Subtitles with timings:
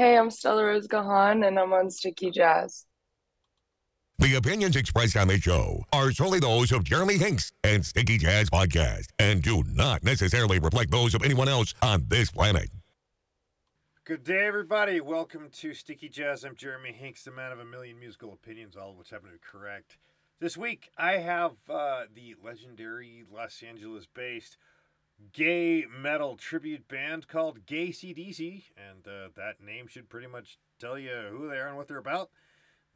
[0.00, 2.86] Hey, I'm Stella Rose Gahan, and I'm on Sticky Jazz.
[4.18, 8.48] The opinions expressed on this show are solely those of Jeremy Hinks and Sticky Jazz
[8.48, 12.70] Podcast and do not necessarily reflect those of anyone else on this planet.
[14.06, 15.02] Good day, everybody.
[15.02, 16.44] Welcome to Sticky Jazz.
[16.44, 19.34] I'm Jeremy Hinks, the man of a million musical opinions, all of which happen to
[19.34, 19.98] be correct.
[20.40, 24.56] This week, I have uh, the legendary Los Angeles based
[25.32, 31.28] gay metal tribute band called GayC/DC, and uh, that name should pretty much tell you
[31.30, 32.30] who they are and what they're about.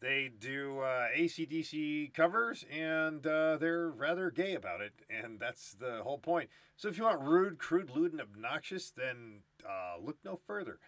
[0.01, 6.03] They do uh, ACDC covers, and uh, they're rather gay about it, and that's the
[6.03, 6.51] whole point.
[6.77, 10.79] So if you want rude, crude, lewd, and obnoxious, then uh, look no further.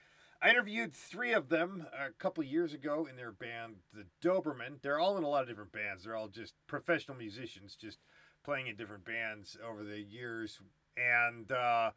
[0.42, 4.82] I interviewed three of them a couple years ago in their band, the Doberman.
[4.82, 6.04] They're all in a lot of different bands.
[6.04, 7.98] They're all just professional musicians, just
[8.44, 10.60] playing in different bands over the years.
[10.96, 11.90] And uh,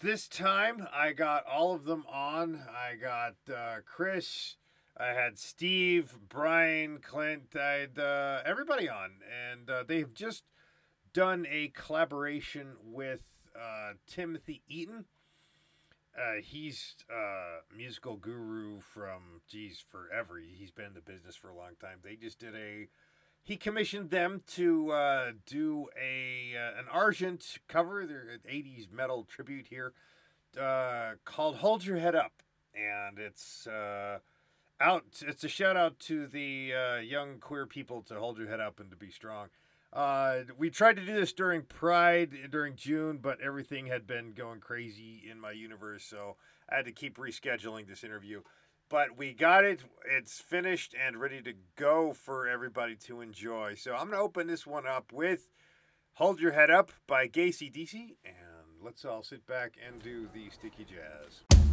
[0.00, 2.62] this time, I got all of them on.
[2.70, 4.56] I got uh, Chris.
[5.00, 9.12] I had Steve, Brian, Clint, I had uh, everybody on,
[9.52, 10.42] and uh, they've just
[11.12, 13.22] done a collaboration with
[13.54, 15.04] uh, Timothy Eaton.
[16.18, 20.40] Uh, he's a musical guru from, geez, forever.
[20.40, 21.98] He's been in the business for a long time.
[22.02, 22.88] They just did a,
[23.42, 29.66] he commissioned them to uh, do a uh, an Argent cover, their 80s metal tribute
[29.68, 29.92] here,
[31.24, 32.42] called Hold Your Head Up.
[32.74, 33.66] And it's
[34.80, 35.04] out.
[35.26, 38.80] It's a shout out to the uh, young queer people to hold your head up
[38.80, 39.48] and to be strong.
[39.92, 44.60] Uh, we tried to do this during Pride during June, but everything had been going
[44.60, 46.36] crazy in my universe, so
[46.70, 48.42] I had to keep rescheduling this interview.
[48.90, 49.84] But we got it.
[50.10, 53.74] It's finished and ready to go for everybody to enjoy.
[53.74, 55.50] So I'm gonna open this one up with
[56.14, 60.84] "Hold Your Head Up" by GayC/DC, and let's all sit back and do the sticky
[60.84, 61.67] jazz.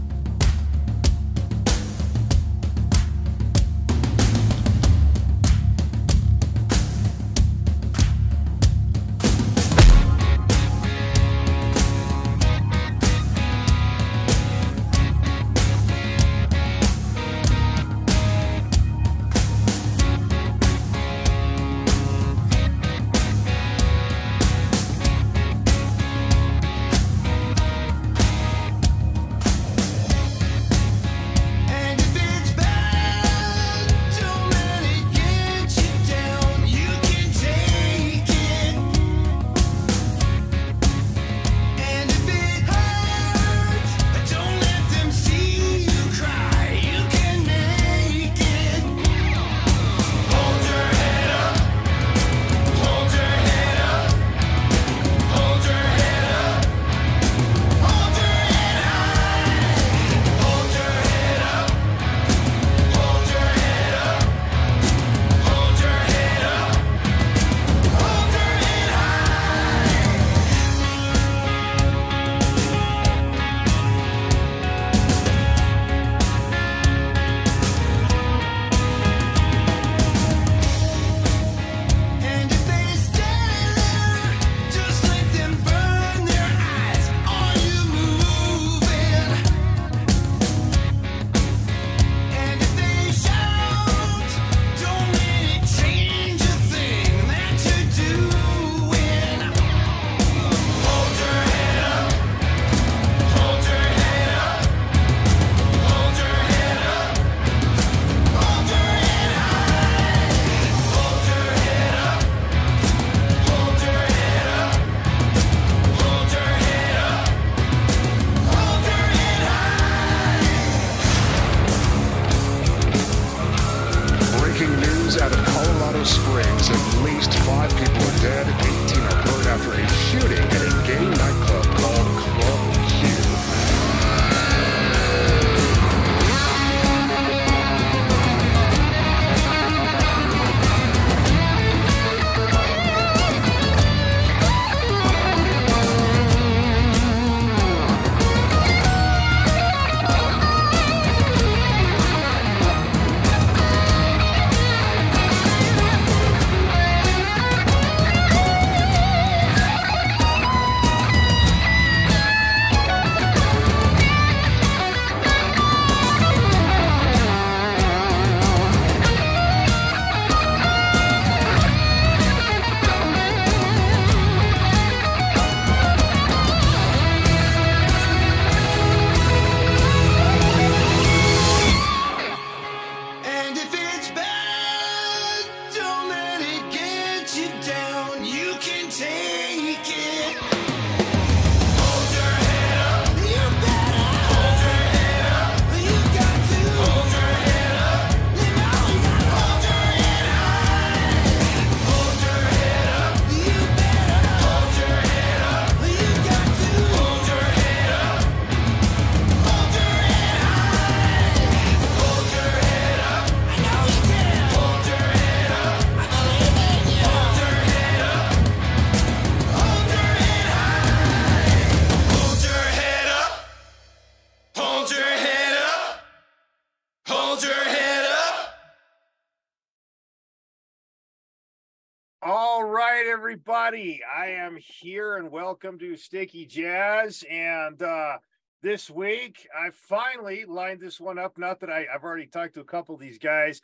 [233.65, 234.01] Everybody.
[234.03, 237.23] I am here and welcome to Sticky Jazz.
[237.31, 238.17] And uh,
[238.62, 241.39] this week, I finally lined this one up.
[241.39, 243.62] Not that I, I've already talked to a couple of these guys.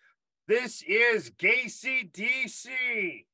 [0.48, 3.25] This is GayC/DC.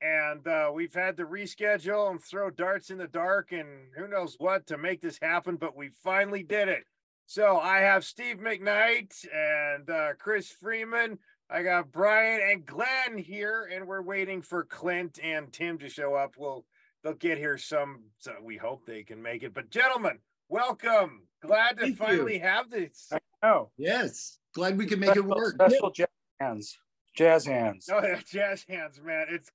[0.00, 3.66] And uh, we've had to reschedule and throw darts in the dark and
[3.96, 6.84] who knows what to make this happen, but we finally did it.
[7.26, 11.18] So I have Steve McKnight and uh, Chris Freeman.
[11.52, 16.14] I got Brian and Glenn here, and we're waiting for Clint and Tim to show
[16.14, 16.36] up.
[16.38, 16.64] We'll
[17.04, 18.04] they'll get here some.
[18.18, 19.52] So we hope they can make it.
[19.52, 20.18] But gentlemen,
[20.48, 21.24] welcome.
[21.42, 22.06] Glad to Thank you.
[22.06, 23.12] finally have this.
[23.42, 24.38] Oh, Yes.
[24.54, 25.54] Glad we could make it work.
[25.54, 26.08] Special jazz
[26.40, 26.78] hands.
[27.14, 27.88] Jazz hands.
[27.92, 29.26] Oh, yeah, jazz hands, man.
[29.28, 29.50] It's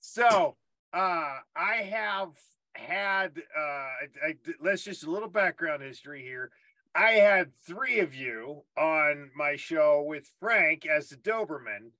[0.00, 0.56] so.
[0.92, 2.30] Uh, I have
[2.74, 3.38] had.
[3.56, 6.50] Uh, I, I, let's just a little background history here.
[6.98, 11.92] I had three of you on my show with Frank as the Doberman.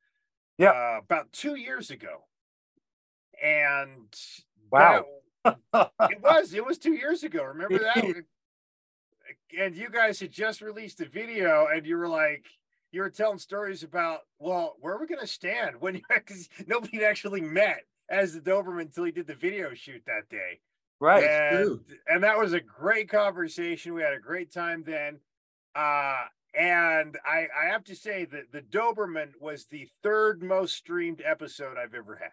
[0.58, 0.70] Yeah.
[0.70, 2.24] Uh, about two years ago,
[3.40, 4.12] and
[4.72, 5.06] Wow.
[5.44, 7.44] that- it was it was two years ago.
[7.44, 8.04] Remember that?
[9.58, 12.46] and you guys had just released a video, and you were like,
[12.90, 17.04] you were telling stories about, well, where are we going to stand when because nobody
[17.04, 20.60] actually met as the Doberman until he did the video shoot that day.
[21.00, 21.24] Right.
[21.24, 23.94] and, and that was a great conversation.
[23.94, 25.18] We had a great time then.
[25.74, 26.24] Uh,
[26.58, 31.76] and I, I have to say that the Doberman was the third most streamed episode
[31.76, 32.30] I've ever had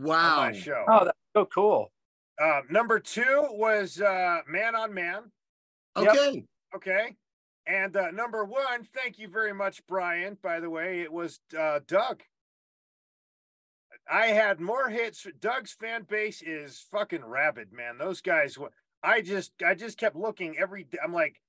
[0.00, 0.36] on Wow.
[0.36, 0.84] my show.
[0.88, 1.92] Oh, that's so cool.
[2.40, 5.24] Uh, number two was uh, Man on Man.
[5.96, 6.44] Okay.
[6.74, 7.16] Okay.
[7.66, 10.36] And uh, number one, thank you very much, Brian.
[10.42, 12.22] By the way, it was uh, Doug.
[14.12, 15.26] I had more hits.
[15.40, 17.96] Doug's fan base is fucking rabid, man.
[17.96, 18.58] Those guys.
[19.02, 20.98] I just, I just kept looking every day.
[21.02, 21.40] I'm like,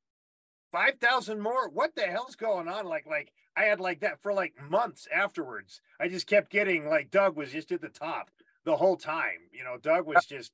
[0.72, 1.70] five thousand more.
[1.70, 2.86] What the hell's going on?
[2.86, 5.82] Like, like I had like that for like months afterwards.
[6.00, 8.30] I just kept getting like Doug was just at the top
[8.64, 9.50] the whole time.
[9.52, 10.52] You know, Doug was just.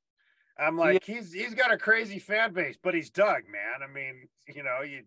[0.58, 3.88] I'm like, he's he's got a crazy fan base, but he's Doug, man.
[3.88, 5.04] I mean, you know, you.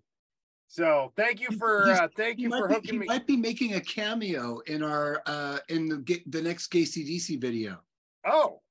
[0.72, 3.06] So thank you for uh, thank you for might, be, he hooking me.
[3.06, 7.38] might be making a cameo in our uh in the ga- the next gay CDC
[7.38, 7.78] video.
[8.26, 8.62] Oh,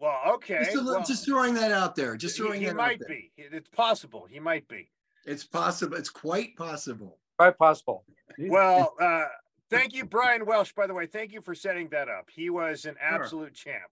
[0.00, 0.58] well, okay.
[0.64, 2.16] Just, a little- well, just throwing that out there.
[2.16, 3.16] Just throwing he that might out there.
[3.16, 3.56] He might be.
[3.56, 4.26] It's possible.
[4.28, 4.90] He might be.
[5.24, 5.96] It's possible.
[5.96, 7.20] It's quite possible.
[7.38, 8.04] Quite possible.
[8.36, 9.26] Well, uh,
[9.70, 10.74] thank you, Brian Welch.
[10.74, 12.30] By the way, thank you for setting that up.
[12.34, 13.84] He was an absolute champ.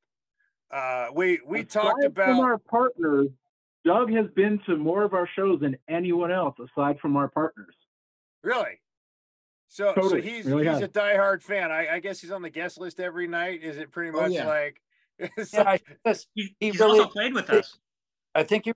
[0.73, 3.29] Uh, we we talked Aside from about our partners.
[3.85, 7.75] Doug has been to more of our shows than anyone else aside from our partners.
[8.43, 8.81] really.
[9.73, 10.83] So so he's really he's has.
[10.83, 11.71] a diehard fan.
[11.71, 13.63] I, I guess he's on the guest list every night.
[13.63, 14.47] Is it pretty Oh, much yeah.
[14.49, 14.81] like?
[15.53, 17.79] Yeah, like- I, He, he he's really, also played with us.
[18.35, 18.75] I think you're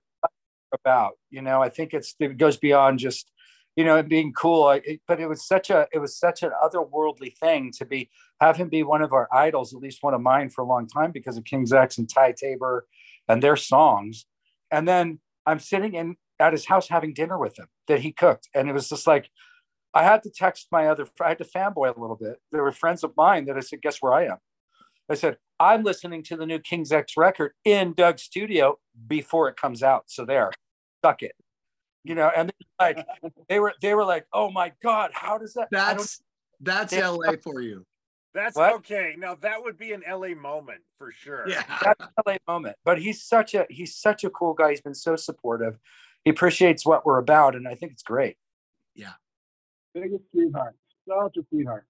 [0.73, 3.29] about, you know, I think it's, it goes beyond just,
[3.75, 4.63] you know, it being cool.
[4.65, 8.09] I, it, but it was such a, it was such an otherworldly thing to be,
[8.39, 10.87] have him be one of our idols, at least one of mine for a long
[10.87, 12.85] time because of King's X and Ty Tabor
[13.27, 14.25] and their songs.
[14.75, 18.49] And then I'm sitting in at his house having dinner with him that he cooked.
[18.53, 19.29] And it was just like,
[19.93, 22.41] I had to text my other, I had to fanboy a little bit.
[22.51, 24.37] There were friends of mine that I said, guess where I am?
[25.09, 28.77] I said, I'm listening to the new King's X record in Doug's studio
[29.07, 30.03] before it comes out.
[30.07, 30.51] So there,
[31.05, 31.35] suck it.
[32.03, 33.05] You know, and like
[33.47, 36.21] they were they were like, oh my God, how does that That's
[36.59, 36.93] that's.
[36.93, 37.85] LA for you.
[38.35, 38.73] That's What?
[38.75, 39.15] okay.
[39.17, 41.47] Now that would be an LA moment for sure.
[41.47, 41.63] Yeah.
[41.83, 42.75] that's a LA moment.
[42.85, 44.69] But he's such a he's such a cool guy.
[44.71, 45.79] He's been so supportive.
[46.23, 48.37] He appreciates what we're about, and I think it's great.
[48.93, 49.13] Yeah,
[49.93, 50.75] biggest sweetheart.
[51.07, 51.85] Such a sweetheart.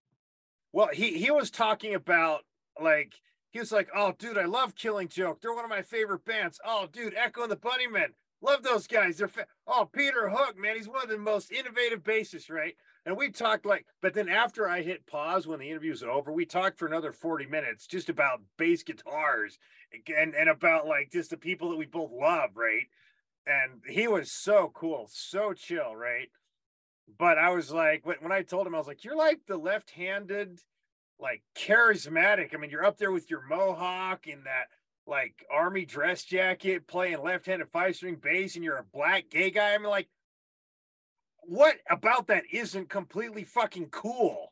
[0.73, 2.41] Well, he he was talking about
[2.81, 3.13] like
[3.51, 5.41] he was like, "Oh, dude, I love Killing Joke.
[5.41, 6.59] They're one of my favorite bands.
[6.65, 8.07] Oh, dude, Echo and the Bunnymen,
[8.41, 9.17] love those guys.
[9.17, 12.75] They're fa- oh, Peter Hook, man, he's one of the most innovative bassists, right?"
[13.05, 16.45] And we talked like, but then after I hit pause when the interview's over, we
[16.45, 19.59] talked for another forty minutes just about bass guitars
[20.07, 22.87] and and about like just the people that we both love, right?
[23.45, 26.29] And he was so cool, so chill, right?
[27.19, 30.59] But I was like, when I told him, I was like, "You're like the left-handed."
[31.19, 32.53] like charismatic.
[32.53, 34.67] I mean, you're up there with your mohawk and that
[35.07, 39.73] like army dress jacket, playing left-handed five-string bass, and you're a black gay guy.
[39.73, 40.07] I mean, like,
[41.47, 44.51] what about that isn't completely fucking cool?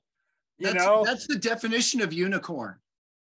[0.57, 1.03] You That's, know?
[1.05, 2.75] that's the definition of unicorn.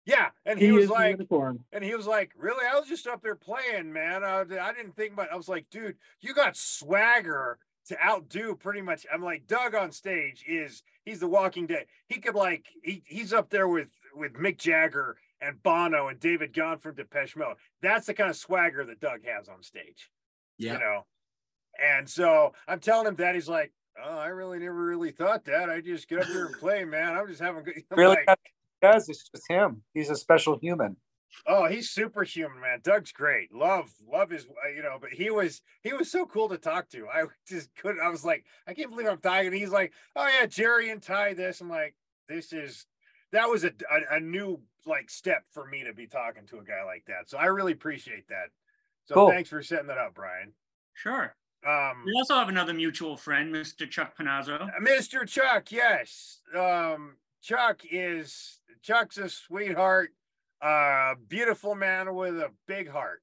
[0.06, 0.30] yeah.
[0.46, 1.60] And He, he, was like, unicorn.
[1.74, 2.66] and he was like, "Really?
[2.66, 4.24] I was just up there playing, man.
[4.24, 8.82] I, I didn't think about." I was like, "Dude, you got swagger to outdo pretty
[8.82, 11.86] much." I'm like, Doug on stage is he's the Walking Dead.
[12.08, 16.54] He could like he he's up there with with Mick Jagger and Bono and David
[16.54, 17.58] Gahan from Depeche Mode.
[17.82, 20.10] That's the kind of swagger that Doug has on stage
[20.58, 20.74] Yeah.
[20.74, 21.06] you know.
[21.84, 23.72] And so I'm telling him that he's like,
[24.04, 25.72] Oh, I really never really thought that.
[25.72, 27.16] I just get up there and play, man.
[27.18, 27.82] I'm just having good.
[27.92, 29.10] I'm Really, like, that's what he does.
[29.10, 29.82] It's just him.
[29.96, 30.98] He's a special human.
[31.48, 32.80] oh, he's superhuman, man.
[32.84, 33.52] Doug's great.
[33.52, 34.98] Love, love his, uh, you know.
[35.02, 37.08] But he was, he was so cool to talk to.
[37.08, 38.02] I just couldn't.
[38.02, 39.48] I was like, I can't believe I'm talking.
[39.48, 41.34] And he's like, oh yeah, Jerry and Ty.
[41.34, 41.60] This.
[41.62, 41.96] I'm like,
[42.30, 42.86] this is.
[43.32, 46.64] That was a, a a new like step for me to be talking to a
[46.64, 47.30] guy like that.
[47.32, 48.50] So I really appreciate that.
[49.06, 49.32] So Cool.
[49.32, 50.54] thanks for setting that up, Brian.
[50.94, 51.36] Sure.
[51.66, 53.90] Um, We also have another mutual friend, Mr.
[53.90, 54.70] Chuck Panozzo.
[54.82, 55.28] Mr.
[55.28, 56.42] Chuck, yes.
[56.56, 60.12] Um, Chuck is Chuck's a sweetheart,
[60.62, 63.22] uh, beautiful man with a big heart.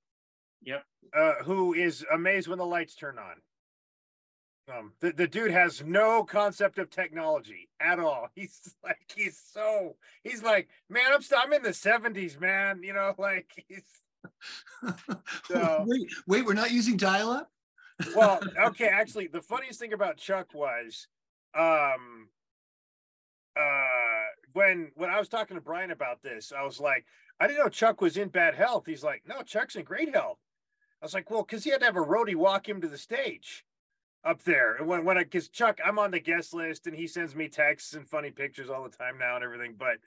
[0.63, 0.85] Yep.
[1.17, 3.35] Uh, who is amazed when the lights turn on.
[4.75, 8.29] Um, the, the dude has no concept of technology at all.
[8.35, 12.83] He's like, he's so, he's like, man, I'm still, I'm in the 70s, man.
[12.83, 13.83] You know, like he's,
[15.47, 17.51] So- wait, wait, we're not using dial-up.
[18.15, 21.07] Well, okay, actually, the funniest thing about Chuck was,
[21.57, 22.29] um,
[23.57, 27.05] uh, when when I was talking to Brian about this, I was like,
[27.41, 28.85] I didn't know Chuck was in bad health.
[28.87, 30.39] He's like, no, Chuck's in great health.
[31.01, 32.99] I was like, well, because he had to have a roadie walk him to the
[32.99, 33.65] stage
[34.25, 34.77] up there.
[34.77, 37.49] And when when I because Chuck, I'm on the guest list, and he sends me
[37.49, 39.75] texts and funny pictures all the time now and everything.
[39.79, 39.99] But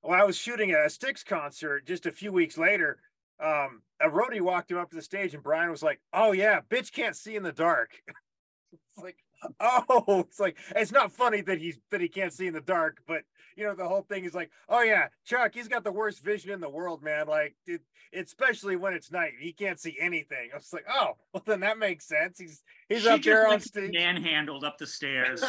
[0.00, 2.98] when I was shooting a Styx concert just a few weeks later,
[3.40, 6.60] um, a roadie walked him up to the stage, and Brian was like, "Oh yeah,
[6.68, 7.90] bitch can't see in the dark."
[8.72, 9.16] it's like,
[9.60, 12.98] oh, it's like it's not funny that he's that he can't see in the dark,
[13.06, 13.22] but
[13.56, 16.50] you know the whole thing is like, oh yeah, Chuck, he's got the worst vision
[16.50, 17.26] in the world, man.
[17.26, 17.80] Like, it,
[18.14, 20.50] especially when it's night, he can't see anything.
[20.52, 22.38] I was like, oh, well then that makes sense.
[22.38, 23.92] He's he's She up just, there on like, stage.
[23.92, 25.42] manhandled up the stairs.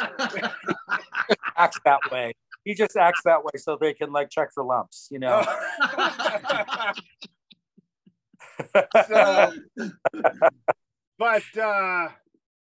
[1.56, 2.34] Acts that way.
[2.64, 5.46] He just acts that way so they can like check for lumps, you know.
[9.08, 9.54] So,
[11.18, 12.10] but uh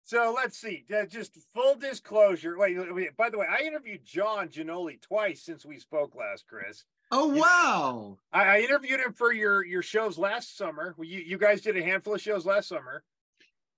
[0.05, 0.85] so let's see.
[1.09, 2.59] Just full disclosure.
[2.59, 6.85] Wait, wait, by the way, I interviewed John Ginoli twice since we spoke last, Chris.
[7.11, 8.19] Oh wow!
[8.33, 10.95] I, I interviewed him for your your shows last summer.
[10.99, 13.05] Well, You you guys did a handful of shows last summer,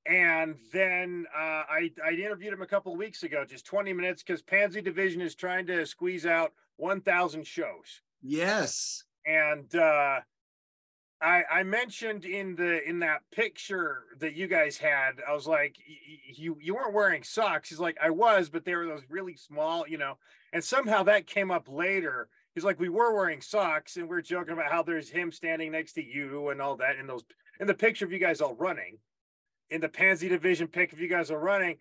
[0.07, 4.23] and then uh, I I interviewed him a couple of weeks ago, just twenty minutes,
[4.23, 8.01] because Pansy Division is trying to squeeze out one thousand shows.
[8.23, 9.05] Yes.
[9.27, 10.21] and uh
[11.25, 15.77] I, I mentioned in the in that picture that you guys had, I was like,
[16.29, 17.71] you you weren't wearing socks.
[17.71, 20.19] He's like, I was, but they were those really small, you know.
[20.53, 22.29] And somehow that came up later.
[22.55, 25.73] He's like, we were wearing socks, and we are joking about how there's him standing
[25.73, 27.25] next to you and all that in those
[27.59, 28.99] in the picture of you guys all running,
[29.71, 31.79] in the Pansy Division pic of you guys all running.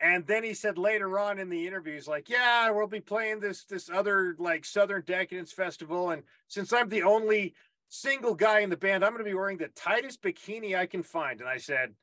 [0.00, 3.40] And then he said later on in the interview, he's like, "Yeah, we'll be playing
[3.40, 7.54] this this other like Southern Decadence Festival, and since I'm the only
[7.94, 11.02] single guy in the band, I'm going to be wearing the tightest bikini I can
[11.02, 11.94] find." And I said,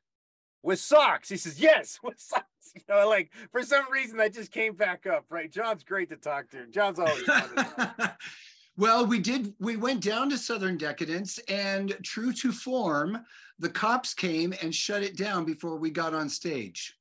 [0.62, 4.50] "With socks?" He says, "Yes, with socks." You know, like for some reason that just
[4.50, 5.26] came back up.
[5.28, 5.50] Right?
[5.50, 6.66] John's great to talk to.
[6.68, 8.16] John's always to.
[8.76, 9.54] well, we did.
[9.60, 13.24] We went down to Southern Decadence, and true to form,
[13.58, 16.96] the cops came and shut it down before we got on stage.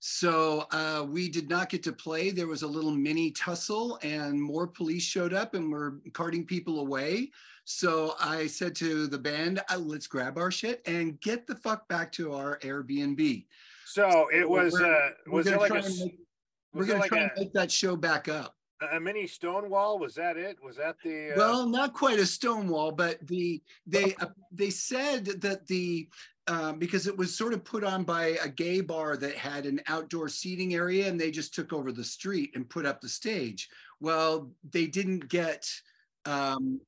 [0.00, 2.30] So uh, we did not get to play.
[2.30, 6.80] There was a little mini tussle, and more police showed up and were carting people
[6.80, 7.30] away.
[7.70, 11.86] So I said to the band, uh, "Let's grab our shit and get the fuck
[11.86, 13.46] back to our Airbnb."
[13.84, 16.18] So it was We're- uh We're was it like a make,
[16.72, 18.56] we're was it gonna try a, and make that show back up.
[18.90, 19.98] a mini stone wall?
[19.98, 20.56] Was that it?
[20.62, 24.70] Was that the uh, Well, not quite a stone wall, but the they uh, they
[24.70, 26.08] said that the
[26.46, 29.82] um, because it was sort of put on by a gay bar that had an
[29.88, 33.68] outdoor seating area, and they just took over the street and put up the stage.
[34.00, 35.70] Well, they didn't get
[36.24, 36.80] um,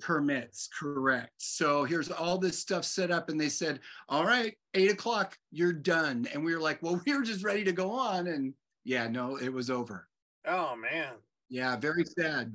[0.00, 1.32] permits correct.
[1.38, 5.72] So here's all this stuff set up, and they said, "All right, eight o'clock, you're
[5.72, 9.08] done." And we were like, "Well, we were just ready to go on," and yeah,
[9.08, 10.08] no, it was over.
[10.46, 11.14] oh man.
[11.48, 12.54] Yeah, very sad.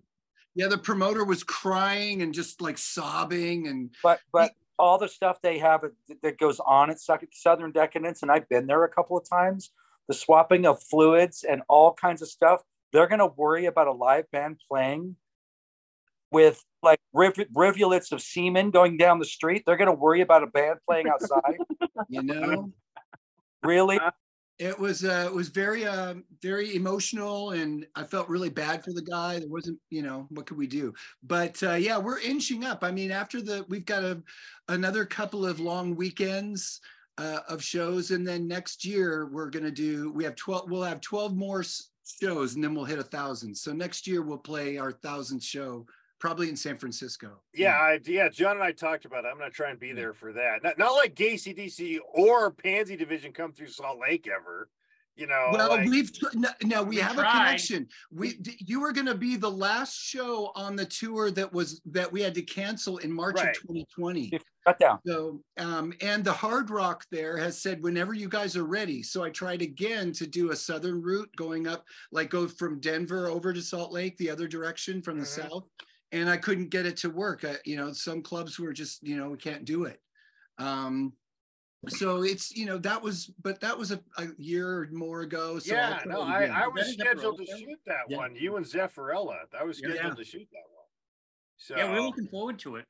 [0.56, 5.42] Yeah, the promoter was crying and just like sobbing and But but all the stuff
[5.42, 9.18] they have that- that goes on at Southern Decadence, and I've been there a couple
[9.18, 9.72] of times.
[10.08, 12.62] The swapping of fluids and all kinds of stuff.
[12.92, 15.16] They're going to worry about a live band playing
[16.32, 19.64] with like riv- rivulets of semen going down the street.
[19.66, 21.58] They're going to worry about a band playing outside.
[22.10, 22.72] you know,
[23.64, 24.00] really?
[24.60, 28.92] it was uh, it was very uh, very emotional and I felt really bad for
[28.92, 29.40] the guy.
[29.40, 30.94] There wasn't, you know, what could we do?
[31.24, 32.84] But uh, yeah, we're inching up.
[32.84, 34.22] I mean, after the we've got a
[34.68, 36.82] another couple of long weekends
[37.18, 40.12] uh, of shows, and then next year we're gonna do.
[40.12, 40.70] We have twelve.
[40.70, 41.64] We'll have twelve more
[42.22, 43.56] shows, and then we'll hit a thousand.
[43.56, 45.86] So next year we'll play our thousandth show,
[46.20, 47.40] probably in San Francisco.
[47.54, 48.30] Yeah, I, yeah.
[48.30, 49.30] John and I talked about it.
[49.32, 50.64] I'm gonna try and be there for that.
[50.64, 54.70] Not, not like GayC/DC or Pansy Division come through Salt Lake ever.
[55.16, 57.90] You know, Well, like- we've tr- no, no, we, We have a connection.
[58.10, 61.82] We d- you were going to be the last show on the tour that was
[61.88, 63.50] that we had to cancel in March Right.
[63.50, 64.32] of 2020.
[64.66, 65.00] Cut down.
[65.06, 69.04] So, um, and the Hard Rock there has said whenever you guys are ready.
[69.04, 73.28] So I tried again to do a southern route going up, like go from Denver
[73.28, 75.50] over to Salt Lake, the other direction from the Mhm.
[75.50, 75.66] south,
[76.12, 77.46] and I couldn't get it to work.
[77.46, 80.02] I, you know, some clubs were just, you know, we can't do it.
[80.58, 81.14] Um,
[81.88, 85.60] so it's, you know, that was, but that was a, a year or more ago.
[85.60, 86.46] So I'll yeah, try no, I.
[86.46, 88.18] I was that a scheduled to shoot that Yeah.
[88.18, 88.36] one.
[88.36, 89.38] You and Zeffirella.
[89.58, 89.94] I was Yeah.
[89.94, 90.86] scheduled to shoot that one.
[91.58, 92.86] So Yeah, we're looking forward to it.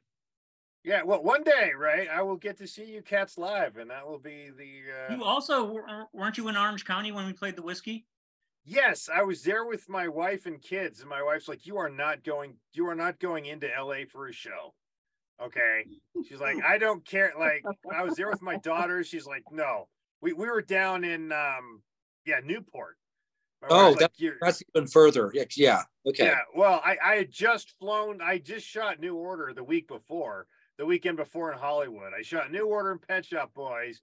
[0.84, 2.10] yeah, well, one day, right?
[2.10, 4.84] I will get to see you cats live, and that will be the.
[4.92, 5.72] Uh, You also
[6.14, 8.08] weren't you in Orange County when we played the whiskey?
[8.70, 11.90] Yes, I was there with my wife and kids, and my wife's like, "You are
[11.90, 12.56] not going.
[12.74, 14.76] You are not going into LA for a show."
[15.42, 15.86] Okay,
[16.28, 19.04] she's like, "I don't care." Like, I was there with my daughter.
[19.04, 19.88] She's like, "No,
[20.22, 21.82] we we were down in um,
[22.28, 22.98] yeah, Newport."
[23.72, 25.32] Oh, wife's like, That's even further.
[25.34, 25.82] Yeah, Yeah.
[26.06, 26.26] Okay.
[26.26, 26.42] yeah.
[26.56, 28.22] Well, I I had just flown.
[28.22, 30.46] I just shot New Order the week before,
[30.78, 32.14] the weekend before in Hollywood.
[32.18, 34.02] I shot New Order and Pet Shop Boys.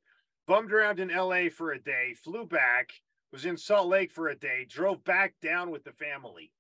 [0.49, 1.51] Bummed around in L.A.
[1.51, 2.15] for a day.
[2.15, 2.91] Flew back.
[3.33, 4.67] Was in Salt Lake for a day.
[4.69, 6.53] Drove back down with the family.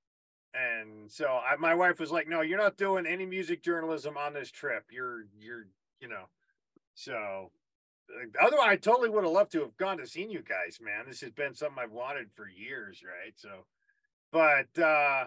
[0.53, 4.33] And so I, my wife was like, "No, you're not doing any music journalism on
[4.33, 4.85] this trip.
[4.91, 5.67] You're you're
[6.01, 6.25] you know."
[6.95, 7.51] So
[8.41, 11.05] otherwise, I totally would have loved to have gone to seen you guys, man.
[11.07, 13.35] This has been something I've wanted for years, right?
[13.37, 13.67] So,
[14.33, 15.27] but uh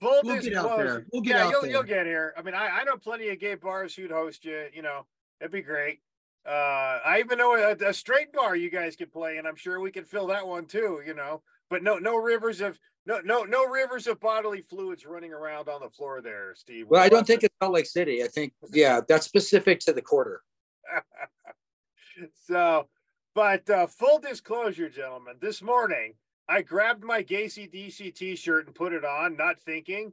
[0.00, 1.06] full We'll get out there.
[1.12, 1.70] We'll get yeah, out you'll there.
[1.70, 2.34] you'll get here.
[2.36, 4.66] I mean, I, I know plenty of gay bars who'd host you.
[4.72, 5.06] You know,
[5.40, 6.00] it'd be great.
[6.46, 9.80] Uh, I even know a, a straight bar you guys could play, and I'm sure
[9.80, 11.00] we could fill that one too.
[11.06, 15.32] You know, but no no rivers of no no no rivers of bodily fluids running
[15.32, 16.86] around on the floor there, Steve.
[16.88, 18.24] Well, I don't think it's Salt Lake City.
[18.24, 20.42] I think, yeah, that's specific to the quarter.
[22.46, 22.88] so,
[23.34, 26.14] but uh, full disclosure, gentlemen, this morning
[26.48, 30.12] I grabbed my GayC/DC t-shirt and put it on, not thinking.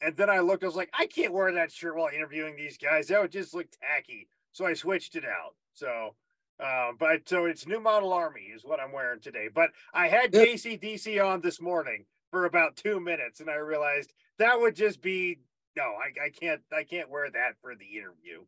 [0.00, 2.76] And then I looked, I was like, I can't wear that shirt while interviewing these
[2.76, 3.08] guys.
[3.08, 4.28] That would just look tacky.
[4.54, 5.54] So I switched it out.
[5.74, 6.14] So,
[6.60, 9.48] um, but so it's New Model Army is what I'm wearing today.
[9.52, 10.48] But I had Yep.
[10.48, 15.40] GayC/DC on this morning for about two minutes, and I realized that would just be
[15.76, 18.44] no, I, I can't, I can't wear that for the interview.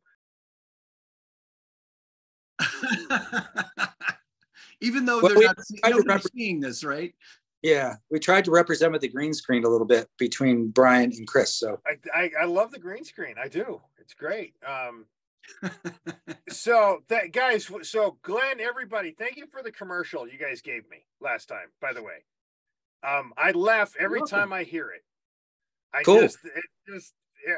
[4.81, 7.13] Even though Well, they're we not, see- tried to nobody's repre- seeing this, right?
[7.63, 11.27] Yeah, we tried to represent with the green screen a little bit between Brian and
[11.27, 11.53] Chris.
[11.57, 13.35] So I, I I love the green screen.
[13.43, 13.81] I do.
[13.99, 14.55] It's great.
[14.65, 15.07] Um,
[16.49, 21.05] so that guys, so Glenn, everybody, thank you for the commercial you guys gave me
[21.21, 21.69] last time.
[21.81, 22.25] By the way,
[23.07, 25.03] um, I laugh every time I hear it.
[25.93, 26.23] I Cool.
[26.23, 27.15] just, it just,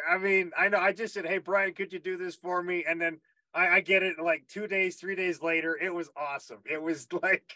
[0.09, 0.79] I mean, I know.
[0.79, 3.21] I just said, "Hey, Brian, could you do this for me?" And then
[3.55, 5.79] I, I get it like two days, three days later.
[5.81, 6.59] It was awesome.
[6.71, 7.55] It was like,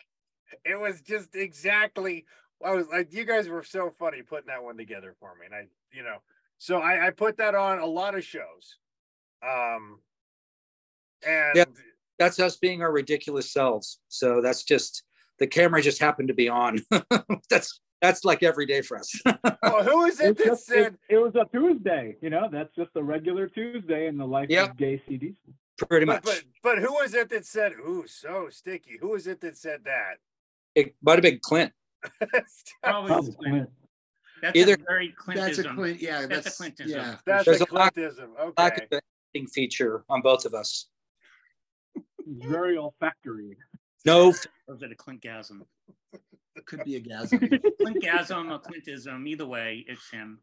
[0.65, 2.25] it was just exactly.
[2.65, 5.55] I was like, you guys were so funny putting that one together for me, and
[5.55, 6.19] I, you know,
[6.59, 8.79] so I, I put that on a lot of shows.
[9.45, 9.99] Um,
[11.27, 11.67] and
[12.19, 14.01] that's us being our ridiculous selves.
[14.09, 15.03] So that's just
[15.39, 16.79] the camera just happened to be on.
[17.51, 19.13] that's that's like every day for us.
[19.63, 20.95] oh, who is it It's that just- said?
[21.09, 24.49] it, it was a Tuesday, you know, that's just a regular Tuesday in the life
[24.51, 24.71] Yep.
[24.71, 25.37] of gay CDs.
[25.89, 26.23] Pretty much.
[26.23, 28.99] but but who was it that said, "Ooh, so sticky"?
[29.01, 30.19] Who was it that said that?
[30.75, 31.73] it might have been Clint.
[32.83, 33.69] Probably Probably Clint.
[34.43, 35.35] That's Either- a very Clintism.
[35.37, 36.03] That's a Clint.
[36.03, 36.89] Yeah, That's a that's, Clintism.
[36.89, 37.17] yeah.
[37.27, 38.29] That's There's a a lack- Clintism.
[38.59, 39.01] Lack Okay.
[39.37, 40.89] of feature on both of us.
[42.27, 43.57] Very olfactory.
[44.05, 44.29] No,
[44.67, 45.61] Or is it a Clintgasm?
[46.67, 47.41] Could be a gasm.
[47.81, 50.41] Clintgasm, a Clintism, either way, it's him.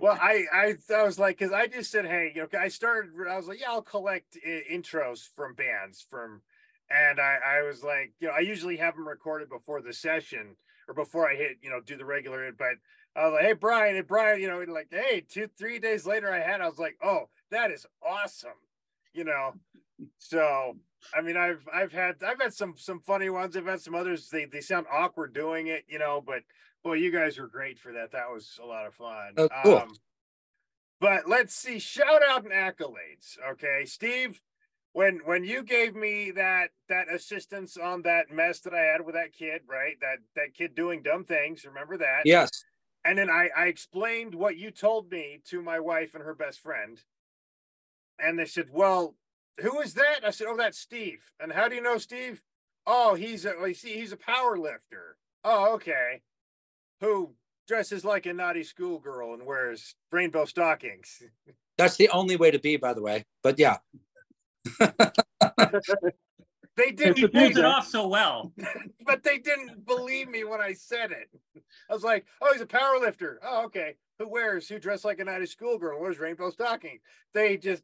[0.00, 3.12] well, I, I I was like, because I just said, hey, you know, I started.
[3.30, 6.42] I was like, yeah, I'll collect I- intros from bands from,
[6.90, 10.56] and I I was like, you know, I usually have them recorded before the session
[10.88, 12.50] or before I hit, you know, do the regular.
[12.52, 12.74] But
[13.14, 16.32] I was like, hey, Brian, and Brian, you know, like, hey, two three days later,
[16.32, 16.60] I had.
[16.60, 18.50] I was like, oh, that is awesome,
[19.14, 19.52] you know.
[20.18, 20.76] So
[21.14, 23.56] I mean, I've I've had I've had some some funny ones.
[23.56, 24.28] I've had some others.
[24.28, 26.22] They they sound awkward doing it, you know.
[26.24, 26.42] But
[26.82, 28.12] boy, you guys were great for that.
[28.12, 29.34] That was a lot of fun.
[29.36, 29.76] Oh, cool.
[29.78, 29.94] Um,
[31.00, 33.36] but let's see, shout out and accolades.
[33.52, 34.40] Okay, Steve,
[34.92, 39.14] when when you gave me that that assistance on that mess that I had with
[39.14, 39.96] that kid, right?
[40.00, 41.64] That that kid doing dumb things.
[41.64, 42.22] Remember that?
[42.24, 42.50] yes.
[43.06, 46.58] And then I, I explained what you told me to my wife and her best
[46.58, 47.00] friend.
[48.18, 49.14] And they said, Well,
[49.60, 50.20] who is that?
[50.24, 51.22] I said, Oh, that's Steve.
[51.40, 52.42] And how do you know Steve?
[52.86, 55.16] Oh, he's a well, you see, he's a power lifter.
[55.44, 56.22] Oh, okay.
[57.00, 57.34] Who
[57.66, 61.22] dresses like a naughty schoolgirl and wears rainbow stockings.
[61.76, 63.24] That's the only way to be, by the way.
[63.42, 63.78] But yeah,
[66.76, 67.16] They didn't.
[67.18, 68.52] He It's a they- pulls it off so well.
[69.06, 71.30] but they didn't believe me when I said it.
[71.90, 73.40] I was like, "Oh, he's a power lifter.
[73.42, 73.96] Oh, okay.
[74.18, 74.68] Who wears?
[74.68, 75.92] Who dressed like a night schoolgirl?
[75.92, 77.00] and Wears rainbow stockings?"
[77.32, 77.82] They just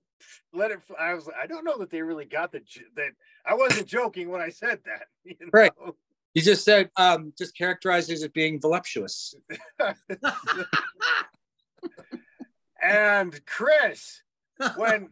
[0.52, 0.80] let it.
[0.98, 1.28] I was.
[1.40, 2.60] I don't know that they really got the
[2.96, 3.12] that.
[3.46, 5.06] I wasn't joking when I said that.
[5.24, 5.72] you Right.
[5.80, 5.96] know?
[6.34, 9.34] You just said um, just characterizes it being voluptuous.
[12.82, 14.22] and Chris,
[14.76, 15.08] when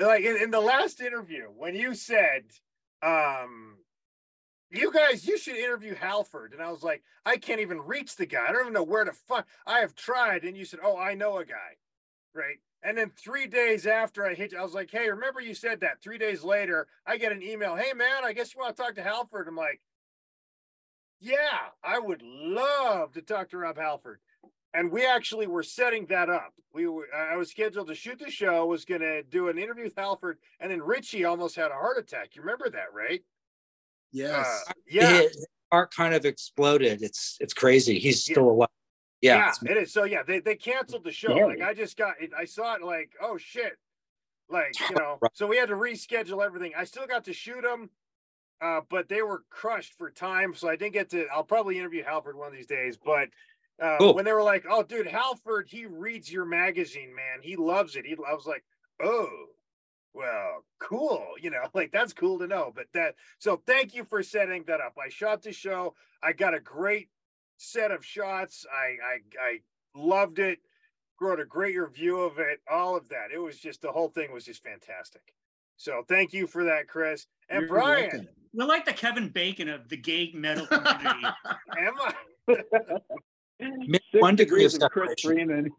[0.00, 2.44] like in, in the last interview, when you said,
[3.02, 3.76] um,
[4.70, 8.26] you guys, you should interview Halford, and I was like, I can't even reach the
[8.26, 8.46] guy.
[8.48, 9.12] I don't even know where to.
[9.66, 11.76] I have tried, and you said, oh, I know a guy,
[12.34, 12.56] right?
[12.82, 15.80] And then three days after I hit you, I was like, hey, remember you said
[15.80, 16.02] that?
[16.02, 18.94] Three days later, I get an email, hey man, I guess you want to talk
[18.96, 19.48] to Halford.
[19.48, 19.80] I'm like,
[21.20, 24.20] yeah, I would love to talk to Rob Halford
[24.76, 26.52] and we actually were setting that up.
[26.74, 29.84] We were, I was scheduled to shoot the show, was going to do an interview
[29.84, 32.36] with Halford, and then Richie almost had a heart attack.
[32.36, 33.22] You remember that, right?
[34.12, 34.64] Yes.
[34.68, 37.02] Uh, yeah, His his heart kind of exploded.
[37.02, 37.98] It's it's crazy.
[37.98, 38.34] He's Yeah.
[38.34, 38.68] still alive.
[39.22, 39.52] Yeah.
[39.62, 41.30] yeah, it's- So yeah, they they canceled the show.
[41.30, 41.58] Scary.
[41.58, 42.30] Like I just got it.
[42.36, 42.82] I saw it.
[42.82, 43.76] Like oh shit,
[44.50, 45.18] like you know.
[45.32, 46.72] So we had to reschedule everything.
[46.76, 47.88] I still got to shoot them,
[48.60, 51.26] uh, but they were crushed for time, so I didn't get to.
[51.34, 53.28] I'll probably interview Halford one of these days, but.
[53.80, 54.14] Uh, Cool.
[54.14, 57.40] When they were like, "Oh, dude, Halford, he reads your magazine, man.
[57.42, 58.64] He loves it." He, I was like,
[59.02, 59.28] "Oh,
[60.14, 61.26] well, cool.
[61.40, 64.80] You know, like that's cool to know." But that, so thank you for setting that
[64.80, 64.96] up.
[65.02, 65.94] I shot the show.
[66.22, 67.08] I got a great
[67.58, 68.64] set of shots.
[68.72, 69.58] I I I
[69.94, 70.58] loved it.
[71.20, 72.60] Wrote a great review of it.
[72.70, 73.28] All of that.
[73.32, 75.34] It was just the whole thing was just fantastic.
[75.78, 78.00] So thank you for that, Chris and You're Brian.
[78.02, 78.28] welcome.
[78.54, 81.26] We're like the Kevin Bacon of the gay metal community.
[81.78, 82.14] Am I?
[83.60, 85.72] Maybe Six one degree of degrees Chris separation.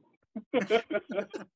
[0.53, 1.27] Freeman.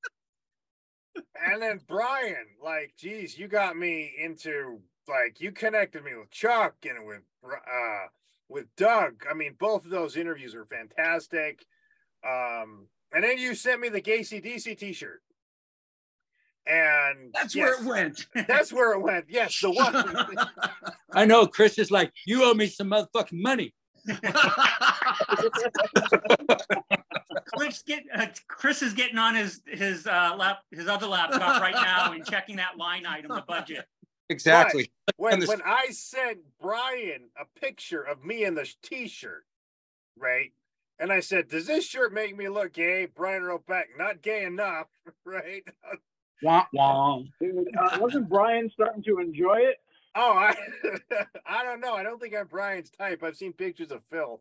[1.43, 6.75] And then Brian, like, geez, you got me into like you connected me with Chuck
[6.87, 8.07] and with uh
[8.47, 9.23] with Doug.
[9.29, 11.65] I mean, both of those interviews are fantastic.
[12.27, 15.21] Um, and then you sent me the GayC/DC t-shirt.
[16.67, 18.27] And That's yes, where it went.
[18.47, 19.25] That's where it went.
[19.27, 20.37] Yes, the one.
[21.11, 23.73] I know Chris is like, you owe me some motherfucking money.
[27.55, 31.73] Chris, get, uh, Chris is getting on his his uh, lap his other laptop right
[31.75, 33.85] now and checking that line item, the budget.
[34.29, 34.91] Exactly.
[35.17, 39.45] when the- when I sent Brian a picture of me in the t-shirt,
[40.17, 40.51] right?
[40.99, 44.45] And I said, "Does this shirt make me look gay?" Brian wrote back, "Not gay
[44.45, 44.87] enough,"
[45.25, 45.63] right?
[46.43, 47.21] Wah, wah.
[47.39, 49.77] Dude, uh, wasn't Brian starting to enjoy it?
[50.15, 50.55] Oh, I
[51.45, 51.93] I don't know.
[51.95, 53.23] I don't think I'm Brian's type.
[53.23, 54.39] I've seen pictures of Phil,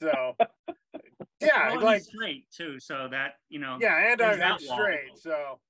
[0.00, 0.36] so
[1.40, 3.78] yeah, Well, like straight too, so that you know.
[3.80, 4.58] yeah, and I'm, wall.
[4.58, 5.60] straight, so.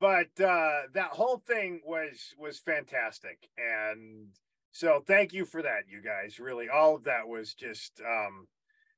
[0.00, 4.26] But uh, that whole thing was was fantastic, and
[4.72, 6.40] so thank you for that, you guys.
[6.40, 8.48] Really, all of that was just, um,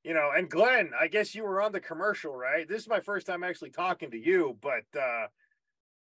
[0.03, 0.31] you know.
[0.35, 2.67] And Glenn, I guess you were on the commercial, right?
[2.67, 5.27] This is my first time actually talking to you, but uh,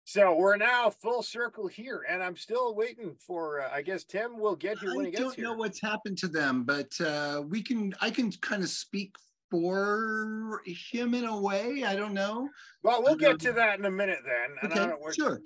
[0.05, 3.63] so we're now full circle here, and I'm still waiting for.
[3.63, 5.47] Uh, I guess Tim will get here when I he gets here.
[5.47, 7.95] I don't know what's happened to them, but uh, we can.
[8.01, 9.17] I can kind of speak
[9.51, 11.85] for him in a way.
[11.85, 12.49] I don't know.
[12.83, 14.57] Well, we'll get Um, to that in a minute then.
[14.63, 15.41] And I Okay, don't, we're- sure.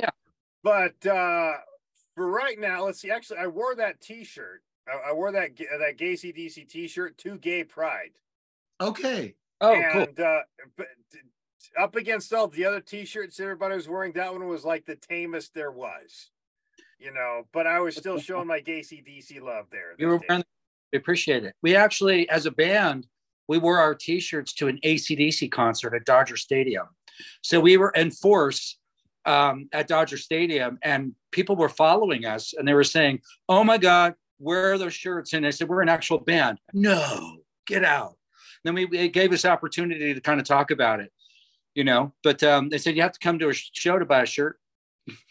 [0.64, 1.52] But uh,
[2.16, 3.10] for right now, let's see.
[3.12, 4.62] Actually, I wore that T-shirt.
[4.88, 8.10] I, I wore that Ga- that GayC/DC T-shirt to Gay Pride.
[8.80, 9.34] Okay.
[9.60, 10.02] Oh, cool.
[10.24, 10.40] uh,
[10.76, 11.18] but t-
[11.78, 15.54] up against all the other T-shirts everybody was wearing, that one was like the tamest
[15.54, 16.30] there was.
[16.98, 19.94] You know, but I was still showing my GayC/DC love there.
[19.96, 20.26] This were day.
[20.28, 20.44] wearing,
[20.92, 21.54] we appreciate it.
[21.62, 23.06] We actually, as a band,
[23.46, 26.86] we wore our t-shirts to an ACDC concert at Dodger Stadium.
[27.42, 28.78] So we were in force
[29.24, 33.78] um, at Dodger Stadium and people were following us and they were saying, oh my
[33.78, 35.32] God, where are those shirts?
[35.32, 36.58] And I said, we're an actual band.
[36.72, 38.14] No, get out.
[38.64, 41.12] Then we, it gave us opportunity to kind of talk about it,
[41.78, 44.22] you know, but um, they said, you have to come to a show to buy
[44.22, 44.58] a shirt.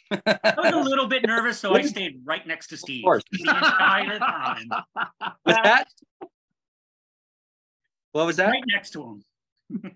[0.09, 3.21] I was a little bit nervous, so I stayed right next to Steve course.
[3.33, 4.69] the entire time.
[5.43, 5.87] What's that?
[8.13, 8.47] What was that?
[8.47, 9.21] Right next to
[9.75, 9.93] him.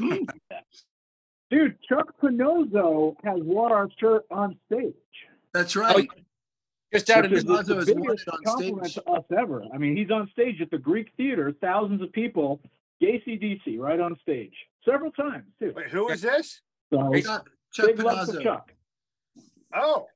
[1.50, 4.94] Dude, Chuck Panozzo has worn our shirt on stage.
[5.52, 6.08] That's right.
[6.90, 9.04] Just out of Which is Panozzo the has worn biggest it on compliment stage.
[9.04, 9.62] to us ever.
[9.74, 12.62] I mean, he's on stage at the Greek Theater, thousands of people,
[13.02, 15.72] GayC/DC, right on stage, several times too.
[15.76, 16.60] Wait, who is this?
[16.92, 18.72] So, Chuck, Chuck big love for Chuck.
[19.74, 20.06] Oh,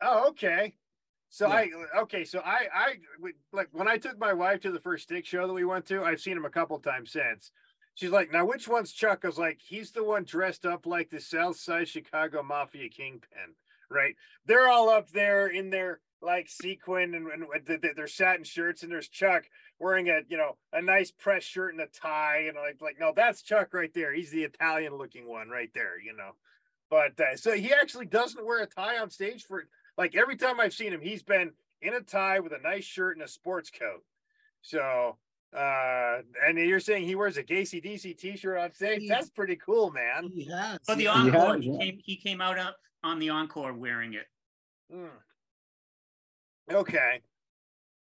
[0.00, 0.74] oh, okay.
[1.28, 1.54] So Yeah.
[1.54, 1.70] I
[2.02, 2.24] okay.
[2.24, 2.94] So I I
[3.52, 6.02] like when I took my wife to the first Styx show that we went to.
[6.04, 7.50] I've seen him a couple times since.
[7.94, 9.20] She's like, now which one's Chuck?
[9.22, 13.54] I was like, he's the one dressed up like the South Side Chicago Mafia kingpin,
[13.90, 14.14] right?
[14.46, 18.44] They're all up there in their like sequin and, and with the, the- their satin
[18.44, 19.44] shirts, and there's Chuck
[19.82, 23.12] wearing a you know a nice press shirt and a tie, and like like no,
[23.14, 24.14] that's Chuck right there.
[24.14, 26.30] He's the Italian looking one right there, you know.
[26.88, 29.64] But uh, so he actually doesn't wear a tie on stage for
[29.98, 33.16] like every time I've seen him, he's been in a tie with a nice shirt
[33.16, 34.04] and a sports coat.
[34.62, 35.16] So
[35.54, 39.02] uh and you're saying he wears a GayC/DC t-shirt on stage.
[39.02, 40.30] He- That's pretty cool, man.
[40.32, 40.78] He has.
[40.86, 41.10] For the yeah.
[41.10, 41.78] encore, has, he yeah.
[41.78, 44.26] came he came out up on the encore wearing it.
[44.90, 45.06] Hmm.
[46.70, 47.20] Okay.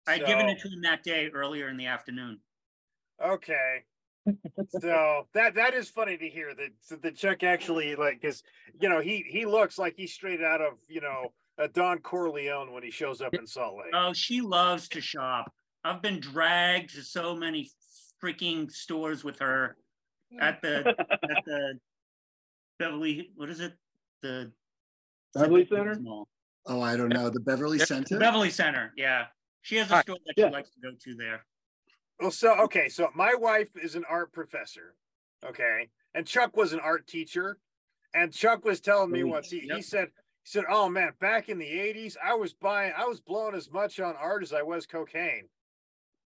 [0.08, 2.38] I had given it to him that day earlier in the afternoon.
[3.24, 3.84] Okay.
[4.80, 8.42] so that that is funny to hear that the Chuck actually like because
[8.80, 12.72] you know he he looks like he's straight out of you know a Don Corleone
[12.72, 13.92] when he shows up in Salt Lake.
[13.94, 15.52] Oh, she loves to shop.
[15.84, 17.70] I've been dragged to so many
[18.22, 19.76] freaking stores with her
[20.32, 20.40] hmm.
[20.40, 21.78] at the at the
[22.78, 23.30] Beverly.
[23.36, 23.74] What is it?
[24.22, 24.52] The
[25.34, 25.98] Beverly Center?
[26.00, 26.28] Mall.
[26.66, 27.30] Oh, I don't know.
[27.30, 27.84] The Beverly Yeah.
[27.84, 28.18] Center.
[28.18, 28.92] Beverly Center.
[28.96, 29.26] Yeah,
[29.62, 30.00] she has a Hi.
[30.02, 30.48] store that Yeah.
[30.48, 31.44] she likes to go to there.
[32.20, 34.96] Well, so okay, so my wife is an art professor,
[35.44, 37.58] okay, and Chuck was an art teacher,
[38.14, 40.08] and Chuck was telling me once he, he said
[40.42, 43.70] he said, "Oh man, back in the '80s, I was buying, I was blowing as
[43.70, 45.48] much on art as I was cocaine."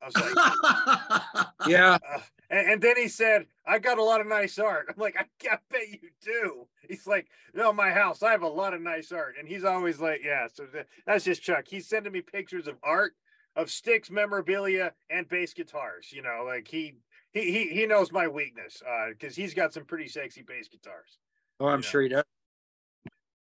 [0.03, 1.99] I was like, Yeah.
[2.15, 5.17] uh, and, and then he said, "I got a lot of nice art." I'm like,
[5.17, 8.81] "I, I bet you do." He's like, "No, my house, I have a lot of
[8.81, 11.67] nice art," and he's always like, "Yeah." So th- that's just Chuck.
[11.69, 13.13] He's sending me pictures of art,
[13.57, 16.11] of Styx, memorabilia, and bass guitars.
[16.13, 16.95] You know, like he
[17.33, 21.19] he he, he knows my weakness because he's got some pretty sexy bass guitars.
[21.61, 21.89] Oh, I'm Yeah.
[21.89, 22.25] sure he does.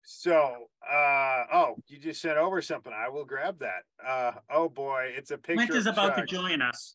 [0.09, 2.93] So, uh, oh, you just sent over something.
[2.93, 3.83] I will grab that.
[4.07, 5.67] Uh, oh boy, it's a picture.
[5.67, 6.27] Clint is of about Chuck.
[6.29, 6.95] to join us.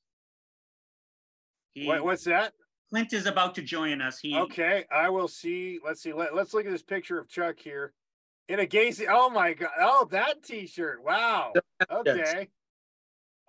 [1.73, 2.53] He, What, what's that?
[2.89, 4.17] Clint is about to join us.
[4.17, 5.79] He Okay, I will see.
[5.83, 6.13] Let's see.
[6.13, 7.91] Let, let's look at this picture of Chuck here
[8.47, 9.07] in a Gacy.
[9.09, 9.71] Oh my god!
[9.77, 11.03] Oh, that T-shirt.
[11.03, 11.51] Wow.
[11.91, 12.47] Okay.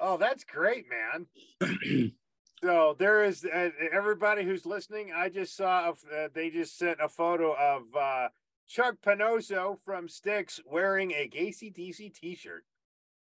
[0.01, 2.13] Oh, that's great, man.
[2.65, 5.13] So there is uh, everybody who's listening.
[5.13, 5.87] I just saw.
[5.87, 8.29] a f- Uh, they just sent a photo of uh,
[8.73, 12.65] Chuck Panozzo from Styx wearing a GayC/DC T-shirt.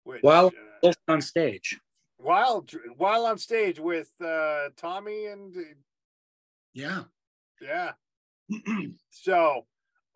[0.05, 0.53] Which, Well-
[0.85, 1.81] uh, on stage.
[2.19, 2.65] while
[2.97, 5.61] while on stage with uh, Tommy and uh,
[6.73, 7.03] yeah.
[7.61, 7.93] yeah.
[9.11, 9.67] So,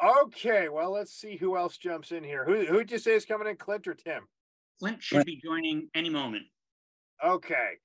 [0.04, 2.44] okay, well, let's see who else jumps in here.
[2.44, 4.28] Who who'd you say is coming in, Clint or Tim?
[4.78, 6.44] Clint should be joining any moment.
[7.24, 7.78] Okay.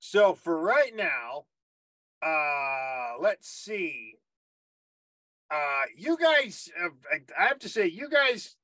[0.00, 1.44] So for right now,
[2.22, 4.16] uh, let's see.
[5.50, 6.92] Uh, you guys, have,
[7.38, 8.56] I have to say, you guys,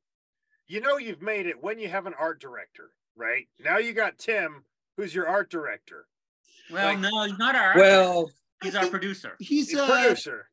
[0.69, 3.47] you know, you've made it when you have an art director, right?
[3.65, 4.65] Now you got Tim,
[4.97, 6.07] who's your art director,
[6.71, 7.75] Well, Like- no, he's not our.
[7.77, 8.31] Well,
[8.63, 9.37] he's I our producer.
[9.41, 10.49] He's the uh, producer.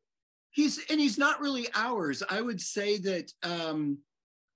[0.50, 2.22] he's and he's not really ours.
[2.28, 3.98] I would say that um,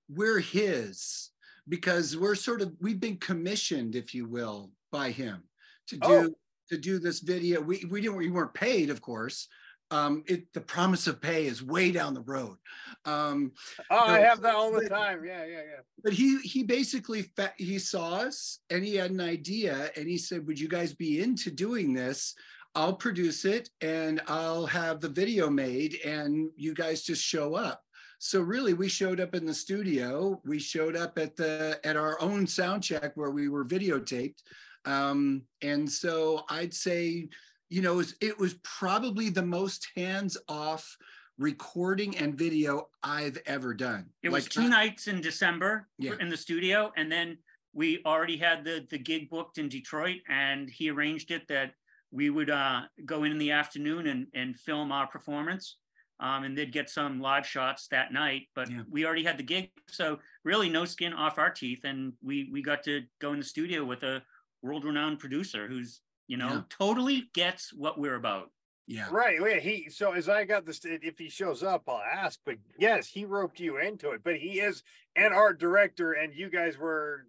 [0.09, 1.29] we're his
[1.67, 5.43] because we're sort of we've been commissioned, if you will, by him
[5.87, 6.29] to do Oh.
[6.69, 7.59] to do this video.
[7.61, 9.47] We we didn't we weren't paid, of course.
[9.91, 12.57] Um, it the promise of pay is way down the road.
[13.05, 13.51] Um,
[13.89, 15.23] Oh, I have that all the but- time.
[15.25, 15.81] Yeah, yeah, yeah.
[16.03, 17.25] but he he basically
[17.57, 21.21] he saw us and he had an idea and he said would you guys be
[21.21, 22.35] into doing this
[22.75, 27.81] i'll produce it and i'll have the video made and you guys just show up
[28.19, 32.21] so really we showed up in the studio we showed up at the at our
[32.21, 34.43] own sound check where we were videotaped
[34.85, 37.27] um, and so i'd say
[37.69, 40.97] you know it was, it was probably the most hands off
[41.37, 46.13] recording and video i've ever done It was two I- nights in December Yeah.
[46.19, 47.37] in the studio, and then
[47.73, 51.73] we already had the the gig booked in Detroit, and he arranged it that
[52.11, 55.77] we would uh, go in in the afternoon and and film our performance,
[56.19, 58.47] um, and they'd get some live shots that night.
[58.55, 58.81] But Yeah.
[58.89, 62.61] we already had the gig, so really no skin off our teeth, and we we
[62.63, 64.23] got to go in the studio with a
[64.63, 66.61] world renowned producer who's you know Yeah.
[66.69, 68.51] totally gets what we're about.
[68.87, 69.37] yeah Right.
[69.41, 69.59] Yeah.
[69.59, 69.89] He.
[69.89, 72.39] So as I got this, if he shows up, I'll ask.
[72.45, 74.21] But yes, he roped you into it.
[74.23, 74.83] But he is
[75.17, 77.25] an art director, and you guys were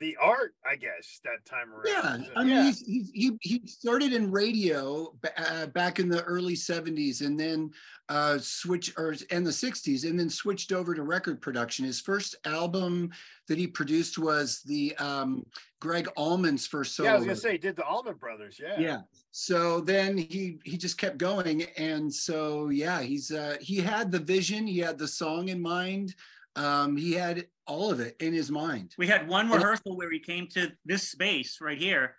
[0.00, 2.22] the art, I guess, that time around.
[2.22, 2.62] Yeah, I mean, yeah.
[2.64, 7.70] he's, he's, he he started in radio uh, back in the early '70s, and then
[8.08, 11.84] uh, switch or in the '60s, and then switched over to record production.
[11.84, 13.10] His first album
[13.48, 15.44] that he produced was the um,
[15.80, 17.08] Gregg Allman's first solo.
[17.08, 18.60] yeah, I was gonna say, he did the Allman Brothers?
[18.60, 18.78] Yeah.
[18.78, 19.00] Yeah.
[19.30, 24.20] So then he he just kept going, and so yeah, he's uh, he had the
[24.20, 26.14] vision, he had the song in mind,
[26.56, 28.94] um, he had all of it in his mind.
[28.98, 32.16] We had one rehearsal where he came to this space right here,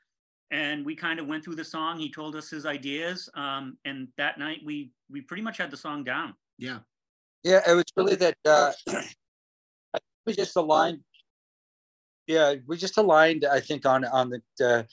[0.51, 1.99] and we kind of went through the song.
[1.99, 5.77] He told us his ideas, um, and that night we we pretty much had the
[5.77, 6.35] song down.
[6.57, 6.79] Yeah.
[7.43, 11.01] yeah, it was really that uh, I- we just aligned
[12.29, 13.43] yeah, we just aligned.
[13.43, 14.41] I think on on the.
[14.63, 14.83] Uh,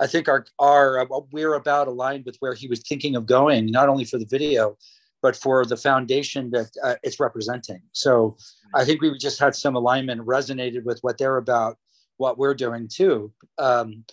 [0.00, 3.66] I think our our uh, we're about aligned with where he was thinking of going,
[3.66, 4.78] not only for the video,
[5.26, 7.82] but for the foundation that uh, it's representing.
[7.90, 8.36] So
[8.76, 11.78] I think we just had some alignment, resonated with what they're about,
[12.16, 13.32] what we're doing too.
[13.58, 14.04] Um,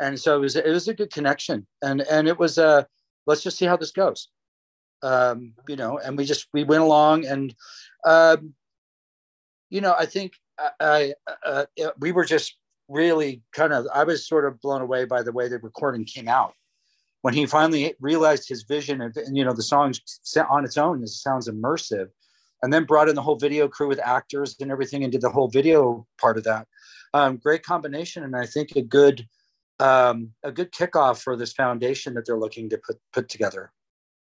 [0.00, 2.84] and so it was it was a good connection, and and it was a uh,
[3.26, 4.28] let's just see how this goes.
[5.02, 7.54] Um, you know, and we just we went along, and
[8.06, 8.54] um,
[9.68, 10.32] you know, I think
[10.80, 11.12] I,
[11.46, 11.66] uh,
[12.00, 12.56] we were just
[12.88, 16.28] really kind of I was sort of blown away by the way the recording came
[16.28, 16.54] out
[17.22, 19.92] when he finally realized his vision of and you know the song
[20.50, 22.08] on its own it sounds immersive
[22.62, 25.30] and then brought in the whole video crew with actors and everything and did the
[25.30, 26.68] whole video part of that.
[27.14, 29.26] Um, great combination and i think a good
[29.80, 33.72] um, a good kickoff for this foundation that they're looking to put put together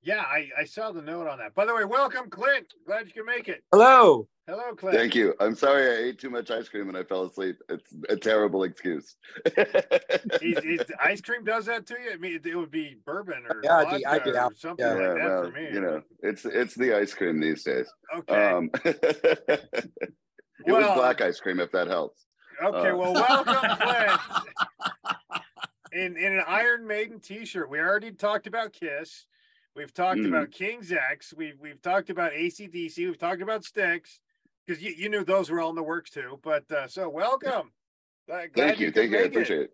[0.03, 3.13] yeah I, I saw the note on that by the way welcome clint glad you
[3.13, 4.97] can make it hello Hello, Clint.
[4.97, 5.33] Thank you.
[5.39, 7.55] I'm sorry I ate too much ice cream and I fell asleep.
[7.69, 9.15] It's a terrible excuse.
[10.41, 12.11] he's, he's, ice cream does that to you?
[12.11, 14.93] I mean, it would be bourbon or, yeah, I'd be, I'd be or something yeah,
[14.95, 15.69] like that well, for me.
[15.71, 17.89] You know, it's it's the ice cream these days.
[18.13, 18.51] Okay.
[18.51, 19.61] Um, it
[20.65, 22.25] well, was black ice cream, if that helps.
[22.61, 24.19] Okay, uh, well, welcome, Clint.
[25.93, 27.69] in in an Iron Maiden T-shirt.
[27.69, 29.25] We already talked about Kiss.
[29.75, 30.27] We've talked mm.
[30.27, 31.33] about King's X.
[31.35, 32.97] We've we've talked about AC/DC.
[32.97, 34.19] We've talked about Styx
[34.65, 36.39] because you, you knew those were all in the works too.
[36.43, 37.71] But uh, so welcome.
[38.27, 39.17] Glad thank you, you thank you.
[39.17, 39.63] I appreciate it.
[39.63, 39.73] it.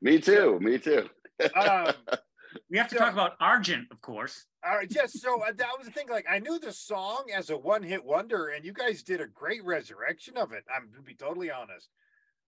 [0.00, 0.58] Me too.
[0.60, 1.08] Me too.
[1.56, 1.92] um,
[2.70, 4.46] we have to so, talk about Argent, of course.
[4.64, 5.20] All right, yes.
[5.20, 6.08] So uh, that was the thing.
[6.08, 9.64] Like, I knew the song as a one-hit wonder, and you guys did a great
[9.64, 10.64] resurrection of it.
[10.74, 11.88] I'm to be totally honest.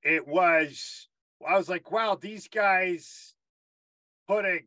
[0.03, 1.07] It was.
[1.45, 3.33] I was like, wow, these guys
[4.27, 4.59] put a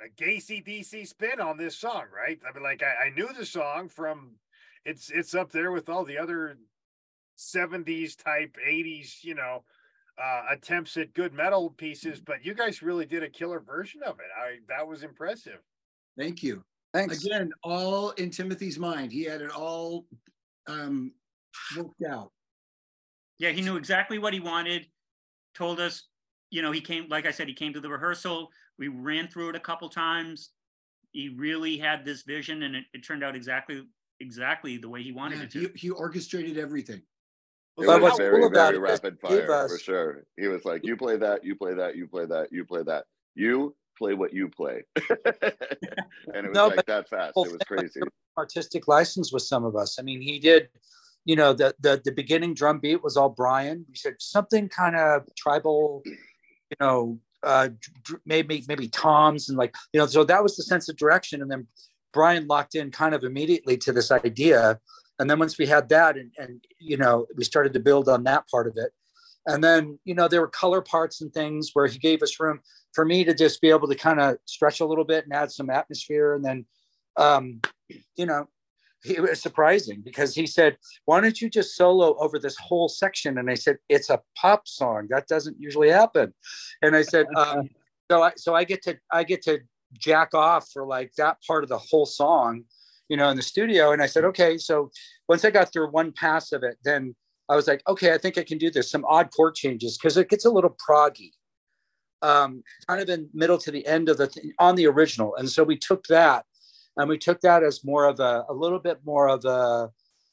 [0.00, 2.40] a GayC/DC spin on this song, right?
[2.48, 4.36] I mean, like I, I knew the song from
[4.84, 6.58] it's it's up there with all the other
[7.38, 9.64] 70s type 80s you know
[10.22, 14.18] uh attempts at good metal pieces but you guys really did a killer version of
[14.20, 14.26] it.
[14.36, 15.60] I that was impressive.
[16.18, 16.62] Thank you.
[16.92, 17.24] Thanks.
[17.24, 19.12] Again all in timothy's mind.
[19.12, 20.06] He had it all
[20.66, 21.12] um
[21.76, 22.30] worked out.
[23.38, 24.86] Yeah he knew exactly what he wanted
[25.54, 26.08] told us
[26.50, 29.50] you know he came like i said he came to the rehearsal we ran through
[29.50, 30.50] it a couple times
[31.12, 33.82] he really had this vision and it, it turned out exactly
[34.20, 35.60] exactly the way he wanted yeah, it to.
[35.60, 37.02] He, he orchestrated everything.
[37.78, 40.24] It was what's very, cool very rapid fire us, for sure.
[40.36, 43.04] He was like, "You play that, you play that, you play that, you play that.
[43.34, 45.06] You play what you play," and
[46.34, 47.32] it was no, like that fast.
[47.34, 48.00] It was crazy.
[48.36, 49.98] Artistic license with some of us.
[49.98, 50.68] I mean, he did.
[51.24, 53.86] You know, the the the beginning drum beat was all Brian.
[53.88, 56.02] He said something kind of tribal.
[56.04, 57.68] You know, uh,
[58.24, 60.06] maybe maybe toms and like you know.
[60.06, 61.66] So that was the sense of direction, and then
[62.12, 64.78] Brian locked in kind of immediately to this idea.
[65.18, 68.24] And then once we had that and, and, you know, we started to build on
[68.24, 68.92] that part of it.
[69.46, 72.60] And then, you know, there were color parts and things where he gave us room
[72.92, 75.50] for me to just be able to kind of stretch a little bit and add
[75.50, 76.34] some atmosphere.
[76.34, 76.66] And then,
[77.16, 77.60] um,
[78.16, 78.46] you know,
[79.04, 83.38] it was surprising because he said, Why don't you just solo over this whole section?
[83.38, 85.06] And I said, It's a pop song.
[85.10, 86.32] That doesn't usually happen.
[86.82, 87.70] And I said, um,
[88.10, 89.60] so I so I get to I get to
[89.94, 92.64] jack off for like that part of the whole song,
[93.08, 93.92] you know, in the studio.
[93.92, 94.56] And I said, okay.
[94.58, 94.90] So
[95.28, 97.14] once I got through one pass of it, then
[97.48, 98.90] I was like, okay, I think I can do this.
[98.90, 101.30] Some odd chord changes because it gets a little proggy,
[102.22, 105.34] um, kind of in middle to the end of the th- on the original.
[105.36, 106.46] And so we took that
[106.96, 109.90] and we took that as more of a, a little bit more of a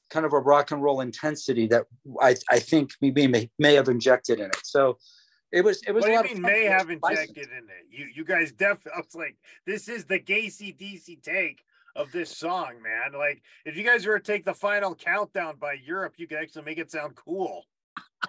[0.09, 1.85] kind of a rock and roll intensity that
[2.21, 4.59] I, I think we may, may have injected in it.
[4.63, 4.97] So
[5.51, 7.85] it was it was what a lot do you mean may have injected in it?
[7.89, 9.35] You you guys definitely I was like,
[9.65, 11.63] this is the GayC/DC take
[11.95, 13.17] of this song, man.
[13.17, 16.63] Like if you guys were to take the final countdown by Europe, you could actually
[16.63, 17.65] make it sound cool.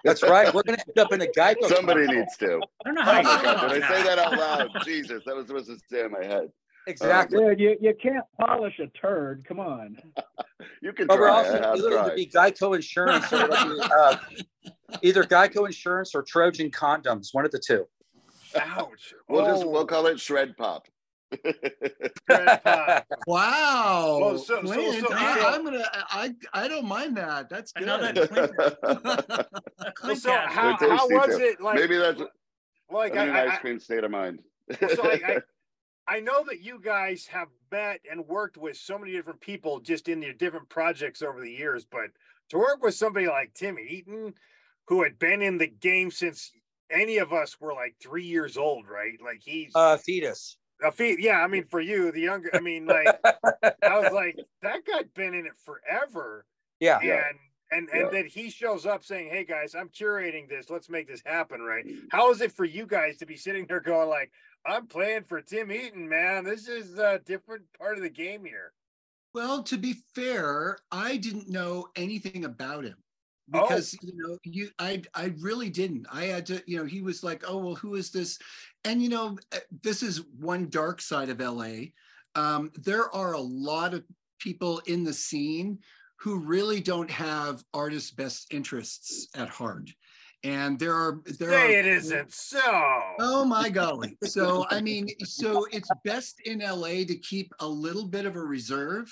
[0.03, 0.51] That's right.
[0.53, 1.55] We're gonna end up in a guy.
[1.67, 2.59] Somebody needs to.
[2.85, 3.19] I don't know oh how.
[3.19, 4.69] Oh God, did I say that out loud?
[4.83, 6.49] Jesus, that was supposed to stay in my head.
[6.87, 7.43] Exactly.
[7.43, 9.45] Um, you, you can't polish a turd.
[9.47, 9.97] Come on.
[10.81, 11.05] you can.
[11.07, 11.21] But try.
[11.21, 13.31] we're also going to be Geico Insurance.
[13.31, 14.17] Or, uh,
[15.01, 17.85] either Geico Insurance or Trojan Condoms, one of the two.
[18.59, 19.13] Ouch.
[19.29, 19.47] We'll oh.
[19.47, 20.87] just we'll call it Shred Pop.
[23.25, 24.17] wow.
[24.19, 25.85] Well, so, so, so, I, am gonna.
[26.09, 27.49] I I don't mind that.
[27.49, 27.87] That's good.
[27.87, 28.13] well,
[30.17, 31.41] so how, how was too.
[31.41, 31.61] it?
[31.61, 32.21] Like maybe that's
[32.91, 34.41] like I, an I, ice cream state of mind.
[34.77, 35.37] so I, I
[36.19, 40.21] know that you guys have met and worked with so many different people just in
[40.21, 42.09] your different projects over the years, but
[42.49, 44.33] to work with somebody like Tim Eaton,
[44.87, 46.51] who had been in the game since
[46.89, 49.17] any of us were like three years old, right?
[49.23, 50.57] Like he's a fetus.
[50.83, 51.39] A feet, yeah.
[51.39, 53.07] I mean, for you, the younger, I mean, like
[53.83, 56.45] I was like, that guy been in it forever.
[56.79, 56.99] Yeah.
[56.99, 57.37] And
[57.71, 58.09] and and yeah.
[58.11, 60.69] then he shows up saying, "Hey guys, I'm curating this.
[60.69, 61.85] Let's make this happen." Right?
[62.09, 64.31] How is it for you guys to be sitting there going like,
[64.65, 66.43] "I'm playing for Tim Eaton, man.
[66.43, 68.73] This is a different part of the game here."
[69.33, 72.97] Well, to be fair, I didn't know anything about him
[73.49, 74.07] because oh.
[74.07, 76.07] you know you I I really didn't.
[76.11, 78.37] I had to you know he was like, "Oh well, who is this?"
[78.83, 81.91] And you know eh, this is one dark side of LA.
[82.35, 84.03] Um, there are a lot of
[84.39, 85.79] people in the scene
[86.17, 89.89] who really don't have artists' best interests at heart.
[90.43, 92.59] And there are there Say are, it isn't so.
[93.19, 94.17] Oh my golly.
[94.23, 98.41] So I mean, so it's best in LA to keep a little bit of a
[98.41, 99.11] reserve.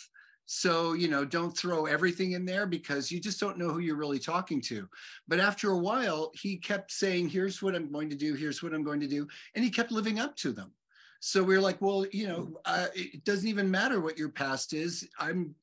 [0.52, 3.96] So, you know, don't throw everything in there because you just don't know who you're
[3.96, 4.90] really talking to.
[5.28, 8.74] But after a while, he kept saying, here's what I'm going to do, here's what
[8.74, 9.28] I'm going to do.
[9.54, 10.72] And he kept living up to them.
[11.20, 14.74] So we are like, well, you know, uh, it doesn't even matter what your past
[14.74, 15.08] is.
[15.20, 15.54] I'm,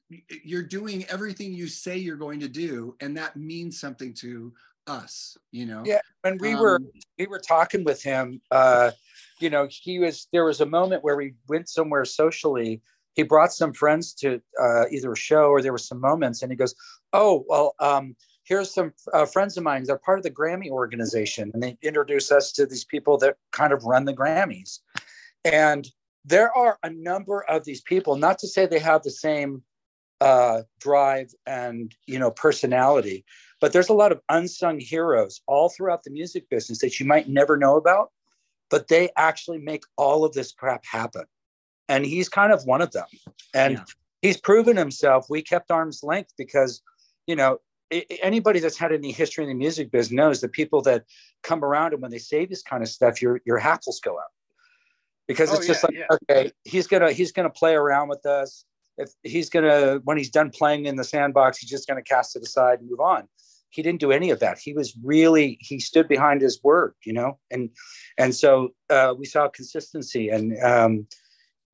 [0.44, 4.52] you're doing everything you say you're going to do, and that means something to
[4.86, 5.36] us.
[5.52, 5.82] You know.
[5.84, 6.80] Yeah, when we um, were
[7.18, 8.92] we were talking with him, uh,
[9.40, 12.80] you know, he was there was a moment where we went somewhere socially.
[13.14, 16.50] He brought some friends to uh, either a show or there were some moments, and
[16.50, 16.74] he goes,
[17.12, 19.82] "Oh, well." Um, here's some uh, friends of mine.
[19.84, 23.72] They're part of the Grammy organization, and they introduce us to these people that kind
[23.72, 24.78] of run the Grammys.
[25.44, 25.88] And
[26.24, 29.62] there are a number of these people, not to say they have the same
[30.20, 33.24] uh, drive and you know personality,
[33.60, 37.28] but there's a lot of unsung heroes all throughout the music business that you might
[37.28, 38.12] never know about,
[38.70, 41.24] but they actually make all of this crap happen.
[41.88, 43.06] And he's kind of one of them.
[43.54, 43.84] And yeah.
[44.22, 45.26] he's proven himself.
[45.30, 46.82] We kept arm's length because,
[47.26, 47.60] you know,
[48.22, 51.04] anybody that's had any history in the music business knows the people that
[51.44, 54.32] come around and when they say this kind of stuff, your your hackles go up
[55.26, 56.36] because oh, it's oh, just yeah, like yeah.
[56.36, 58.64] okay he's gonna he's gonna play around with us
[58.98, 62.42] if he's gonna when he's done playing in the sandbox he's just gonna cast it
[62.42, 63.28] aside and move on
[63.76, 64.58] he didn't do any of that.
[64.58, 67.38] He was really he stood behind his word you know?
[67.50, 67.70] And
[68.18, 71.06] and so uh, we saw consistency and um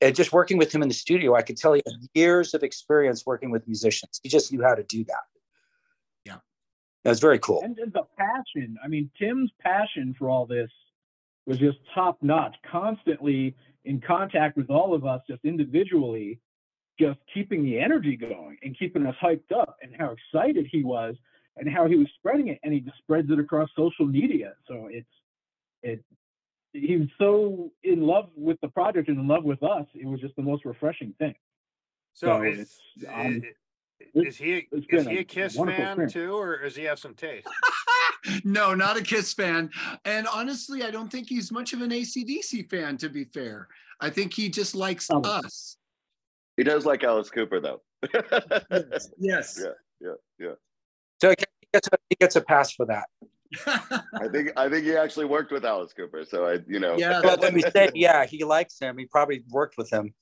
[0.00, 2.62] and just working with him in the studio i could tell he had years of
[2.62, 4.20] experience working with musicians.
[4.22, 5.24] He just knew how to do that.
[6.24, 6.38] Yeah.
[7.05, 7.62] That's very cool.
[7.62, 10.70] And the passion i mean tim's passion for all this
[11.46, 16.40] was just top notch, constantly in contact with all of us, just individually,
[16.98, 21.16] just keeping the energy going and keeping us hyped up, and how excited he was,
[21.57, 24.55] and how he was spreading it, and he just spreads it across social media.
[24.66, 25.09] So it's
[25.82, 26.05] it.
[26.72, 29.86] He was so in love with the project and in love with us.
[29.94, 31.34] It was just the most refreshing thing.
[32.14, 32.78] So, so is,
[33.12, 33.42] um,
[34.14, 36.12] is, he is he a Kiss fan experience.
[36.12, 37.46] too, or does he have some taste?
[38.44, 39.70] no, not a Kiss fan.
[40.05, 43.68] And honestly, I don't think he's much of an AC/DC fan, to be fair.
[44.00, 45.20] I think he just likes oh.
[45.20, 45.76] us.
[46.57, 47.82] He does like Alice Cooper, though.
[48.70, 49.11] yes.
[49.18, 49.61] yes.
[49.62, 50.53] Yeah, yeah, yeah.
[51.23, 51.37] So he
[51.73, 53.05] gets, a, he gets a pass for that.
[53.66, 56.25] I think I think he actually worked with Alice Cooper.
[56.25, 56.97] So I, you know.
[56.97, 57.20] Yeah.
[57.23, 58.99] Well, let me say, yeah, he likes him.
[58.99, 60.14] He probably worked with him.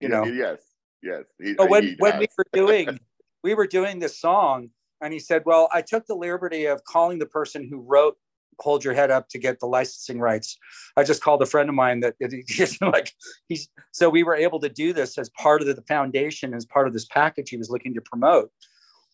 [0.00, 0.24] You know.
[0.24, 0.62] Yes.
[1.02, 1.24] Yes.
[1.38, 2.98] He, but when when we were doing
[3.44, 4.70] we were doing this song,
[5.02, 8.16] and he said, Well, I took the liberty of calling the person who wrote
[8.60, 10.56] Hold Your Head Up to get the licensing rights.
[10.96, 12.14] I just called a friend of mine that
[12.48, 13.12] he's like,
[13.46, 16.86] he's so we were able to do this as part of the foundation, as part
[16.86, 18.50] of this package he was looking to promote.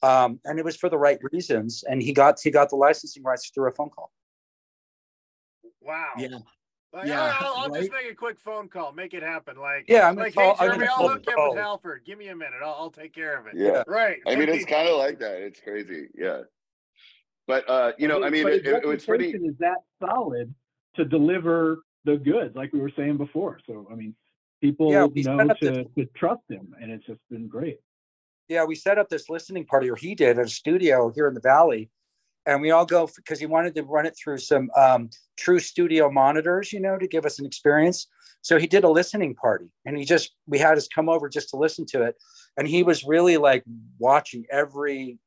[0.07, 1.85] Um, and it was for the right reasons.
[1.89, 4.11] And he got he got the licensing rights through a phone call.
[5.81, 6.13] Wow.
[6.19, 6.39] Yeah.
[6.93, 7.81] Like, yeah, I'll, I'll right?
[7.81, 9.57] just make a quick phone call, make it happen.
[9.59, 12.03] Like, yeah, I'm like, hey, Jeremy, I'll hook you up with Halford.
[12.07, 13.53] Give me a minute, I'll, I'll take care of it.
[13.55, 14.19] Yeah, right.
[14.27, 15.43] I mean, it's kind of like that.
[15.43, 16.09] It's crazy.
[16.17, 16.43] Yeah,
[17.47, 19.29] but uh, you know, I mean, it, it, it was pretty.
[19.29, 20.55] Is that solid
[20.95, 23.61] to deliver the goods, like we were saying before?
[23.67, 24.15] So, I mean,
[24.63, 27.81] people yeah, know to, to trust him, and it's just been great.
[28.49, 31.35] Yeah, we set up this listening party, or he did, at a studio here in
[31.35, 31.91] the valley
[32.47, 36.11] and we all go because he wanted to run it through some um, true studio
[36.11, 38.07] monitors, you know, to give us an experience.
[38.41, 41.51] So he did a listening party, and he just we had us come over just
[41.51, 42.17] to listen to it,
[42.57, 43.65] and he was really like
[43.99, 45.19] watching every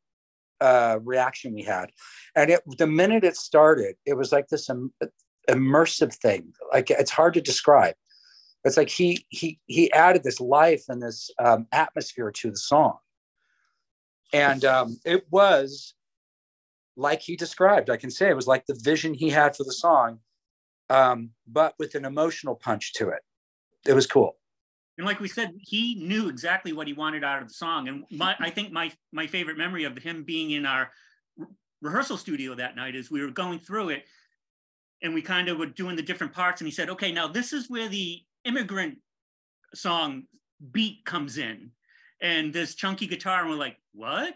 [0.61, 1.91] uh, reaction we had,
[2.35, 4.69] and it the minute it started, it was like this
[5.49, 6.53] immersive thing.
[6.71, 7.95] Like it's hard to describe.
[8.63, 12.97] It's like he he he added this life and this um, atmosphere to the song,
[14.33, 15.93] and um, it was
[16.95, 17.89] like he described.
[17.89, 20.19] I can say it was like the vision he had for the song,
[20.89, 23.21] um, but with an emotional punch to it.
[23.85, 24.35] It was cool.
[24.97, 27.87] And like we said, he knew exactly what he wanted out of the song.
[27.87, 30.91] And my, I think my my favorite memory of him being in our
[31.81, 34.03] rehearsal studio that night is we were going through it,
[35.01, 36.59] and we kind of were doing the different parts.
[36.59, 38.97] And he said, "Okay, now this is where the immigrant
[39.73, 40.23] song
[40.71, 41.71] beat comes in,
[42.21, 44.35] and this chunky guitar." And we're like, "What?"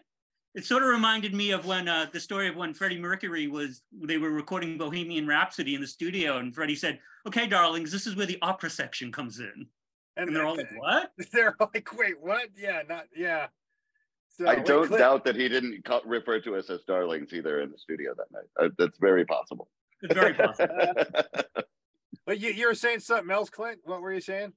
[0.56, 3.82] it sort of reminded me of when uh, the story of when Freddie Mercury was
[3.92, 8.16] they were recording Bohemian Rhapsody in the studio, and Freddie said, "Okay, darlings, this is
[8.16, 9.68] where the opera section comes in."
[10.16, 12.50] And, and they're all like, "What?" They're like, "Wait, what?
[12.56, 13.48] Yeah, not yeah."
[14.30, 17.72] So, I don't wait, doubt that he didn't refer to us as darlings either in
[17.72, 18.46] the studio that night.
[18.60, 19.70] Uh, that's very possible.
[20.02, 20.76] It's very possible.
[22.26, 23.80] but you, you were saying something else, Clint.
[23.84, 24.54] What were you saying?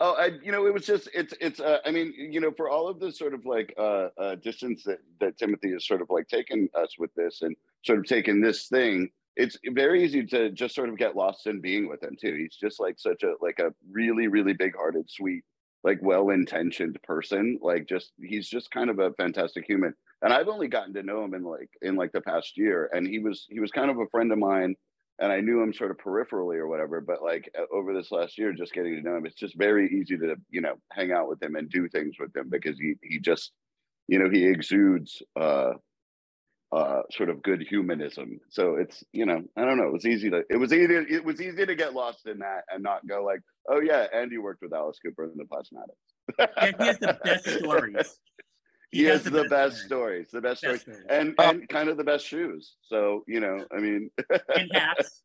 [0.00, 2.70] Oh, I, you know, it was just, it's, it's, uh, I mean, you know, for
[2.70, 6.08] all of the sort of like uh, uh, distance that, that Timothy has sort of
[6.08, 10.50] like taken us with this and sort of taken this thing, it's very easy to
[10.52, 12.34] just sort of get lost in being with him too.
[12.34, 15.42] He's just like such a, like a really, really big hearted, sweet,
[15.82, 17.58] like well-intentioned person.
[17.60, 19.94] Like just, he's just kind of a fantastic human.
[20.22, 22.88] And I've only gotten to know him in like, in like the past year.
[22.92, 24.76] And he was, he was kind of a friend of mine
[25.20, 27.00] and I knew him sort of peripherally or whatever.
[27.00, 30.16] But like over this last year, just getting to know him, it's just very easy
[30.18, 33.18] to you know hang out with him and do things with him because he he
[33.18, 33.52] just
[34.06, 35.72] you know he exudes uh
[36.70, 38.38] uh sort of good humanism.
[38.50, 39.88] So it's you know I don't know.
[39.88, 42.62] It was easy to it was easy it was easy to get lost in that
[42.72, 46.38] and not go like oh yeah, Andy worked with Alice Cooper in the Plasmatics.
[46.38, 48.18] yeah, he has the best stories.
[48.90, 51.50] he, he has, the, the best, best stories, the best, best stories, and oh.
[51.50, 52.74] and kind of the best shoes.
[52.82, 54.10] So you know, I mean,
[54.54, 55.22] and hats,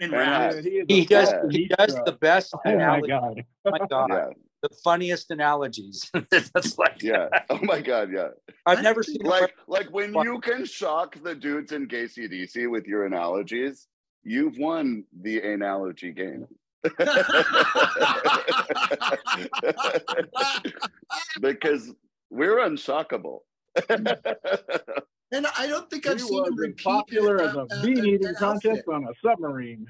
[0.00, 1.30] and, and He, he does.
[1.30, 1.42] Yeah.
[1.50, 2.54] He does the best.
[2.64, 3.44] Oh my god!
[3.64, 4.10] Oh my god!
[4.10, 4.28] Yeah.
[4.62, 6.10] The funniest analogies.
[6.30, 7.28] That's like yeah.
[7.50, 8.10] Oh my god!
[8.12, 8.28] Yeah.
[8.64, 13.04] I've never seen like like when you can shock the dudes in DC with your
[13.04, 13.86] analogies.
[14.22, 16.46] You've won the analogy game.
[21.40, 21.94] because
[22.34, 23.40] we're unsuckable.
[23.88, 29.04] and I don't think I've he seen him popular as a bean eating contest on
[29.04, 29.86] a submarine.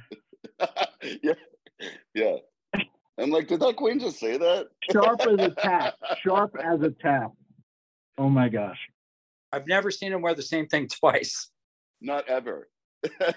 [1.22, 1.32] yeah,
[2.14, 2.36] yeah.
[3.18, 4.66] I'm like, did that queen just say that?
[4.92, 5.94] Sharp as a tap.
[6.22, 7.30] Sharp as a tap.
[8.18, 8.78] Oh my gosh.
[9.52, 11.48] I've never seen him wear the same thing twice.
[12.00, 12.68] Not ever.
[13.20, 13.32] I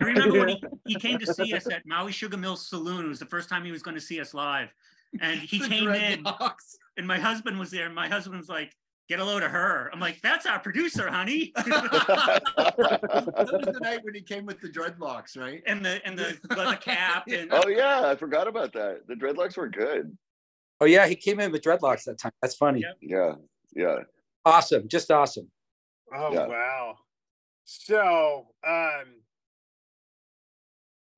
[0.00, 3.04] remember when he, he came to see us at Maui Sugar Mill Saloon.
[3.04, 4.72] It was the first time he was going to see us live.
[5.20, 6.22] And he came in.
[6.22, 7.86] Dogs and my husband was there.
[7.86, 8.74] And my husband was like,
[9.08, 12.42] "Get a load of her." I'm like, "That's our producer, honey." that
[13.36, 15.62] was the night when he came with the dreadlocks, right?
[15.66, 17.28] And the and the leather cap.
[17.28, 19.06] And oh yeah, I forgot about that.
[19.06, 20.16] The dreadlocks were good.
[20.80, 22.32] Oh yeah, he came in with dreadlocks that time.
[22.42, 22.80] That's funny.
[22.80, 22.96] Yep.
[23.00, 23.32] Yeah,
[23.74, 23.96] yeah.
[24.44, 25.48] Awesome, just awesome.
[26.14, 26.46] Oh yeah.
[26.46, 26.96] wow.
[27.64, 29.04] So, um,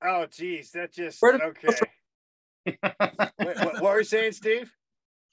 [0.04, 1.68] oh geez, that just okay.
[2.64, 4.72] What, what, what were you saying, Steve?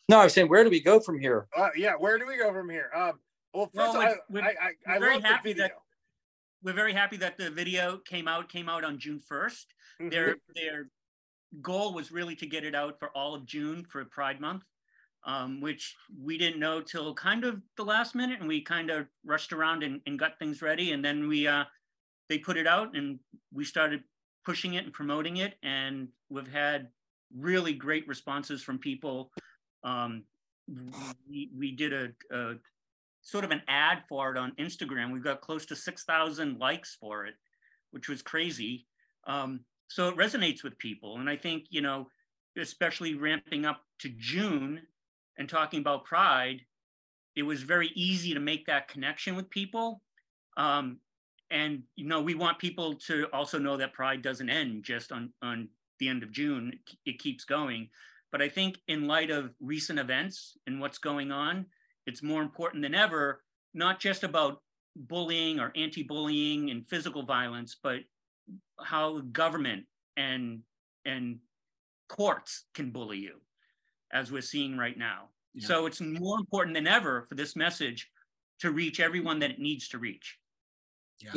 [0.09, 1.47] No, I was saying, where do we go from here?
[1.55, 2.89] Uh, yeah, where do we go from here?
[2.95, 3.19] Um,
[3.53, 5.71] well, first well, we're, I, I, I, I very happy that
[6.63, 9.65] we're very happy that the video came out came out on June 1st.
[10.01, 10.09] Mm-hmm.
[10.09, 10.89] Their their
[11.61, 14.63] goal was really to get it out for all of June for Pride Month,
[15.25, 19.07] um, which we didn't know till kind of the last minute, and we kind of
[19.25, 21.63] rushed around and, and got things ready, and then we uh,
[22.29, 23.19] they put it out, and
[23.53, 24.03] we started
[24.45, 26.87] pushing it and promoting it, and we've had
[27.35, 29.31] really great responses from people
[29.83, 30.23] um,
[31.29, 32.55] we, we did a, a,
[33.21, 35.11] sort of an ad for it on Instagram.
[35.11, 37.35] We got close to 6,000 likes for it,
[37.91, 38.85] which was crazy.
[39.25, 41.19] Um, so it resonates with people.
[41.19, 42.07] And I think, you know,
[42.57, 44.81] especially ramping up to June
[45.37, 46.61] and talking about pride,
[47.35, 50.01] it was very easy to make that connection with people.
[50.55, 50.99] Um,
[51.51, 55.31] and, you know, we want people to also know that pride doesn't end just on,
[55.41, 55.69] on
[55.99, 57.89] the end of June, it keeps going.
[58.31, 61.65] But I think in light of recent events and what's going on,
[62.05, 63.43] it's more important than ever,
[63.73, 64.61] not just about
[64.95, 67.99] bullying or anti-bullying and physical violence, but
[68.79, 69.85] how government
[70.15, 70.61] and
[71.07, 71.39] and
[72.09, 73.35] courts can bully you,
[74.11, 75.29] as we're seeing right now.
[75.53, 75.67] Yeah.
[75.67, 78.09] So it's more important than ever for this message
[78.59, 80.37] to reach everyone that it needs to reach.
[81.19, 81.31] Yeah.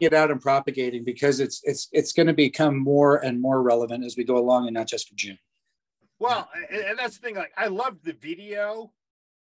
[0.00, 4.04] Get out and propagating because it's it's it's going to become more and more relevant
[4.04, 5.38] as we go along, and not just for June.
[6.18, 7.36] Well, and, and that's the thing.
[7.36, 8.92] Like, I loved the video,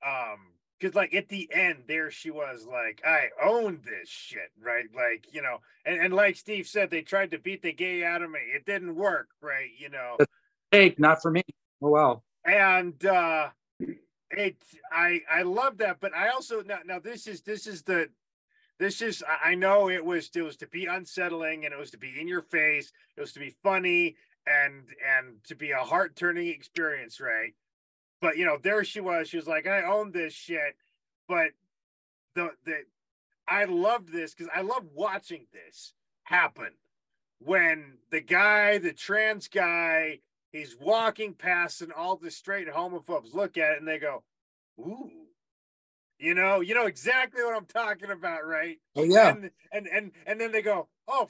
[0.06, 4.86] um, because like at the end there she was like, "I own this shit," right?
[4.94, 8.22] Like, you know, and and like Steve said, they tried to beat the gay out
[8.22, 8.40] of me.
[8.54, 9.70] It didn't work, right?
[9.78, 10.18] You know,
[10.72, 11.44] hey, not for me.
[11.82, 12.24] Oh wow.
[12.46, 13.50] And uh,
[14.32, 14.58] it,
[14.92, 18.10] I I love that, but I also now now this is this is the
[18.84, 21.98] this is I know it was it was to be unsettling and it was to
[21.98, 24.16] be in your face, it was to be funny,
[24.46, 24.84] and
[25.18, 27.54] and to be a heart turning experience, right?
[28.22, 29.30] But you know, there she was.
[29.30, 30.76] She was like, I own this shit.
[31.28, 31.52] But
[32.36, 32.84] the the
[33.48, 36.72] I loved this because I love watching this happen
[37.40, 40.20] when the guy, the trans guy,
[40.52, 44.24] he's walking past and all the straight homophobes look at it and they go,
[44.80, 45.23] ooh.
[46.24, 48.78] You know, you know exactly what I'm talking about, right?
[48.96, 49.32] Oh yeah.
[49.32, 51.28] And and and and then they go, oh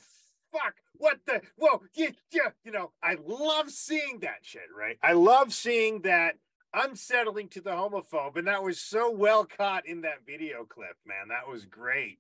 [0.51, 4.99] fuck, what the whoa, yeah, yeah, you know, I love seeing that shit, right?
[5.01, 6.35] I love seeing that
[6.75, 11.29] unsettling to the homophobe, and that was so well caught in that video clip, man.
[11.29, 12.19] That was great.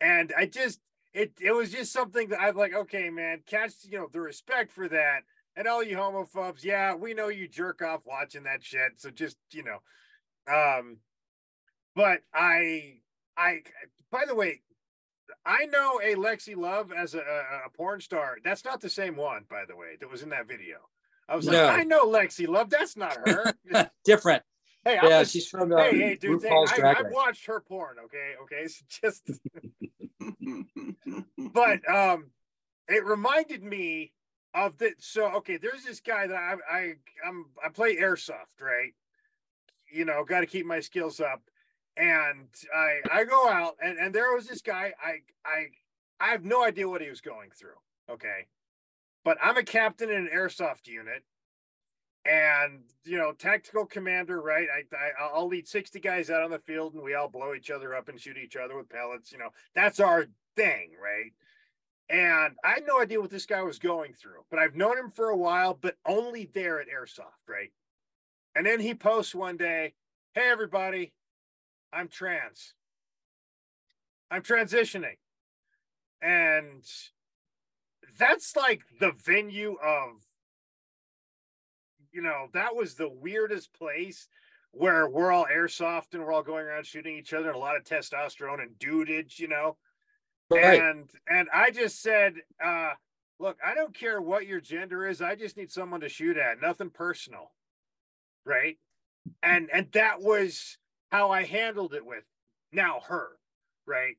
[0.00, 0.80] And I just
[1.12, 4.72] it it was just something that I'm like, okay, man, catch you know the respect
[4.72, 5.20] for that.
[5.54, 8.92] And all you homophobes, yeah, we know you jerk off watching that shit.
[8.96, 9.78] So just, you know,
[10.52, 10.98] um,
[11.96, 12.98] but I,
[13.36, 13.62] I,
[14.12, 14.60] by the way,
[15.44, 18.36] I know a Lexi Love as a, a, porn star.
[18.44, 20.76] That's not the same one, by the way, that was in that video.
[21.28, 21.64] I was No.
[21.64, 22.70] like, I know Lexi Love.
[22.70, 23.52] That's not her.
[24.04, 24.44] Different.
[24.84, 27.60] hey, Yeah, just- she's from uh, hey, hey, dude, thing, RuPaul's I, I've watched her
[27.60, 27.96] porn.
[28.04, 29.28] Okay, okay, it's just
[31.52, 32.26] but um
[32.88, 34.12] it reminded me
[34.54, 36.92] of the so okay there's this guy that i i
[37.26, 38.92] i'm i play airsoft right
[39.92, 41.42] you know got to keep my skills up
[41.96, 45.66] and i i go out and and there was this guy i i
[46.20, 47.70] i have no idea what he was going through
[48.10, 48.46] okay?
[49.24, 51.24] But i'm a captain in an airsoft unit
[52.24, 54.68] and you know tactical commander right?
[54.70, 57.70] I, I i'll lead 60 guys out on the field and we all blow each
[57.70, 59.50] other up and shoot each other with pellets you know?
[59.74, 61.32] That's our thing right?
[62.08, 65.10] And I had no idea what this guy was going through, but I've known him
[65.10, 67.72] for a while, but only there at Airsoft, right?
[68.54, 69.94] And then he posts one day,
[70.32, 71.12] Hey, everybody,
[71.92, 72.74] I'm trans.
[74.30, 75.16] I'm transitioning.
[76.20, 76.82] And
[78.18, 80.10] that's like the venue of,
[82.12, 84.28] you know, that was the weirdest place
[84.72, 87.76] where we're all airsoft and we're all going around shooting each other and a lot
[87.76, 89.76] of testosterone and dudage, you know
[90.50, 90.80] Right.
[90.80, 92.34] and and I just said,
[92.64, 92.92] uh,
[93.40, 95.20] look, I don't care what your gender is.
[95.20, 96.60] I just need someone to shoot at.
[96.60, 97.52] Nothing personal,
[98.44, 98.78] right?
[99.42, 100.78] And and that was
[101.10, 102.24] how I handled it with
[102.72, 103.38] now her,
[103.86, 104.16] right?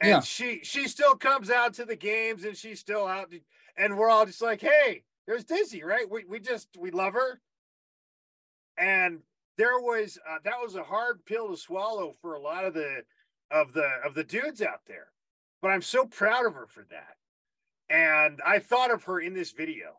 [0.00, 0.20] And Yeah.
[0.22, 3.40] she she still comes out to the games and she's still out, to-
[3.76, 6.08] and we're all just like, hey, there's Dizzy, right?
[6.08, 7.40] We we just we love her,
[8.78, 9.20] and
[9.56, 13.04] there was uh, that was a hard pill to swallow for a lot of the
[13.50, 15.12] of the of the dudes out there
[15.62, 17.16] but I'm so proud of her for that.
[17.88, 19.98] And I thought of her in this video,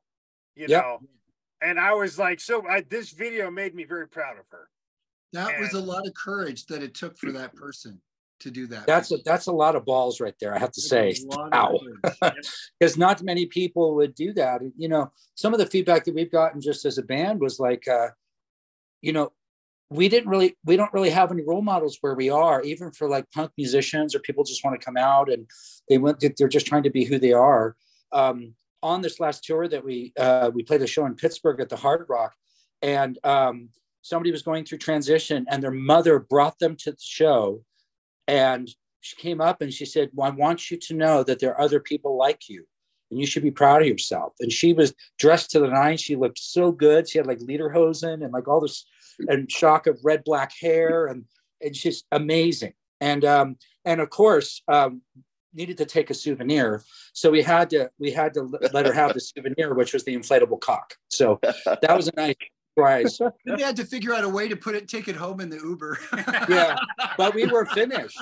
[0.55, 0.81] you Yep.
[0.81, 1.01] know,
[1.61, 4.69] and I was like, so I, this video made me very proud of her.
[5.37, 8.01] That was a lot of courage that it took for that person
[8.39, 8.87] to do that.
[8.87, 10.55] That's a, that's a lot of balls right there.
[10.55, 11.79] I have to say, That's a lot of ow,
[12.21, 12.35] courage.
[12.79, 14.61] because not many people would do that.
[14.77, 17.87] You know, some of the feedback that we've gotten just as a band was like,
[17.87, 18.09] uh,
[19.01, 19.31] you know,
[19.89, 23.07] we didn't really, we don't really have any role models where we are, even for
[23.07, 25.47] like punk musicians or people just want to come out and
[25.87, 27.75] they went, they're just trying to be who they are.
[28.11, 31.69] Um, on this last tour that we uh, we played a show in Pittsburgh at
[31.69, 32.33] the Hard Rock,
[32.81, 33.69] and um,
[34.07, 37.63] somebody was going through transition, and their mother brought them to the show,
[38.27, 38.69] and
[39.01, 41.61] she came up and she said, well, "I want you to know that there are
[41.61, 42.65] other people like you,
[43.09, 46.01] and you should be proud of yourself." And she was dressed to the nines.
[46.01, 47.09] She looked so good.
[47.09, 48.85] She had like lederhosen and like all this
[49.27, 51.25] and shock of red black hair, and
[51.59, 52.73] it's just amazing.
[53.01, 55.01] And um, and of course, um,
[55.53, 56.83] needed to take a souvenir,
[57.13, 60.03] so we had to we had to let- let her have the souvenir, which was
[60.03, 60.95] the inflatable cock.
[61.09, 62.35] So that was a nice
[62.77, 63.17] surprise.
[63.45, 65.49] Then they had to figure out a way to put it, take it home in
[65.49, 65.97] the Uber.
[66.49, 66.77] Yeah,
[67.17, 68.21] but we were finished.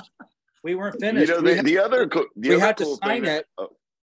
[0.64, 1.30] We weren't finished.
[1.30, 1.44] You finished.
[1.44, 3.46] know, we the, had, the other co- the we other had to sign thing- it.
[3.58, 3.70] Oh,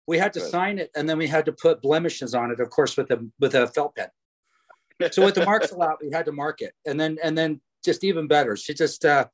[0.06, 0.50] we had to Good.
[0.50, 3.26] sign it, and then we had to put blemishes on it, of course, with a
[3.38, 4.08] with a felt pen.
[5.10, 8.04] So with the marks allowed, we had to mark it, and then and then just
[8.04, 9.26] even better, she just uh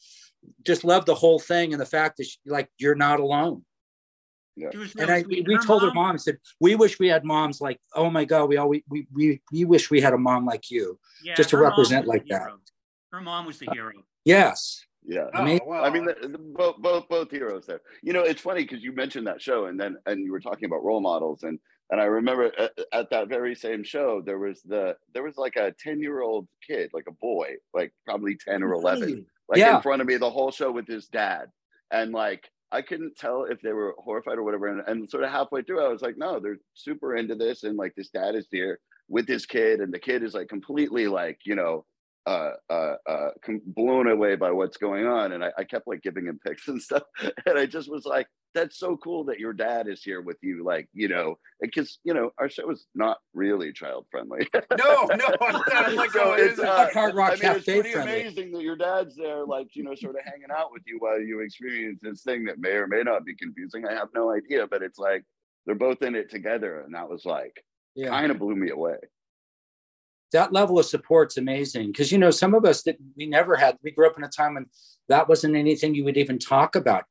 [0.64, 3.64] just loved the whole thing and the fact that she, like you're not alone.
[4.72, 5.46] She was And I sweet.
[5.46, 8.24] we Her told her mom- mom said we wish we had moms like oh my
[8.24, 11.34] god we always, we we we, we wish we had a mom like you Yeah,
[11.34, 12.48] just to represent like that.
[13.12, 13.92] Her mom was the uh, hero.
[14.24, 15.26] yes yeah.
[15.32, 17.80] Oh, mean- well, I mean, the, the, both both both heroes there.
[18.02, 20.66] You know, it's funny because you mentioned that show, and then and you were talking
[20.66, 21.58] about role models, and
[21.90, 25.56] and I remember at, at that very same show there was the there was like
[25.56, 29.02] a ten year old kid, like a boy, like probably ten or In front of
[29.02, 29.26] eleven, you.
[29.48, 29.76] like Yeah.
[29.76, 31.46] in front of me the whole show with his dad,
[31.90, 34.66] and like I couldn't tell if they were horrified or whatever.
[34.66, 37.76] And, and sort of halfway through, I was like, no, they're super into this, and
[37.76, 41.38] like this dad is here with this kid, and the kid is like completely like
[41.44, 41.84] you know
[42.28, 43.30] uh, uh, uh,
[43.68, 45.32] blown away by what's going on.
[45.32, 47.04] And I, I kept like giving him pics and stuff.
[47.46, 50.64] And I just was like, that's so cool that your dad is here with you.
[50.64, 54.48] Like, you know, because, you know, our show is not really child friendly.
[54.78, 56.66] No, no, I'm not like, So oh, it's, isn't.
[56.66, 58.20] uh, Hard Rock I mean, it's pretty friendly.
[58.22, 61.20] amazing that your dad's there, like, you know, sort of hanging out with you while
[61.20, 63.86] you experience this thing that may or may not be confusing.
[63.86, 65.24] I have no idea, but it's like
[65.66, 66.80] they're both in it together.
[66.80, 67.62] And that was like,
[67.94, 68.96] yeah kind of blew me away.
[70.32, 73.76] That level of support's amazing because you know some of us that we never had
[73.82, 74.66] we grew up in a time when
[75.08, 77.04] that wasn't anything you would even talk about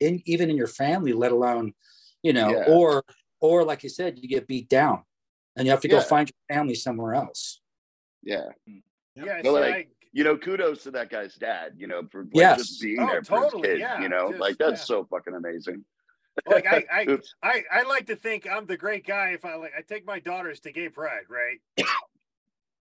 [0.00, 1.72] in, even in your family let alone
[2.22, 2.64] you know Yeah.
[2.68, 3.04] or
[3.40, 5.02] or like you said you get beat down
[5.56, 7.60] and you have to go find your family somewhere else
[8.22, 8.48] Yeah.
[9.14, 12.22] Yeah, But see, like, I- you know, kudos to that guy's dad, you know, for
[12.24, 12.58] like, Yes.
[12.58, 14.84] just being Oh, there for his totally, kids, yeah, you know, just- like that's yeah.
[14.96, 15.84] so fucking amazing.
[16.46, 19.72] like I, I, I, I like to think I'm the great guy if I like
[19.78, 21.60] I take my daughters to gay pride, right?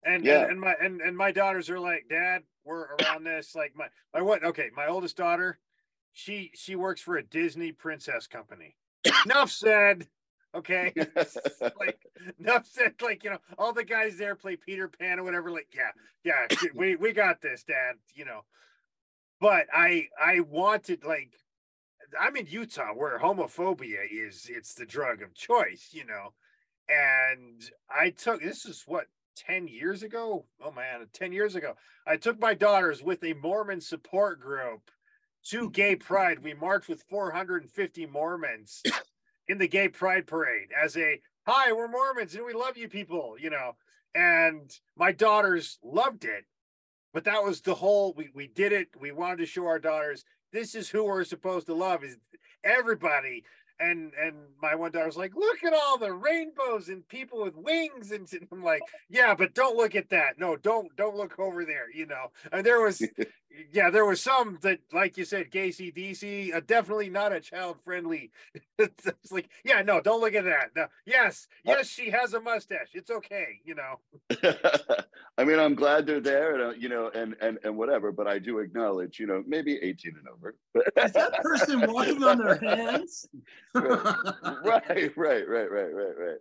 [0.03, 0.43] And Yeah.
[0.43, 3.55] and, and my and, and my daughters are like, Dad, we're around this.
[3.55, 5.59] Like my my what okay, my oldest daughter,
[6.13, 8.75] she she works for a Disney princess company.
[9.25, 10.07] Enough said.
[10.53, 10.93] Okay.
[11.79, 12.05] like
[12.37, 15.49] enough said, like, you know, all the guys there play Peter Pan or whatever.
[15.49, 15.91] Like, yeah,
[16.25, 18.41] yeah, we we got this, Dad, you know.
[19.39, 21.31] But I I wanted like
[22.19, 26.33] I'm in Utah where homophobia is it's the drug of choice, you know.
[26.89, 30.45] And I took this is what 10 years ago.
[30.63, 31.75] Oh man, 10 years ago.
[32.05, 34.91] I took my daughters with a Mormon support group
[35.45, 36.43] to gay pride.
[36.43, 38.83] We marched with 450 Mormons
[39.47, 43.35] in the gay pride parade as a hi, we're Mormons and we love you people,
[43.39, 43.75] you know.
[44.13, 46.45] And my daughters loved it.
[47.13, 48.89] But that was the whole we we did it.
[48.99, 52.17] We wanted to show our daughters this is who we're supposed to love is
[52.63, 53.43] everybody
[53.81, 58.11] and and my one daughter's like look at all the rainbows and people with wings.
[58.11, 60.39] And i'm like yeah but don't look at that.
[60.39, 62.31] No don't don't look over there you know?
[62.51, 63.01] And there was
[63.71, 68.31] yeah there was some that like you said GayC/DC uh, definitely not a child friendly
[68.77, 72.89] it's like yeah no don't look at that no yes yes she has a mustache
[72.93, 73.99] it's okay you know
[75.37, 78.11] I mean, I'm glad they're there, and uh, you know, and and and whatever.
[78.11, 80.55] But I do acknowledge, you know, maybe 18 and over.
[81.03, 83.27] Is that person walking on their hands?
[83.73, 86.37] right, right, right, right, right, right.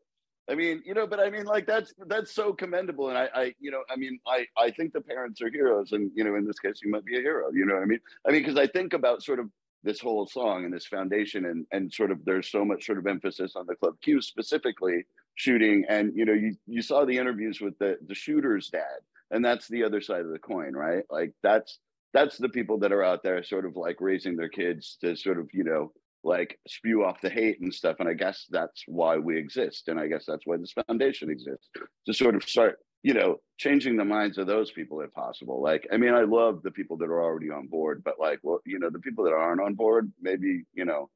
[0.50, 3.54] I mean, you know, but I mean, like that's that's so commendable, and I, I,
[3.60, 6.44] you know, I mean, I, I think the parents are heroes, and you know, in
[6.44, 7.50] this case, you might be a hero.
[7.52, 8.00] You know what I mean?
[8.26, 9.46] I mean, because I think about sort of
[9.84, 13.06] this whole song and this foundation, and and sort of there's so much sort of
[13.06, 15.04] emphasis on the Club Q specifically
[15.36, 19.44] shooting, and you know, you you saw the interviews with the the shooter's dad, and
[19.44, 21.04] that's the other side of the coin, right?
[21.10, 21.78] Like that's
[22.12, 25.38] that's the people that are out there, sort of like raising their kids to sort
[25.38, 25.92] of, you know,
[26.22, 27.96] like spew off the hate and stuff.
[28.00, 29.88] And I guess that's why we exist.
[29.88, 31.68] And I guess that's why this foundation exists
[32.06, 35.62] to sort of start, you know, changing the minds of those people if possible.
[35.62, 38.60] Like, I mean, I love the people that are already on board, but like, well,
[38.66, 41.08] you know, the people that aren't on board, maybe, you know,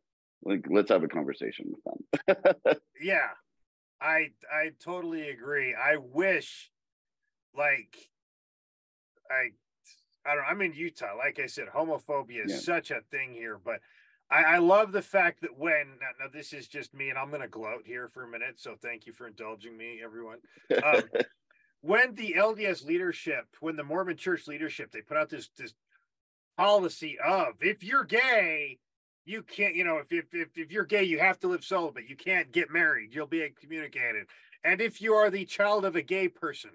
[0.43, 2.77] like let's have a conversation with them.
[3.01, 3.31] yeah
[4.01, 6.71] i i totally agree i wish
[7.57, 7.97] like
[9.31, 9.49] i
[10.27, 12.59] I don't I'm in utah like i said homophobia is Yeah.
[12.59, 13.81] such a thing here but
[14.31, 17.29] I, I love the fact that when now, now this is just me and i'm
[17.29, 20.39] going to gloat here for a minute so thank you for indulging me everyone.
[20.83, 21.03] Um,
[21.83, 25.75] when the lds leadership when the mormon church leadership they put out this this
[26.57, 28.79] policy of if you're gay
[29.25, 32.09] you can't you know if, if if if you're gay you have to live celibate.
[32.09, 33.15] You can't get married.
[33.15, 34.27] You'll be excommunicated.
[34.63, 36.71] And if you are the child of a gay person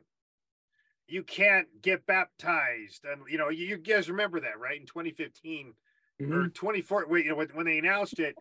[1.07, 3.03] you can't get baptized.
[3.05, 4.79] And you know you, you guys remember that right?
[4.79, 5.73] In 2015
[6.21, 6.33] Mm-hmm.
[6.33, 8.35] or 24 wait, you know when, when they announced it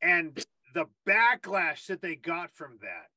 [0.00, 3.08] and the backlash that they got from that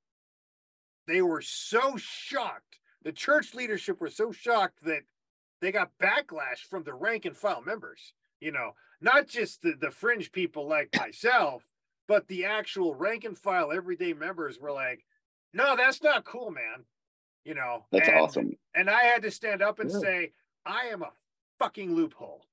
[1.07, 5.01] they were so shocked the church leadership were so shocked that
[5.61, 9.91] they got backlash from the rank and file members you know not just the, the
[9.91, 11.67] fringe people like myself
[12.07, 15.05] but the actual rank and file everyday members were like
[15.53, 16.83] no that's not cool man
[17.45, 18.51] you know That's and, awesome.
[18.73, 19.99] and i had to stand up and Yeah.
[19.99, 20.31] say
[20.65, 21.11] i am a
[21.59, 22.45] fucking loophole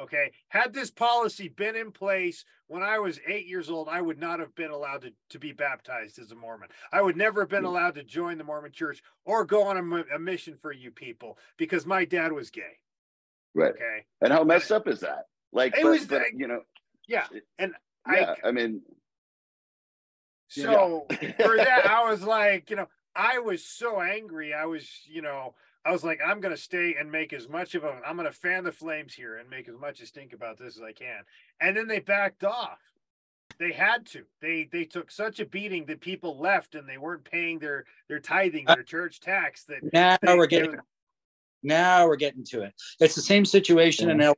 [0.00, 4.18] okay had this policy been in place when i was eight years old i would
[4.18, 7.48] not have been allowed to, to be baptized as a mormon i would never have
[7.50, 7.68] been mm.
[7.68, 11.38] allowed to join the mormon church or go on a, a mission for you people
[11.56, 12.78] because my dad was gay
[13.54, 13.72] Right.
[13.72, 15.26] okay And how messed up is that?
[15.52, 16.62] Like, It but, was but, you know,
[17.06, 17.26] yeah
[17.58, 17.72] and
[18.10, 18.82] yeah, i I mean,
[20.48, 24.52] So for that, I was like, you know, I was so angry.
[24.52, 25.54] I was, you know,
[25.84, 28.64] I was like, I'm gonna stay and make as much of a, I'm gonna fan
[28.64, 31.20] the flames here and make as much as stink about this as I can.
[31.60, 32.78] And then they backed off.
[33.58, 34.24] They had to.
[34.40, 38.18] They they took such a beating that people left and they weren't paying their their
[38.18, 39.64] tithing, their church tax.
[39.64, 40.80] That Now they- we're getting was-
[41.62, 42.74] now we're getting to it.
[43.00, 44.32] It's the same situation in LA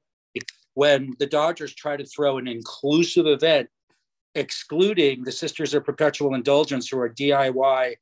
[0.74, 3.68] when the Dodgers try to throw an inclusive event,
[4.34, 7.94] excluding the Sisters of Perpetual Indulgence, who are a DIY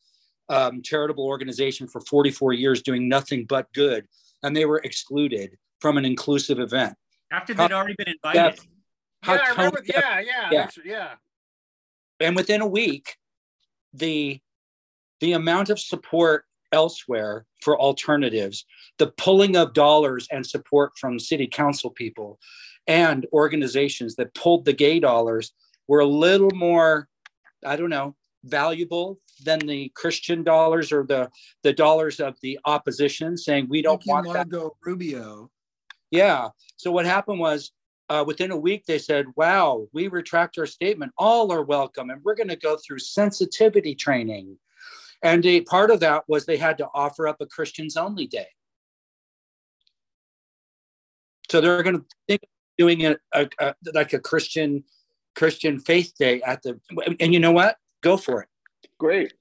[0.48, 4.06] um, charitable organization for 44 years doing nothing but good,
[4.42, 6.94] and they were excluded from an inclusive event.
[7.30, 8.60] After they'd already been invited.
[9.22, 9.82] How yeah, I remember.
[9.84, 10.68] Yeah, yeah, Yeah.
[10.84, 11.08] yeah.
[12.20, 13.16] and within a week,
[13.92, 14.40] the
[15.20, 18.66] the amount of support elsewhere for alternatives,
[18.98, 22.38] the pulling of dollars and support from city council people
[22.86, 25.52] and organizations that pulled the gay dollars
[25.88, 27.08] were a little more,
[27.64, 28.14] I don't know,
[28.44, 31.30] valuable than the Christian dollars or the
[31.62, 34.50] the dollars of the opposition saying we don't want that.
[34.50, 35.50] Marco Rubio.
[36.10, 36.48] Yeah.
[36.76, 37.72] So what happened was
[38.08, 41.12] uh, within a week they said, "Wow, we retract our statement.
[41.18, 44.58] All are welcome, and we're going to go through sensitivity training."
[45.22, 48.48] And a part of that was they had to offer up a Christians only day.
[51.50, 52.42] So they're going to think
[52.76, 54.84] doing it a, a, like a Christian
[55.34, 56.78] Christian faith day at the.
[57.20, 57.76] And you know what?
[58.04, 58.48] Go for it.
[58.98, 59.32] Great.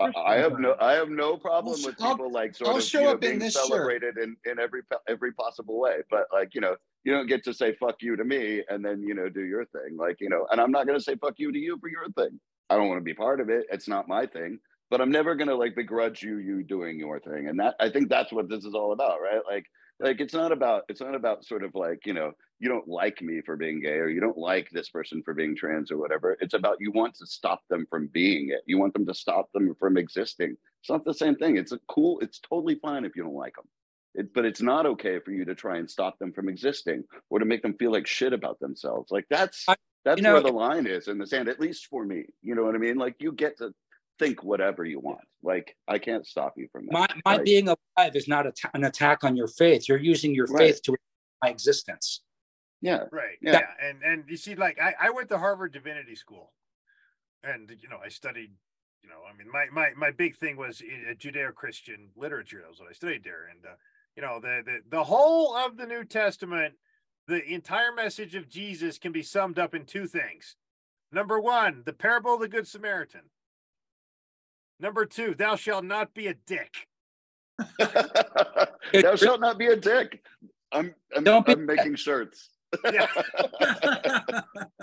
[0.00, 2.76] I I have no, I have no problem I'll- with I'll- people like sort I'll
[2.78, 3.66] of show you know, up in being this shirt.
[3.66, 5.98] celebrated in, in every every possible way.
[6.10, 9.02] But like you know, you don't get to say fuck you to me and then
[9.02, 9.96] you know do your thing.
[9.96, 12.38] Like you know, and I'm not gonna say fuck you to you for your thing.
[12.70, 13.66] I don't want to be part of it.
[13.72, 14.58] It's not my thing.
[14.90, 17.48] But I'm never gonna like begrudge you you doing your thing.
[17.48, 19.42] And that I think that's what this is all about, right?
[19.48, 19.64] Like
[20.00, 23.22] like it's not about it's not about sort of like you know you don't like
[23.22, 26.36] me for being gay or you don't like this person for being trans or whatever.
[26.40, 28.62] It's about you want to stop them from being it.
[28.66, 30.56] You want them to stop them from existing.
[30.80, 31.56] It's not the same thing.
[31.56, 33.66] It's a cool it's totally fine if you don't like them
[34.14, 37.38] it, but it's not okay for you to try and stop them from existing or
[37.38, 39.10] to make them feel like shit about themselves.
[39.10, 39.64] Like that's
[40.04, 42.24] that's you know- where the line is in the sand at least for me.
[42.42, 42.96] You know what i mean?
[42.96, 43.72] Like you get to
[44.18, 45.20] think whatever you want.
[45.42, 46.92] Like i can't stop you from that.
[46.92, 49.88] My my Like- being alive is not a an attack on your faith.
[49.88, 50.74] You're using your Right.
[50.74, 50.96] faith to
[51.42, 52.22] my existence.
[52.80, 53.38] Yeah Right.
[53.40, 53.52] Yeah.
[53.60, 53.88] Yeah.
[53.88, 56.52] And and you see, like I, I went to Harvard Divinity School,
[57.42, 58.50] and you know I studied.
[59.02, 62.58] You know, I mean, my my my big thing was uh, Judeo-Christian literature.
[62.60, 63.76] That was what I studied there, and uh,
[64.16, 66.74] you know the the the whole of the New Testament,
[67.28, 70.56] the entire message of Jesus can be summed up in two things.
[71.12, 73.22] Number one, the parable of the Good Samaritan.
[74.80, 76.88] Number two, thou shalt not be a dick.
[77.78, 80.24] Thou shalt not be a dick.
[80.72, 82.50] I'm I'm, Don't I'm making shirts.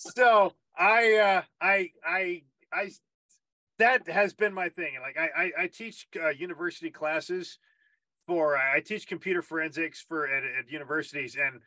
[0.00, 2.90] So I uh I I I
[3.78, 4.94] that has been my thing.
[5.00, 7.58] Like I I, I teach uh, university classes
[8.26, 11.60] for I teach computer forensics for at, at universities and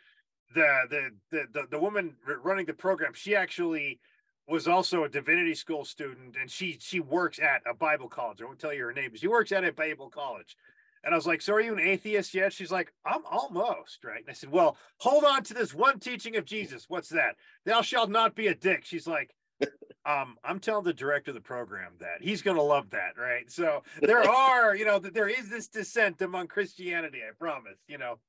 [0.55, 3.99] the, the the the the woman running the program she actually
[4.47, 8.41] was also a divinity school student and she she works at a Bible college.
[8.41, 10.57] I won't tell you her name but she works at a Bible college
[11.03, 12.53] and I was like, So are you an atheist yet?
[12.53, 14.21] She's like, I'm almost, right?
[14.21, 16.85] And I said, Well, hold on to this one teaching of Jesus.
[16.87, 17.35] What's that?
[17.65, 18.85] Thou shalt not be a dick.
[18.85, 19.35] She's like,
[20.05, 23.49] um, I'm telling the director of the program that he's gonna love that, right?
[23.51, 27.97] So there are, you know, that there is this dissent among Christianity, I promise, you
[27.97, 28.19] know.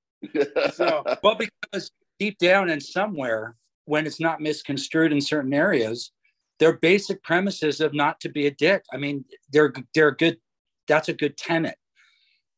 [0.72, 3.56] So Well, because deep down and somewhere,
[3.86, 6.12] when it's not misconstrued in certain areas,
[6.58, 8.84] their basic premises of not to be a dick.
[8.92, 10.38] I mean, they're they're good.
[10.86, 11.76] That's a good tenet.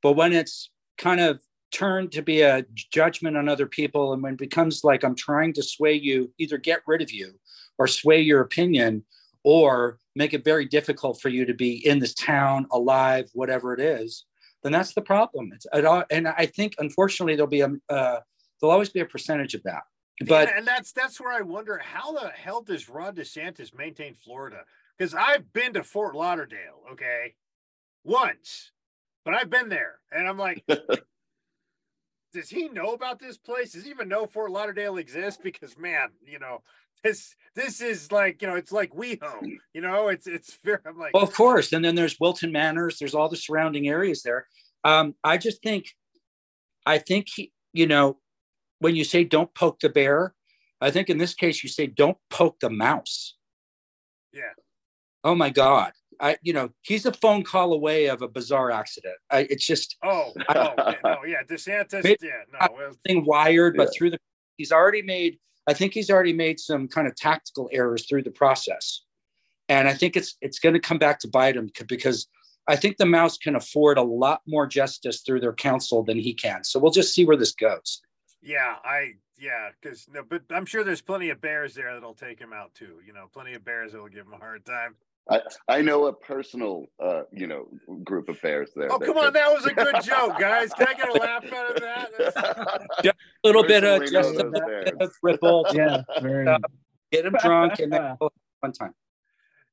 [0.07, 1.43] But when it's kind of
[1.73, 5.53] turned to be a judgment on other people, and when it becomes like I'm trying
[5.55, 7.33] to sway you, either get rid of you
[7.77, 9.05] or sway your opinion,
[9.43, 13.81] or make it very difficult for you to be in this town, alive, whatever it
[13.81, 14.27] is,
[14.63, 15.51] then that's the problem.
[15.53, 18.21] It's it all, and I think unfortunately there'll be a uh,
[18.61, 19.83] there'll always be a percentage of that.
[20.25, 24.15] But and, and that's that's where I wonder how the hell does Ron DeSantis maintain
[24.15, 24.61] Florida?
[24.97, 27.35] Because I've been to Fort Lauderdale, okay,
[28.05, 28.71] once,
[29.27, 30.65] but I've been there, and I'm like,
[32.33, 33.73] does he know about this place?
[33.73, 35.41] Does he even know Fort Lauderdale exists?
[35.43, 36.63] Because man, you know,
[37.03, 40.81] this this is like you know, it's like WeHo, you know, it's it's fair.
[40.87, 41.73] I'm like, Well, of course.
[41.73, 43.01] And then there's Wilton Manors.
[43.01, 44.47] There's all the surrounding areas there.
[44.85, 45.87] Um, I just think,
[46.87, 48.19] I think he, you know,
[48.79, 50.35] when you say don't poke the bear,
[50.81, 53.35] I think in this case you say don't poke the mouse.
[54.33, 54.53] yeah,
[55.25, 55.91] Oh my God.
[56.21, 59.17] I, you know, he's a phone call away of a bizarre accident.
[59.31, 63.85] I, it's just oh, oh, yeah, no, yeah, DeSantis, yeah, no, well, thing wired, but
[63.85, 63.99] Yeah.
[63.99, 64.19] through the,
[64.57, 68.31] he's already made, I think he's already made some kind of tactical errors through the
[68.31, 69.03] process.
[69.69, 72.29] And I think it's, it's going to come back to bite him because
[72.69, 76.35] I think the mouse can afford a lot more justice through their counsel than he
[76.35, 76.65] can.
[76.65, 78.01] So we'll just see where this goes.
[78.43, 82.39] Yeah, I yeah, because no, but I'm sure there's plenty of bears there that'll take
[82.39, 83.01] him out too.
[83.05, 84.95] You know, plenty of bears that'll give him a hard time.
[85.29, 87.67] I, I know a personal, uh, you know,
[88.05, 88.93] group of bears there.
[88.93, 90.73] Oh, that come on, that was a good joke, guys.
[90.73, 92.11] Can I get a laugh out of that?
[92.19, 92.75] That's-
[93.45, 94.85] A little bit of just a those little bears.
[94.85, 96.47] bit of ripple, Yeah, very.
[96.47, 96.59] Uh,
[97.13, 98.17] get him drunk, and then
[98.61, 98.95] one time.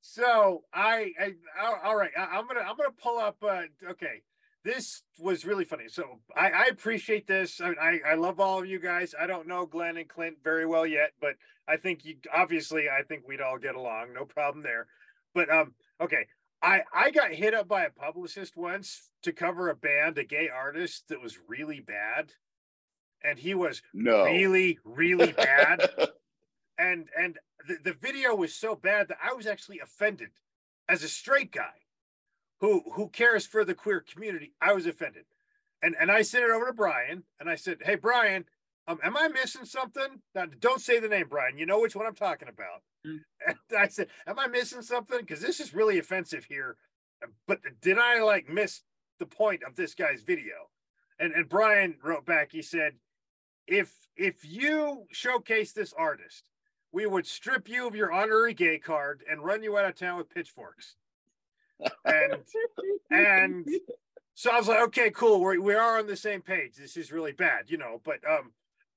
[0.02, 1.34] So I, I
[1.64, 3.38] all- all right, I, I'm gonna I'm gonna pull up.
[3.44, 4.22] Uh, okay,
[4.64, 5.86] this was really funny.
[5.88, 7.62] So I, I appreciate this.
[7.62, 9.14] I, I I love all of you guys.
[9.20, 11.36] I don't know Glenn and Clint very well yet, but
[11.68, 14.14] I think you obviously I think we'd all get along.
[14.14, 14.88] No problem there.
[15.34, 16.28] But um, okay,
[16.62, 20.50] I I got hit up by a publicist once to cover a band, a gay
[20.50, 22.32] artist that was really bad,
[23.24, 24.24] and he was No.
[24.24, 25.90] really really bad,
[26.78, 30.30] and and the, the video was so bad that I was actually offended
[30.90, 31.80] as a straight guy
[32.60, 34.54] who who cares for the queer community.
[34.62, 35.26] I was offended,
[35.82, 38.46] and and I sent it over to Brian, and I said, "Hey Brian,
[38.88, 40.22] um, am I missing something?
[40.36, 41.58] Now, don't say the name, Brian.
[41.58, 43.20] You know which one I'm talking about." Mm.
[43.48, 45.20] And I said, "Am I missing something?
[45.20, 46.78] Because this is really offensive here."
[47.48, 48.82] But did I like miss
[49.20, 50.70] the point of this guy's video?
[51.20, 52.52] And and Brian wrote back.
[52.52, 52.94] He said,
[53.68, 56.44] "If if you showcase this artist,
[56.92, 60.18] we would strip you of your honorary gay card and run you out of town
[60.18, 60.96] with pitchforks."
[62.06, 62.38] And
[63.10, 63.68] and
[64.36, 65.40] so I was like, okay, cool.
[65.42, 66.76] We're, we are on the same page.
[66.76, 68.02] This is really bad, you know.
[68.04, 68.52] But um,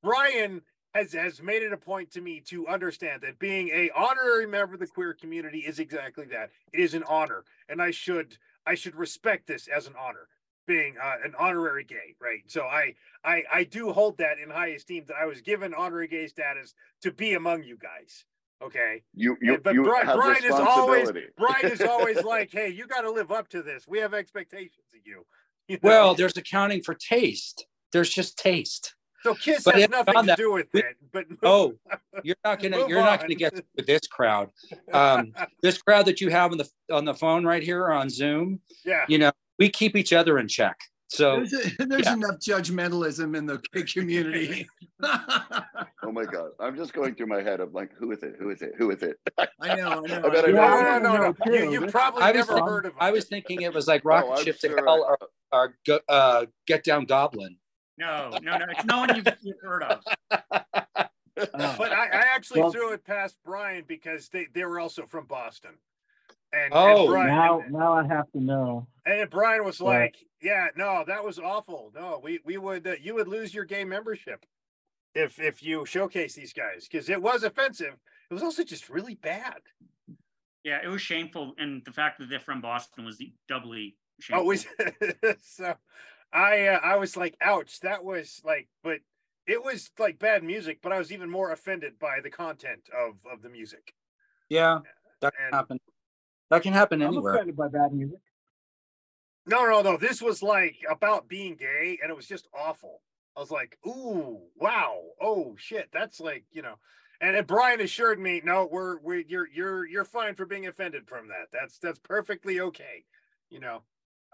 [0.06, 0.62] Brian
[0.94, 4.74] has has made it a point to me to understand that being a honorary member
[4.74, 6.50] of the queer community is exactly that.
[6.72, 10.28] It is an honor, and I should I should respect this as an honor,
[10.66, 12.40] being uh, an honorary gay, right?
[12.46, 12.94] So I
[13.24, 16.72] I I do hold that in high esteem that I was given honorary gay status
[17.02, 18.24] to be among you guys.
[18.62, 19.02] Okay.
[19.12, 21.10] You you, And- but you Brian, have Brian is always.
[21.36, 23.88] Brian is always like, "Hey, you got to live up to this.
[23.88, 25.26] We have expectations of you."
[25.68, 25.88] You know?
[25.88, 27.66] Well, there's accounting for taste.
[27.90, 28.94] There's just taste.
[29.26, 30.96] So Kiss but has nothing to that, do with we- it.
[31.12, 31.74] But Oh,
[32.24, 34.50] you're not gonna you're not gonna get with this crowd.
[34.92, 38.60] Um, this crowd that you have on the on the phone right here on Zoom,
[38.84, 40.78] yeah, you know, we keep each other in check.
[41.08, 42.14] So There's, there's yeah.
[42.14, 44.68] enough judgmentalism in the gay community.
[46.02, 47.60] Oh my god, I'm just going through my head.
[47.60, 48.34] I'm like, who is it?
[48.40, 48.72] Who is it?
[48.76, 49.16] Who is it?
[49.60, 50.22] I know, I know.
[50.24, 50.98] I bet I no, know.
[50.98, 51.64] no, no, no, too.
[51.64, 52.92] You, you probably I was never think- heard of.
[52.98, 54.84] I was thinking it was like rocket I'm ship to sure.
[54.84, 55.18] hell or,
[55.52, 57.56] or uh, get down goblin.
[57.98, 58.66] No, no, no.
[58.70, 60.04] It's no one you've, you've heard of.
[60.30, 65.26] but I, I actually Well- threw it past Brian because they, they were also from
[65.26, 65.72] Boston.
[66.52, 68.86] And, Oh, and Brian, now, and, now I have to know.
[69.04, 70.02] and Brian was Right.
[70.02, 71.90] like, "Yeah, no, that was awful.
[71.94, 74.46] No, we we would uh, you would lose your game membership
[75.14, 77.94] if if you showcase these guys because it was offensive.
[78.30, 79.58] It was also just really bad.
[80.62, 83.96] Yeah, it was shameful, and the fact that they're from Boston was doubly
[84.32, 84.52] Oh, shameful.
[84.52, 85.74] it was so
[86.32, 88.98] I uh, I was like, ouch, that was like, but
[89.46, 93.14] it was like bad music, but I was even more offended by the content of
[93.30, 93.94] of the music.
[94.48, 94.80] Yeah,
[95.20, 95.80] that can And- happen.
[96.50, 97.34] That can happen I'm anywhere.
[97.34, 98.20] offended by bad music.
[99.46, 99.96] No, no, no.
[99.96, 103.02] This was like about being gay, and it was just awful.
[103.36, 106.76] I was like, ooh, wow, oh shit, that's like, you know.
[107.20, 111.08] And, and Brian assured me, no, we're we you're you're you're fine for being offended
[111.08, 111.48] from that.
[111.52, 113.04] That's that's perfectly okay,
[113.50, 113.82] you know.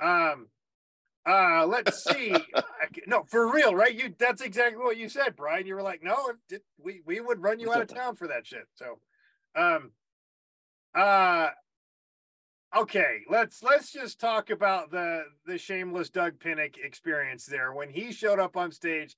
[0.01, 0.49] Um
[1.27, 2.35] uh let's see.
[3.07, 3.95] No, for real, right?
[3.95, 5.67] You that's exactly what you said, Brian.
[5.67, 8.47] You were like, no, it- we we would run you out of town for that
[8.47, 8.67] shit.
[8.75, 8.99] So
[9.55, 9.91] um
[10.95, 11.49] uh
[12.77, 18.13] okay let's let's just talk about the the shameless doug pinnick experience there when he
[18.13, 19.15] showed up on stage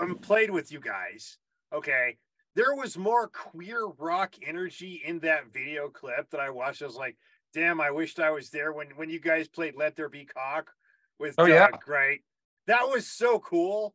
[0.00, 1.38] and played with you guys
[1.72, 2.16] okay
[2.56, 6.96] there was more queer rock energy in that video clip that i watched i was
[6.96, 7.16] like
[7.52, 10.70] damn i wished i was there when when you guys played let there be cock
[11.18, 11.68] with Oh, doug yeah.
[11.86, 12.20] right
[12.66, 13.94] that was so cool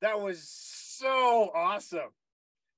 [0.00, 2.10] that was so awesome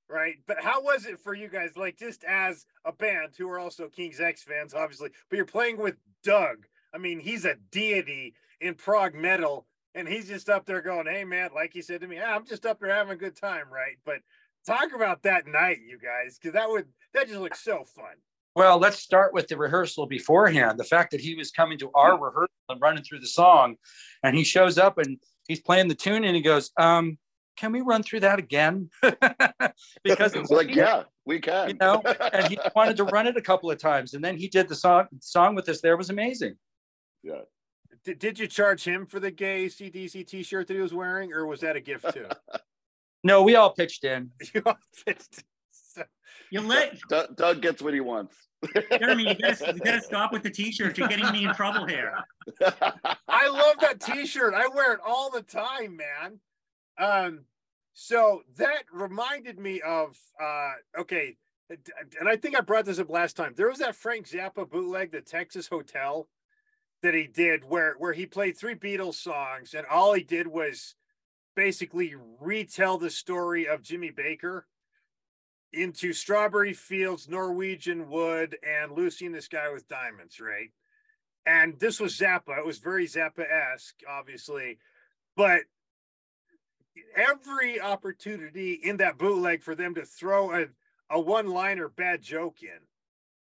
[0.09, 0.37] right?
[0.47, 3.89] But how was it for you guys, like just as a band who are also
[3.89, 6.67] King's X fans, obviously, but you're playing with Doug.
[6.95, 11.25] I mean, he's a deity in prog metal, and he's just up there going, Hey
[11.25, 13.65] man, like he said to me, "Ah, I'm just up there having a good time,
[13.73, 13.97] right?
[14.05, 14.19] But
[14.65, 18.15] talk about that night, you guys, because that would that just looks so fun.
[18.57, 20.79] Well, let's start with the rehearsal beforehand.
[20.81, 23.77] The fact that he was coming to our rehearsal and running through the song,
[24.23, 27.19] and he shows up and he's playing the tune, and he goes, um,
[27.59, 28.89] "Can we run through that again?"
[30.03, 31.69] because it's like, yeah, we can.
[31.69, 32.01] you know,
[32.33, 34.75] and he wanted to run it a couple of times, and then he did the
[34.75, 35.83] song song with us.
[35.83, 36.57] There was amazing.
[37.23, 37.43] yeah.
[38.05, 41.61] Did, did you charge him for the GayC/DC t-shirt that he was wearing, or was
[41.61, 42.27] that a gift too?
[43.25, 44.31] No, we all pitched in.
[44.55, 45.43] You all pitched-
[45.73, 46.05] so-
[46.51, 48.37] You let Doug, Doug gets what he wants.
[48.99, 49.29] Jeremy.
[49.29, 50.99] You gotta, you gotta stop with the T-shirt.
[50.99, 52.13] You're getting me in trouble here.
[53.29, 54.55] I love that t-shirt.
[54.55, 56.41] I wear it all the time, man.
[56.99, 57.45] Um,
[57.93, 61.37] so that reminded me of uh okay,
[61.69, 63.55] and I think I brought this up last time.
[63.57, 66.29] There was that Frank Zappa bootleg, the Texas Hotel,
[67.03, 70.95] that he did where where he played three Beatles songs, and all he did was
[71.55, 74.67] basically retell the story of Jimmy Baker
[75.73, 80.71] into Strawberry Fields, Norwegian Wood, and Lucy in the Sky with Diamonds, right?
[81.47, 82.59] and this was Zappa.
[82.59, 84.79] It was very Zappa-esque, obviously,
[85.37, 85.63] but
[87.15, 90.67] every opportunity in that bootleg for them to throw a,
[91.09, 92.81] a one-liner bad joke in,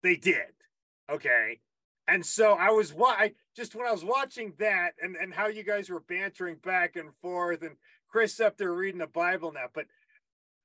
[0.03, 0.53] they did.
[1.11, 1.61] Okay.
[2.07, 5.62] And so I was why just when I was watching that and and how you
[5.62, 7.77] guys were bantering back and forth and
[8.09, 9.87] Chris up there reading the Bible now, but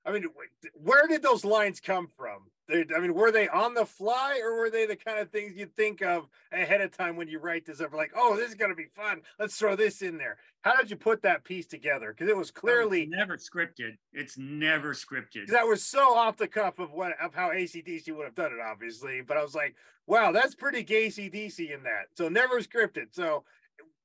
[0.10, 0.26] I mean,
[0.74, 2.39] where did those lines come from?
[2.68, 5.53] They, I mean, were they on the fly or were they the kind of things
[5.55, 7.93] you think of ahead of time when you write this up?
[7.93, 9.22] Like, oh, this is going to be fun.
[9.39, 10.38] Let's throw this in there.
[10.62, 12.14] How did you put that piece together?
[12.14, 13.97] Because it was clearly never scripted.
[14.14, 15.47] It's never scripted.
[15.47, 18.60] that was so off the cuff of what of how AC/DC would have done it,
[18.60, 19.22] obviously.
[19.22, 22.07] But I was like, wow, that's pretty gay AC/DC in that.
[22.16, 23.07] So never scripted.
[23.12, 23.45] So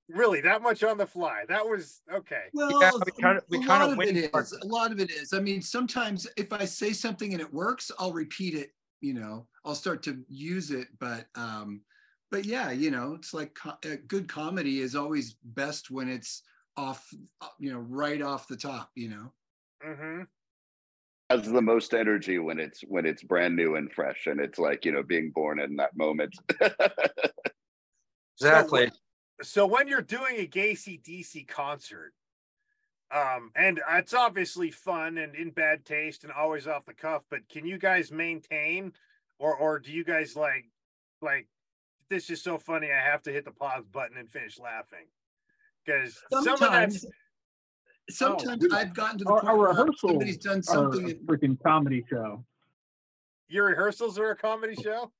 [0.09, 1.45] really, that much on the fly.
[1.49, 2.45] That was okay.
[2.53, 4.33] Well, Yeah, we kinda- we a kinda lot of went it.
[4.63, 5.33] A lot of it is.
[5.33, 8.75] I mean, sometimes if I say something and it works, I'll repeat it.
[9.01, 10.89] You know, I'll start to use it.
[10.99, 11.85] But, um,
[12.31, 16.43] but yeah, you know, it's like co- uh, good comedy is always best when it's
[16.77, 18.93] off, uh, you know, right off the top.
[18.95, 19.33] You know.
[19.83, 20.25] Mm-hmm.
[21.31, 24.85] Has the most energy when it's when it's brand new and fresh, and it's like
[24.85, 26.35] you know being born in that moment.
[28.41, 28.91] Exactly.
[28.91, 28.97] So
[29.67, 32.13] when you're doing a gay DC concert,
[33.11, 37.49] um, and it's obviously fun and in bad taste and always off the cuff, but
[37.49, 38.93] can you guys maintain,
[39.39, 40.67] or or do you guys like
[41.21, 41.49] like
[42.11, 45.07] this is so funny I have to hit the pause button and finish laughing?
[45.85, 47.15] Because some of Sometimes, that's
[48.11, 48.77] sometimes yeah.
[48.79, 52.05] I've gotten to the Our, point our where somebody's done are something a freaking comedy
[52.11, 52.45] show.
[53.49, 55.13] your rehearsals are a comedy show.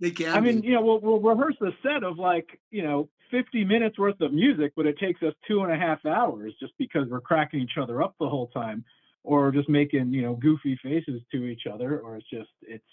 [0.00, 0.32] they can.
[0.34, 0.68] I mean, be.
[0.68, 4.32] you know, we'll, we'll rehearse a set of like, you know, 50 minutes worth of
[4.32, 7.78] music, but it takes us two and a half hours just because we're cracking each
[7.80, 8.84] other up the whole time
[9.24, 11.98] or just making, you know, goofy faces to each other.
[12.00, 12.84] Or it's just, it's,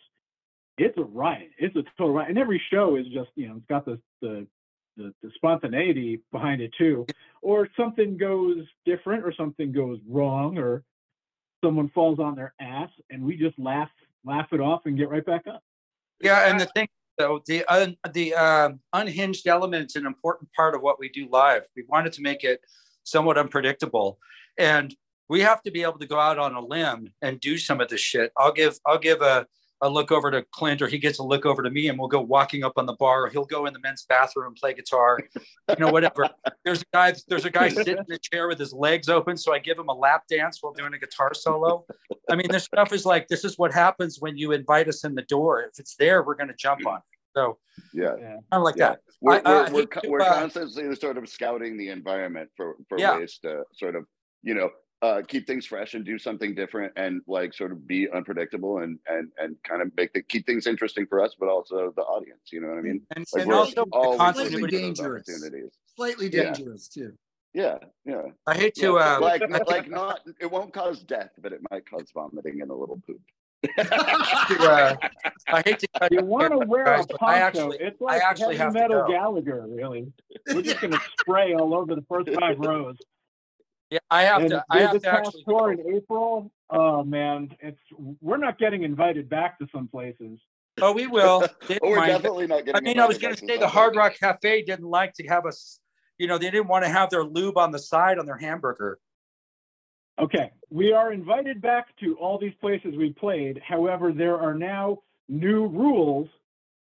[0.77, 1.51] it's a riot.
[1.57, 2.29] It's a total riot.
[2.29, 4.47] And every show is just, you know, it's got the, the,
[4.97, 7.05] the, the spontaneity behind it too.
[7.41, 10.83] Or something goes different or something goes wrong or
[11.63, 13.89] someone falls on their ass and we just laugh,
[14.25, 15.63] laugh it off and get right back up.
[16.21, 16.87] Yeah, and the thing,
[17.17, 21.27] though, the un, the um, unhinged element is an important part of what we do
[21.31, 21.63] live.
[21.75, 22.61] We wanted to make it
[23.03, 24.19] somewhat unpredictable,
[24.57, 24.95] and
[25.29, 27.89] we have to be able to go out on a limb and do some of
[27.89, 28.31] this shit.
[28.37, 29.47] I'll give I'll give a
[29.83, 32.07] a look over to Clint, or he gets a look over to me, and we'll
[32.07, 33.25] go walking up on the bar.
[33.25, 35.19] Or he'll go in the men's bathroom and play guitar,
[35.69, 36.29] you know, whatever.
[36.65, 37.13] There's a guy.
[37.27, 39.89] There's a guy sitting in a chair with his legs open, so I give him
[39.89, 41.85] a lap dance while doing a guitar solo.
[42.29, 45.13] I mean, this stuff is like this is what happens when you invite us in
[45.13, 45.61] the door.
[45.63, 46.97] If it's there, we're going to jump on.
[46.97, 47.03] it.
[47.35, 47.57] So
[47.93, 48.27] yeah, Yeah.
[48.29, 48.89] kind of like yeah.
[48.89, 48.99] that.
[49.21, 52.75] We're I- we're, I we're, to, we're uh, constantly sort of scouting the environment for
[52.87, 53.17] for Yeah.
[53.17, 54.05] ways to sort of
[54.43, 54.69] you know
[55.03, 58.97] uh, keep things fresh and do something different and like sort of be unpredictable and
[59.07, 62.43] and and kind of make the keep things interesting for us, but also the audience.
[62.53, 63.01] You know what I mean?
[63.15, 64.61] And, Like and we're also the always continuity.
[64.61, 65.23] looking for those Dangerous.
[65.29, 65.71] opportunities.
[65.97, 66.43] slightly Yeah.
[66.53, 67.11] dangerous too.
[67.53, 68.21] Yeah, yeah.
[68.47, 68.83] I hate yeah.
[68.87, 68.99] to.
[68.99, 72.73] Uh, like like not it won't cause death, but it might cause vomiting and a
[72.73, 73.21] little poop.
[73.77, 74.95] to, uh,
[75.47, 77.25] I hate to cut You you want to wear guys, a poncho.
[77.25, 79.13] I actually, it's I like actually heavy have metal go.
[79.13, 80.11] Gallagher, really.
[80.53, 82.97] We're just going to spray all over the first five rows.
[83.93, 84.65] Yeah, I have and to.
[84.71, 85.43] I this have to actually.
[85.43, 85.81] tour Go.
[85.83, 87.77] in April, oh man, it's
[88.21, 90.39] we're not getting invited back to some places.
[90.81, 91.45] Oh, we will.
[91.67, 92.11] They Oh, we're don't mind.
[92.13, 92.75] definitely not getting.
[92.75, 95.13] I mean, I was going back to to say the Hard Rock Cafe didn't like
[95.13, 95.79] to have us.
[96.17, 98.97] You know, they didn't want to have their lube on the side on their hamburger.
[100.19, 103.61] Okay, we are invited back to all these places we played.
[103.63, 106.29] However, there are now new rules,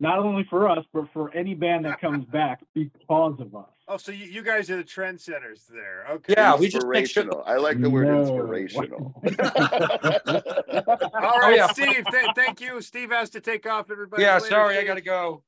[0.03, 3.69] not only for us, but for any band that comes back because of us.
[3.87, 6.07] Oh, so you, you guys are the trendsetters there.
[6.11, 6.35] Okay.
[6.37, 7.23] Yeah, we just make sure.
[7.23, 7.45] Inspirational.
[7.47, 8.20] I like the word No.
[8.23, 9.15] inspirational.
[9.24, 9.33] All
[11.39, 11.69] right, oh, yeah.
[11.69, 12.05] Steve.
[12.11, 12.81] Th- thank you.
[12.83, 13.91] Steve has to take off.
[13.91, 14.23] Everybody.
[14.24, 15.45] Yeah, Later, sorry, I got to go,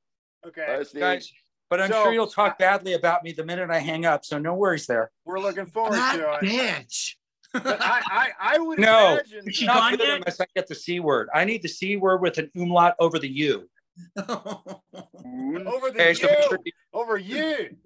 [0.47, 1.01] Okay, All right, Steve.
[1.01, 1.33] guys.
[1.71, 4.25] But I'm So- sure you'll talk badly about me the minute I hang up.
[4.25, 5.11] So no worries there.
[5.25, 6.51] we're looking forward That to it.
[6.51, 7.15] bitch.
[7.55, 9.15] I, I, I would No.
[9.15, 9.49] imagine.
[9.49, 10.17] Is she Not gone good yet?
[10.19, 11.29] unless I get the c word.
[11.35, 13.69] I need the c word with an umlaut over the u.
[14.17, 17.77] over the Okay, so you, make sure you- over you.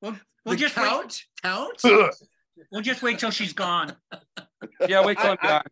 [0.00, 0.84] well, We'll the just wait.
[0.88, 1.80] count, count.
[2.72, 3.94] We'll just wait till she's gone.
[4.88, 5.62] yeah, wait till I'm I-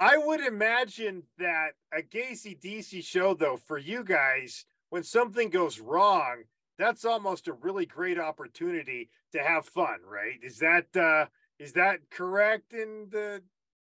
[0.00, 6.42] I would imagine that a GayC/DC show, though, for you guys, when something goes wrong,
[6.78, 10.38] that's almost a really great opportunity to have fun, right?
[10.42, 11.26] Is that uh
[11.58, 13.42] is that correct in the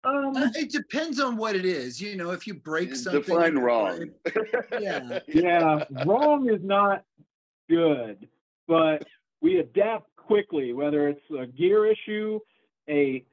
[0.06, 2.02] Um, Uh, It depends on what it is.
[2.02, 3.22] You know, if you break something.
[3.22, 4.10] Define or- wrong.
[4.80, 5.19] Yeah.
[5.27, 7.03] yeah, wrong is not
[7.69, 8.27] good,
[8.68, 9.03] but
[9.41, 12.40] we adapt quickly, whether it's a gear issue,
[12.90, 13.23] a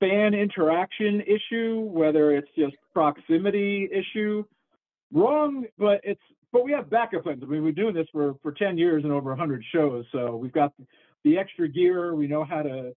[0.00, 4.44] fan interaction issue, whether it's just proximity issue.
[5.12, 6.20] Wrong, but it's
[6.52, 7.42] but we have backup plans.
[7.42, 10.52] I mean, we're doing this for for 10 years and over 100 shows, so we've
[10.52, 10.72] got
[11.24, 12.14] the extra gear.
[12.14, 12.92] We know how to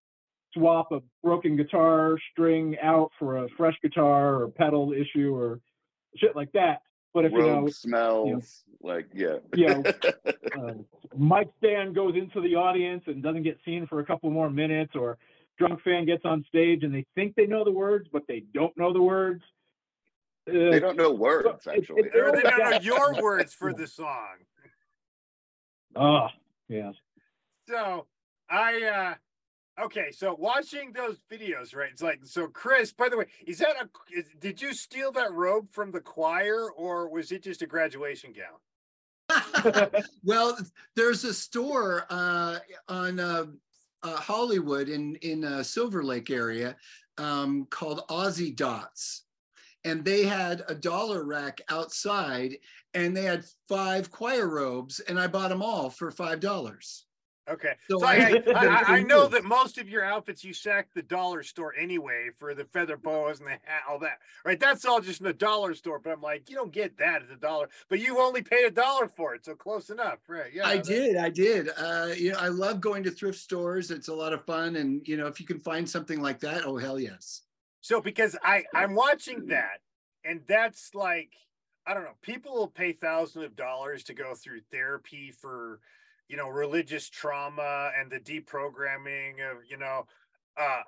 [0.56, 5.60] swap a broken guitar string out for a fresh guitar or pedal issue or
[6.16, 6.82] shit like that
[7.14, 9.38] But if you robe know, smells like yeah.
[9.56, 9.84] you know,
[10.58, 10.74] uh,
[11.18, 14.94] Mike Stan goes into the audience and doesn't get seen for a couple more minutes,
[14.96, 15.18] or
[15.58, 18.76] drunk fan gets on stage and they think they know the words, but they don't
[18.78, 19.44] know the words.
[20.46, 22.02] they Uh, don't know words it- actually.
[22.04, 24.36] it- Or they don't know your words for the song.
[25.96, 26.28] oh,
[26.68, 26.92] yeah.
[27.68, 28.06] So
[28.50, 29.14] I uh
[29.82, 31.90] okay, so watching those videos, right?
[31.92, 35.34] It's like so Chris, by the way, is that a is, did you steal that
[35.34, 38.60] robe from the choir or was it just a graduation gown?
[40.24, 40.58] well,
[40.96, 43.46] there's a store uh, on uh,
[44.04, 46.76] uh, Hollywood in in uh, Silver Lake area
[47.18, 49.24] um, called Aussie Dots,
[49.84, 52.58] and they had a dollar rack outside,
[52.94, 57.05] and they had five choir robes, and I bought them all for five dollars.
[57.50, 57.74] Okay.
[57.90, 61.44] So So, I, I- I, know that most of your outfits you sack the dollar
[61.44, 64.20] store anyway for the feather boas and the hat, all that.
[64.44, 64.60] Right.
[64.60, 66.00] That's all just in the dollar store.
[66.00, 68.72] But I'm like, you don't get that at the dollar, but you only paid a
[68.72, 69.46] dollar for it.
[69.46, 70.20] So close enough.
[70.28, 70.52] Right.
[70.54, 70.66] Yeah.
[70.66, 71.70] I that- did, I did.
[71.78, 73.92] Uh, you know, I love going to thrift stores.
[73.92, 76.66] It's a lot of fun, and you know, if you can find something like that,
[76.66, 77.42] oh hell yes.
[77.82, 79.82] So because I I'm watching that,
[80.24, 81.32] and that's like
[81.88, 82.16] I don't know.
[82.22, 85.80] People will pay thousands of dollars to go through therapy for,
[86.28, 90.06] you know, religious trauma and the deprogramming of you know.
[90.58, 90.82] uh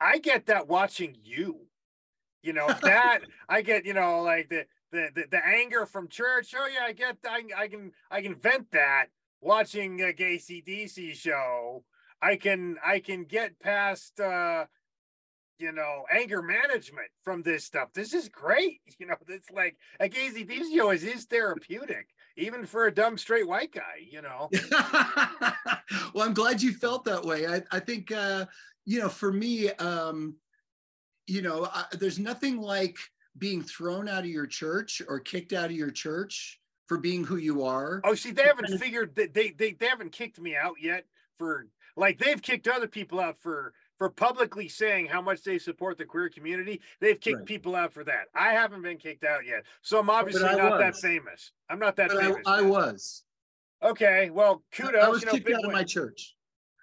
[0.00, 1.66] I get that watching you.
[2.42, 6.54] You know that I get you know like the the the, the anger from church.
[6.56, 9.06] Oh yeah, I get I, I can I can vent that
[9.40, 11.84] watching a GayC/DC show.
[12.22, 14.20] I can I can get past.
[14.20, 14.66] uh
[15.60, 17.92] you know, anger management from this stuff.
[17.92, 18.80] This is great.
[18.98, 23.46] You know, it's like a Gazy show is is therapeutic, even for a dumb straight
[23.46, 24.50] white guy, you know.
[26.14, 27.46] well, I'm glad you felt that way.
[27.46, 28.46] I, I think, uh,
[28.84, 30.36] you know, for me, um,
[31.26, 32.96] you know, I, there's nothing like
[33.38, 37.36] being thrown out of your church or kicked out of your church for being who
[37.36, 38.00] you are.
[38.04, 41.04] Oh, see, they haven't figured that they, they they haven't kicked me out yet
[41.38, 45.98] for like they've kicked other people out for for publicly saying how much they support
[45.98, 46.80] the queer community.
[47.00, 47.46] They've kicked Right.
[47.46, 48.28] people out for that.
[48.34, 49.66] I haven't been kicked out yet.
[49.82, 51.52] So I'm obviously I not that famous.
[51.68, 52.46] I'm not that But I, famous.
[52.46, 52.70] I yet.
[52.70, 53.24] was.
[53.82, 55.04] Okay, well, kudos.
[55.04, 56.34] I was you know, kicked out of my church.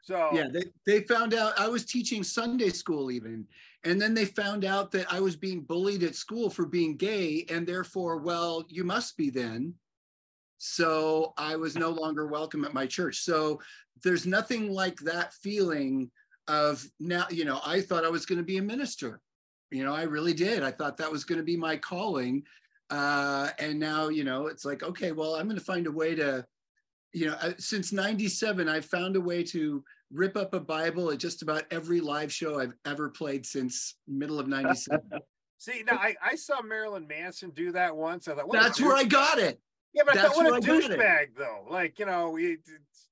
[0.03, 3.48] So Yeah, they, they found out I was teaching Sunday school even.
[3.84, 7.48] And then they found out that I was being bullied at school for being gay.
[7.49, 9.73] And therefore, well, you must be then.
[10.60, 13.22] So I was no longer welcome at my church.
[13.22, 13.60] So
[14.03, 16.11] there's nothing like that feeling
[16.47, 19.19] of now, you know, I thought I was going to be a minister.
[19.71, 20.63] You know, I really did.
[20.63, 22.43] I thought that was going to be my calling.
[22.89, 26.15] Uh, and now, you know, it's like, okay, well, I'm going to find a way
[26.15, 26.45] to,
[27.13, 29.83] you know, uh, since 97, I've found a way to
[30.13, 34.39] rip up a Bible at just about every live show I've ever played since middle
[34.39, 35.01] of 97.
[35.57, 38.27] see now I, I saw Marilyn Manson do that once.
[38.27, 39.59] I thought what That's where I got it.
[39.93, 40.99] Yeah, but I That's thought, what a where I got it.
[40.99, 41.65] douchebag, though.
[41.69, 43.07] Like, you know, it, it's,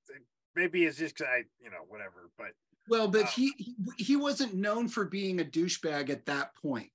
[0.56, 2.30] maybe it's just 'cause I, you know, whatever.
[2.38, 2.52] But
[2.88, 3.28] Well, but Oh.
[3.28, 6.92] he he- he wasn't known for being a douchebag at that point.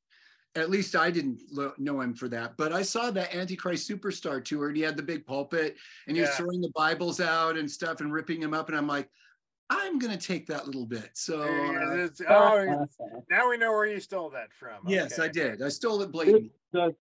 [0.56, 2.56] At least I didn't lo- know him for that.
[2.56, 5.76] But I saw that Antichrist Superstar tour, and he had the big pulpit,
[6.08, 8.68] and he was throwing the Bibles out and stuff, and ripping them up.
[8.68, 9.08] And I'm like,
[9.72, 11.10] I'm gonna take that little bit.
[11.14, 14.88] So Yeah, uh, oh, now we know where you stole that from.
[14.88, 15.62] yes, I did.
[15.62, 16.96] I stole it blatantly, The,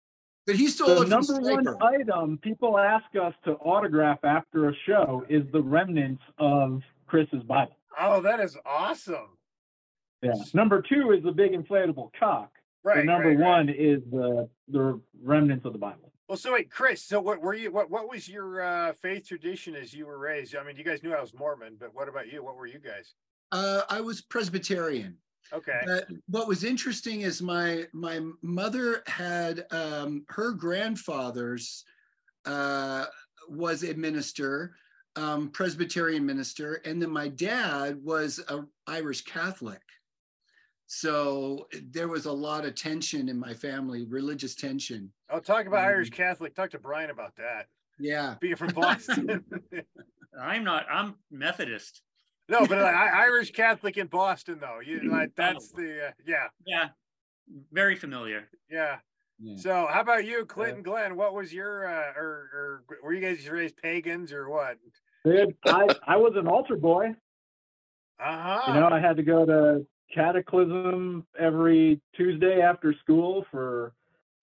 [0.46, 4.68] but he stole the it from number one item people ask us to autograph after
[4.68, 7.77] a show is the remnants of Chris's Bible.
[7.98, 9.38] Oh, that is awesome.
[10.22, 10.32] Yeah.
[10.52, 12.50] Number two is the big inflatable cock.
[12.84, 12.98] Right.
[12.98, 13.48] the number right, right.
[13.48, 16.12] one is the the remnants of the Bible.
[16.28, 17.02] Well, so wait, Chris.
[17.02, 17.70] So what were you?
[17.70, 20.54] What what was your uh, faith tradition as you were raised?
[20.56, 22.44] I mean, you guys knew I was Mormon, but what about you?
[22.44, 23.14] What were you guys?
[23.50, 25.16] Uh, I was Presbyterian.
[25.52, 25.80] Okay.
[25.86, 31.84] But what was interesting is my my mother had um, her grandfather's
[32.44, 33.06] uh,
[33.48, 34.74] was a minister,
[35.16, 39.82] um, Presbyterian minister, and then my dad was a Irish Catholic.
[40.86, 45.12] So there was a lot of tension in my family, religious tension.
[45.28, 46.54] I'll talk about Um, Irish Catholic.
[46.54, 47.66] Talk to Brian about that.
[47.98, 48.36] Yeah.
[48.40, 49.44] Being from Boston.
[50.40, 50.86] I'm not.
[50.90, 52.02] I'm Methodist.
[52.48, 54.80] no, but like, Irish Catholic in Boston, though.
[54.80, 56.88] You like that's the uh, yeah Yeah,
[57.72, 58.48] very familiar.
[58.70, 58.98] yeah.
[59.40, 59.56] Yeah.
[59.56, 61.16] So how about you, Clinton Glenn?
[61.16, 64.78] What was your uh, or or were you guys raised pagans or what?
[65.24, 67.14] Dude, I, I was an altar boy.
[68.18, 68.72] Uh huh.
[68.72, 73.92] You know, I had to go to catechism every Tuesday after school for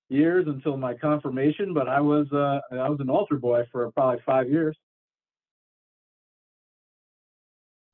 [0.09, 4.22] years until my confirmation, but I was uh I was an altar boy for probably
[4.26, 4.77] five years.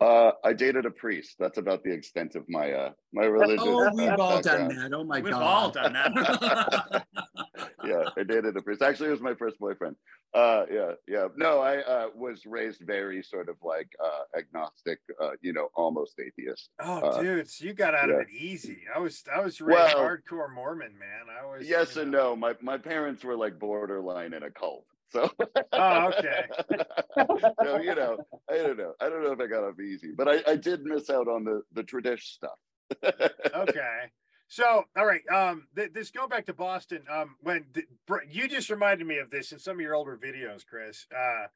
[0.02, 1.36] Uh, I dated a priest.
[1.38, 3.64] That's about the extent of my uh my religious.
[3.64, 4.92] Oh, we've uh, all done that.
[4.94, 5.26] Oh my god.
[5.26, 7.06] We've all done that.
[7.86, 8.82] yeah, I dated a priest.
[8.82, 9.96] Actually, it was my first boyfriend.
[10.34, 11.28] Uh, yeah, yeah.
[11.36, 16.14] No, I uh, was raised very sort of like uh, agnostic, uh, you know, almost
[16.20, 16.70] atheist.
[16.80, 18.16] Oh, Uh, dude, so you got out yeah.
[18.16, 18.80] of it easy.
[18.96, 21.26] I was I was raised Well- hardcore Mormon, man.
[21.40, 22.30] I was Yes you and know.
[22.32, 22.36] no.
[22.38, 24.86] My my parents were like borderline in a cult.
[25.12, 25.30] So
[25.74, 26.46] Oh, okay.
[27.64, 28.18] so you know,
[28.50, 28.94] I don't know.
[29.00, 31.44] I don't know if I got off easy, but I, I did miss out on
[31.44, 33.32] the the tradition stuff.
[33.56, 34.12] okay.
[34.48, 35.22] So, all right.
[35.34, 37.04] Um, th- this going back to Boston.
[37.10, 40.20] Um, when th- Br- you just reminded me of this in some of your older
[40.22, 41.08] videos, Chris.
[41.18, 41.48] Uh,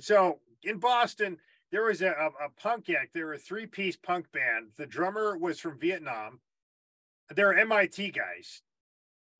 [0.00, 1.38] so in Boston,
[1.72, 3.12] there was a, a, a punk act.
[3.12, 4.68] There were a three piece punk band.
[4.76, 6.38] The drummer was from Vietnam.
[7.34, 8.62] They're MIT guys,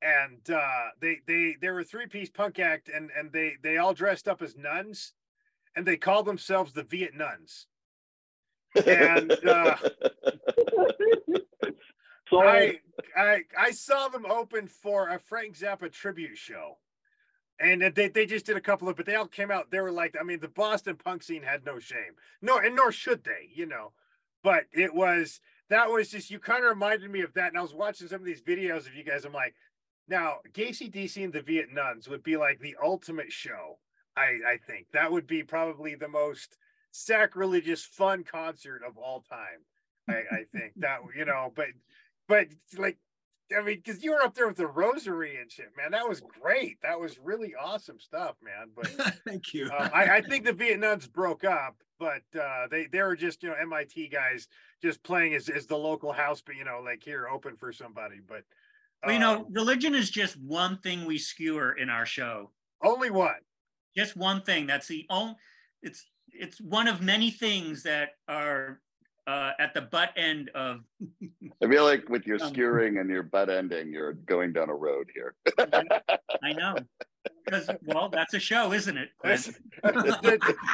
[0.03, 3.79] and uh, they they they were a three piece punk act, and and they they
[3.79, 5.13] all dressed up as nuns,
[5.77, 7.67] and they called themselves the Viet Nuns.
[8.87, 9.77] And, uh,
[12.29, 12.81] So I,
[13.17, 16.79] I I saw them open for a Frank Zappa tribute show.
[17.61, 19.73] And they, they just did a couple of, but they all came out.
[19.73, 22.15] They were like, I mean, the Boston punk scene had no shame.
[22.41, 23.91] No, and nor should they, you know.
[24.45, 27.49] But it was that was just you kind of reminded me of that.
[27.49, 29.25] And I was watching some of these videos of you guys.
[29.25, 29.55] I'm like,
[30.09, 33.79] now GayC/DC and the Viet Nuns would be like the ultimate show.
[34.17, 36.57] I I think that would be probably the most
[36.91, 39.65] sacrilegious fun concert of all time.
[40.09, 41.69] I, I think that you know, but
[42.27, 42.99] but like
[43.57, 45.93] I mean, because you were up there with the rosary and shit, man.
[45.93, 46.79] That was great.
[46.83, 48.71] That was really awesome stuff, man.
[48.75, 49.67] But Thank you.
[49.67, 53.49] um, I, I think the Vietnams broke up, but uh, they they were just you
[53.49, 54.49] know MIT guys
[54.83, 58.21] just playing as, as the local house, but you know like here open for somebody.
[58.27, 58.43] But
[59.05, 62.51] well, you know, um, religion is just one thing we skewer in our show.
[62.83, 63.35] only one.
[63.97, 64.67] Just one thing.
[64.67, 65.35] That's the only.
[65.83, 68.81] It's it's one of many things that are
[69.27, 70.81] uh, at the butt end of.
[71.63, 74.75] I feel like with your Um, skewering and your butt ending, you're going down a
[74.75, 75.35] road here.
[76.43, 76.77] I know.
[77.45, 79.11] Because well, that's a show, isn't it?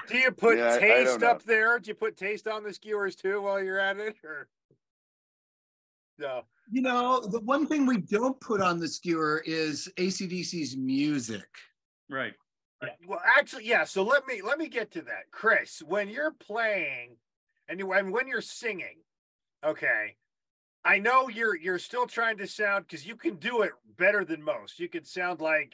[0.09, 1.29] Do you put Yeah, I- I taste don't know.
[1.29, 1.79] up there?
[1.79, 4.49] Do you put taste on the skewers too while you're at it, or
[6.19, 6.43] no?
[6.71, 11.49] You know, the one thing we don't put on the skewer is AC/DC's music.
[12.09, 12.35] Right.
[13.07, 13.85] Well, actually, yeah.
[13.85, 15.83] So let me let me get to that, Chris.
[15.87, 17.17] When you're playing,
[17.69, 18.99] and you, and when you're singing,
[19.65, 20.17] okay.
[20.87, 24.43] I know you're you're still trying to sound because you can do it better than
[24.43, 24.79] most.
[24.79, 25.73] You can sound like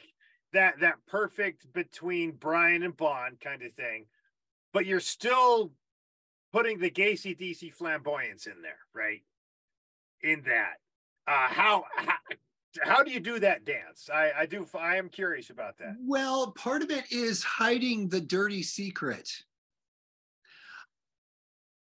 [0.53, 4.05] that that perfect between Brian and Bon kind of thing,
[4.71, 5.73] but you're still
[6.53, 9.21] putting the GayC/DC flamboyance in there, right?
[10.23, 10.75] In that,
[11.27, 12.17] uh, how how
[12.83, 14.09] how do you do that dance?
[14.13, 15.95] I I do I am curious about that.
[15.99, 19.43] Well, part of it is hiding the dirty secret.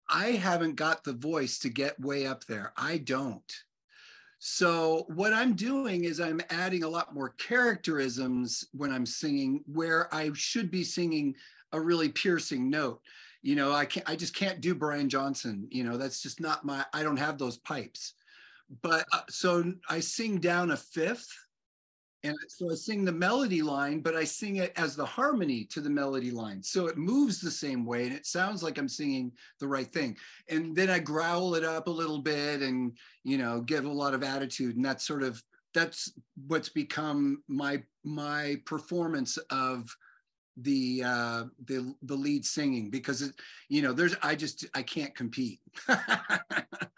[0.09, 2.73] I haven't got the voice to get way up there.
[2.75, 3.53] I don't.
[4.39, 10.13] So what I'm doing is I'm adding a lot more characterisms when I'm singing where
[10.15, 11.35] I should be singing
[11.73, 13.01] a really piercing note.
[13.41, 16.65] You know, I can't I just can't do Brian Johnson, you know, that's just not
[16.65, 18.13] my I don't have those pipes.
[18.81, 21.29] But uh, so I sing down a fifth
[22.23, 25.79] and so I sing the melody line, but I sing it as the harmony to
[25.79, 26.61] the melody line.
[26.61, 30.17] So it moves the same way and it sounds like I'm singing the right thing.
[30.49, 34.13] And then I growl it up a little bit and, you know, give a lot
[34.13, 34.75] of attitude.
[34.75, 35.41] And that's sort of,
[35.73, 36.11] that's
[36.47, 39.89] what's become my, my performance of
[40.61, 43.33] the, uh, the, the lead singing because it,
[43.67, 45.59] you know, there's, I just, I can't compete.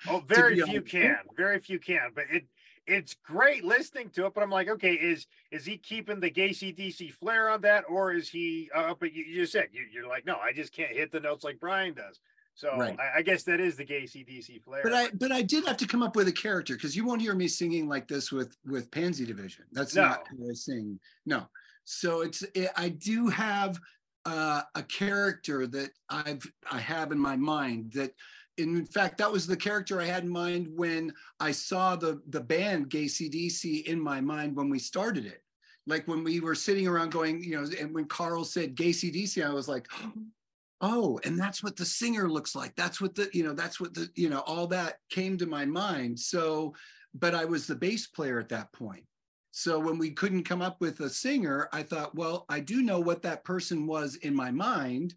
[0.10, 2.46] Oh, very few can, very few can, but it
[2.88, 4.34] it's great listening to it.
[4.34, 8.30] But I'm like, okay, is is he keeping the GayC/DC flair on that, or is
[8.30, 8.70] he?
[8.74, 11.20] Uh, but you, you just said you, you're like, no, I just can't hit the
[11.20, 12.20] notes like Brian does.
[12.54, 12.98] So Right.
[13.00, 14.82] I, I guess that is the GayC/DC flair.
[14.84, 17.22] But I but I did have to come up with a character because you won't
[17.22, 19.66] hear me singing like this with with Pansy Division.
[19.72, 21.00] That's not how I sing.
[21.26, 21.48] No.
[21.92, 23.80] So it's it, I do have
[24.26, 28.14] uh, a character that I've I have in my mind that
[28.58, 32.40] in fact that was the character I had in mind when I saw the the
[32.40, 35.44] band GayC/DC in my mind when we started it.
[35.86, 39.54] Like when we were sitting around going, you know, and when Carl said GayC/DC, I
[39.54, 39.88] was like,
[40.82, 42.74] oh and that's what the singer looks like.
[42.76, 45.66] That's what the you know that's what the you know all that came to my
[45.66, 46.20] mind.
[46.20, 46.74] So
[47.14, 49.04] but i was the bass player at that point
[49.52, 53.00] so when we couldn't come up with a singer i thought well i do know
[53.00, 55.14] what that person was in my mind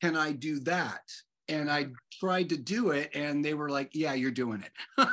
[0.00, 1.02] can i do that
[1.48, 1.86] and i
[2.20, 5.08] tried to do it and they were like yeah you're doing it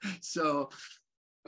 [0.20, 0.70] so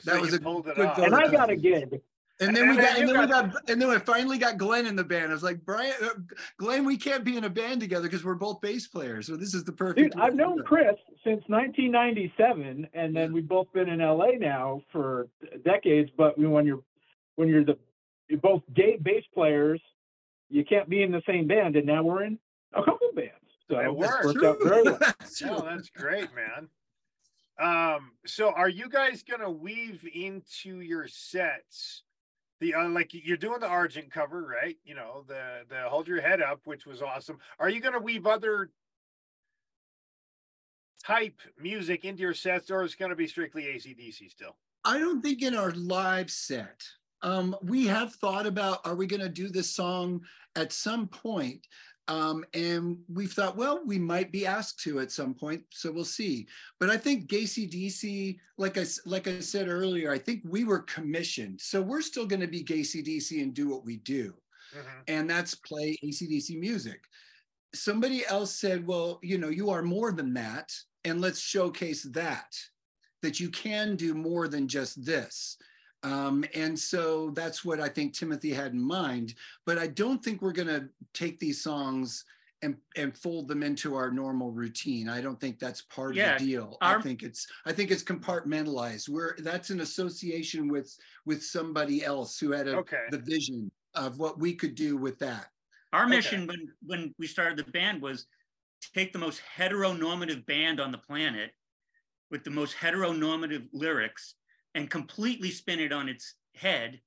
[0.01, 0.99] So that you was a good off.
[0.99, 2.01] and I got a gig.
[2.41, 3.99] And then we And then got, and you then we got- got, and then we
[3.99, 5.31] finally got Glenn in the band.
[5.31, 6.11] I was like, Brian, uh,
[6.57, 9.27] Glenn, we can't be in a band together because we're both bass players.
[9.27, 10.13] So this is the perfect.
[10.15, 10.95] Dude, I've known Chris
[11.25, 15.27] since 1997, and then we've both been in LA now for
[15.65, 16.11] decades.
[16.17, 16.83] But when you're
[17.35, 17.77] when you're the
[18.29, 19.81] you're both gay bass players,
[20.49, 21.75] you can't be in the same band.
[21.75, 22.39] And now we're in
[22.73, 23.33] a couple bands,
[23.69, 24.25] so It it's works.
[24.27, 24.99] worked out very well.
[25.01, 25.69] That's No, true.
[25.69, 26.69] that's great, man.
[27.61, 32.05] Um, so are you guys gonna weave into your sets
[32.61, 34.77] the uh, like you're doing the Argent cover, right?
[34.85, 37.39] You know, the the hold your head up, which was awesome.
[37.59, 38.71] Are you gonna weave other
[41.05, 44.57] type music into your sets, or is it gonna be strictly AC/DC still?
[44.85, 46.83] I don't think in our live set,
[47.23, 50.23] um, we have thought about are we going to do this song
[50.57, 51.67] at some point?
[52.09, 56.05] Um, and we've thought, well, we might be asked to at some point, so we'll
[56.07, 56.49] see.
[56.81, 61.61] But I think GayC/DC, like I like I said earlier, I think we were commissioned,
[61.61, 64.41] so we're still going to be GayC/DC and do what we do,
[64.73, 65.09] Mhm.
[65.09, 67.05] and that's play AC/DC music.
[67.75, 70.73] Somebody else said, well, you know, you are more than that,
[71.05, 72.55] and let's showcase that
[73.23, 75.57] that you can do more than just this.
[76.03, 79.35] Um, and so that's what I think Timothy had in mind.
[79.67, 82.25] But I don't think we're going to take these songs
[82.63, 85.09] and, and fold them into our normal routine.
[85.09, 86.79] I don't think that's part Yeah, of the deal.
[86.81, 89.09] our- I think it's I think it's compartmentalized.
[89.09, 93.05] Where that's an association with with somebody else who had a, Okay.
[93.11, 95.51] the vision of what we could do with that.
[95.93, 96.17] Our Okay.
[96.17, 98.27] mission when when we started the band was
[98.83, 101.53] to take the most heteronormative band on the planet
[102.31, 104.35] with the most heteronormative lyrics
[104.75, 107.01] and completely spin it on its head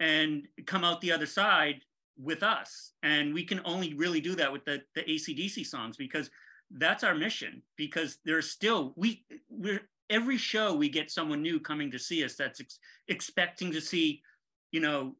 [0.00, 1.80] and come out the other side
[2.18, 2.92] with us.
[3.02, 6.30] And we can only really do that with the, the AC/DC songs because
[6.70, 7.62] that's our mission.
[7.76, 12.36] Because there's still we we're every show we get someone new coming to see us
[12.36, 12.78] that's ex-
[13.08, 14.22] expecting to see,
[14.70, 15.16] you know,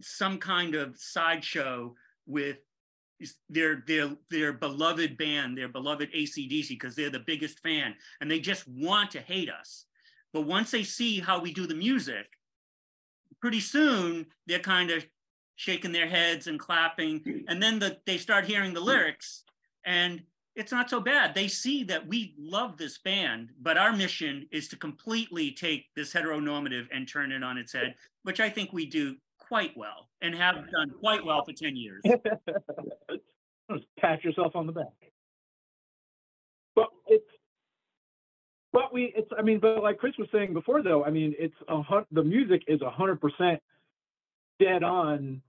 [0.00, 1.94] some kind of sideshow
[2.26, 2.58] with
[3.48, 8.40] their their their beloved band, their beloved AC/DC, because they're the biggest fan, and they
[8.40, 9.86] just want to hate us.
[10.36, 12.26] But once they see how we do the music,
[13.40, 15.06] pretty soon they're kind of
[15.54, 19.44] shaking their heads and clapping, and then the, they start hearing the lyrics,
[19.86, 20.22] and
[20.54, 21.34] it's not so bad.
[21.34, 26.12] They see that we love this band, but our mission is to completely take this
[26.12, 27.94] heteronormative and turn it on its head,
[28.24, 32.02] which I think we do quite well and have done quite well for 10 years.
[33.98, 34.92] Pat yourself on the back.
[36.74, 37.24] But it's,
[38.76, 41.54] but we, it's, I mean, but like Chris was saying before, though, I mean, it's
[41.66, 43.58] a hun- the music is a hundred percent
[44.60, 45.40] dead on,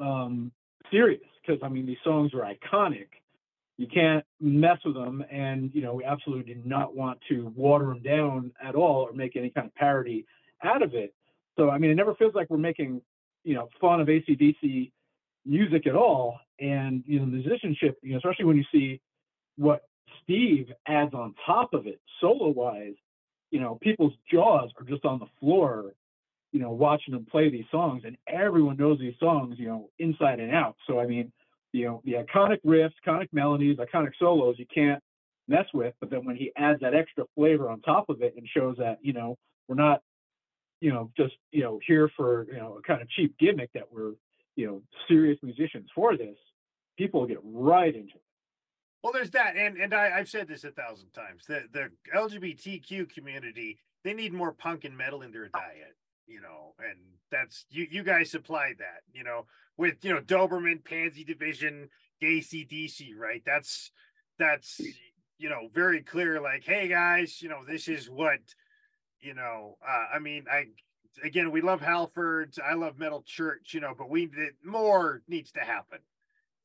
[0.00, 0.50] um,
[0.90, 3.06] serious because I mean these songs are iconic.
[3.78, 7.86] You can't mess with them, and you know we absolutely do not want to water
[7.86, 10.26] them down at all or make any kind of parody
[10.64, 11.14] out of it.
[11.56, 13.00] So I mean, it never feels like we're making
[13.44, 14.90] you know fun of AC/DC
[15.46, 16.36] music at all.
[16.58, 19.00] And you know, musicianship, you know, especially when you see
[19.56, 19.82] what
[20.22, 22.94] Steve adds on top of it, solo wise,
[23.50, 25.92] you know, people's jaws are just on the floor,
[26.52, 30.40] you know, watching him play these songs, and everyone knows these songs, you know, inside
[30.40, 30.76] and out.
[30.86, 31.32] So I mean,
[31.72, 35.02] you know, the iconic riffs, iconic melodies, iconic solos, you can't
[35.48, 35.94] mess with.
[36.00, 38.98] But then when he adds that extra flavor on top of it and shows that,
[39.02, 39.36] you know,
[39.68, 40.02] we're not,
[40.80, 43.90] you know, just, you know, here for, you know, a kind of cheap gimmick that
[43.90, 44.12] we're,
[44.56, 46.36] you know, serious musicians for this,
[46.98, 48.22] people get right into it.
[49.02, 51.44] Well, there's that, and and I, I've said this a thousand times.
[51.46, 55.96] The the LGBTQ community they need more punk and metal in their diet,
[56.26, 56.98] you know, and
[57.30, 59.46] that's you you guys supply that, you know,
[59.76, 61.88] with you know Doberman, Pansy Division,
[62.22, 63.42] GayC/DC, right?
[63.44, 63.90] That's
[64.38, 64.80] that's
[65.38, 66.40] you know very clear.
[66.40, 68.40] Like, hey guys, you know this is what
[69.20, 69.78] you know.
[69.86, 70.66] Uh, I mean, I
[71.24, 74.30] again we love Halfords, I love Metal Church, you know, but we
[74.64, 75.98] more needs to happen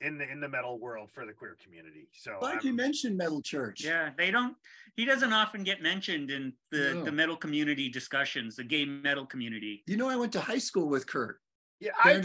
[0.02, 2.07] in the in the metal world for the queer community.
[2.14, 3.84] So Glad I'm- you mentioned Metal Church.
[3.84, 4.56] Yeah, they don't.
[4.95, 7.03] He doesn't often get mentioned in the No.
[7.03, 9.84] the metal community discussions, the gay metal community.
[9.88, 11.40] You know, I went to high school with Kurt
[11.80, 12.19] yeah, I,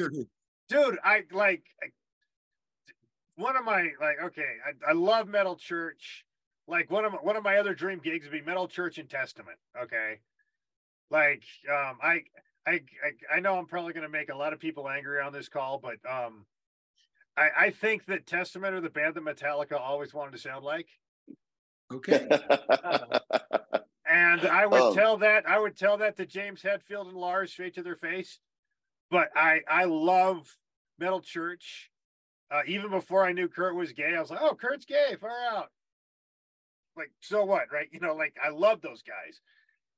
[0.69, 1.87] dude, I like I,
[3.37, 6.25] one of my like okay, I, I love Metal Church.
[6.69, 9.11] Like one of my, one of my other dream gigs would be Metal Church and
[9.11, 9.59] Testament.
[9.81, 10.21] Okay,
[11.11, 12.23] like um, I
[12.67, 15.33] I I, I know I'm probably going to make a lot of people angry on
[15.33, 16.47] this call, but um,
[17.37, 20.89] I I think that Testament are the band that Metallica always wanted to sound like.
[21.93, 22.29] Okay.
[24.05, 24.95] And I would Oh.
[24.95, 28.41] tell that I would tell that to James Hetfield and Lars straight to their face.
[29.11, 30.55] But I I love
[30.99, 31.91] Metal Church.
[32.51, 35.31] Uh, even before I knew Kurt was gay, I was like, oh, Kurt's gay, far
[35.51, 35.71] out.
[36.95, 37.89] Like, so what, right?
[37.91, 39.41] You know, like I love those guys.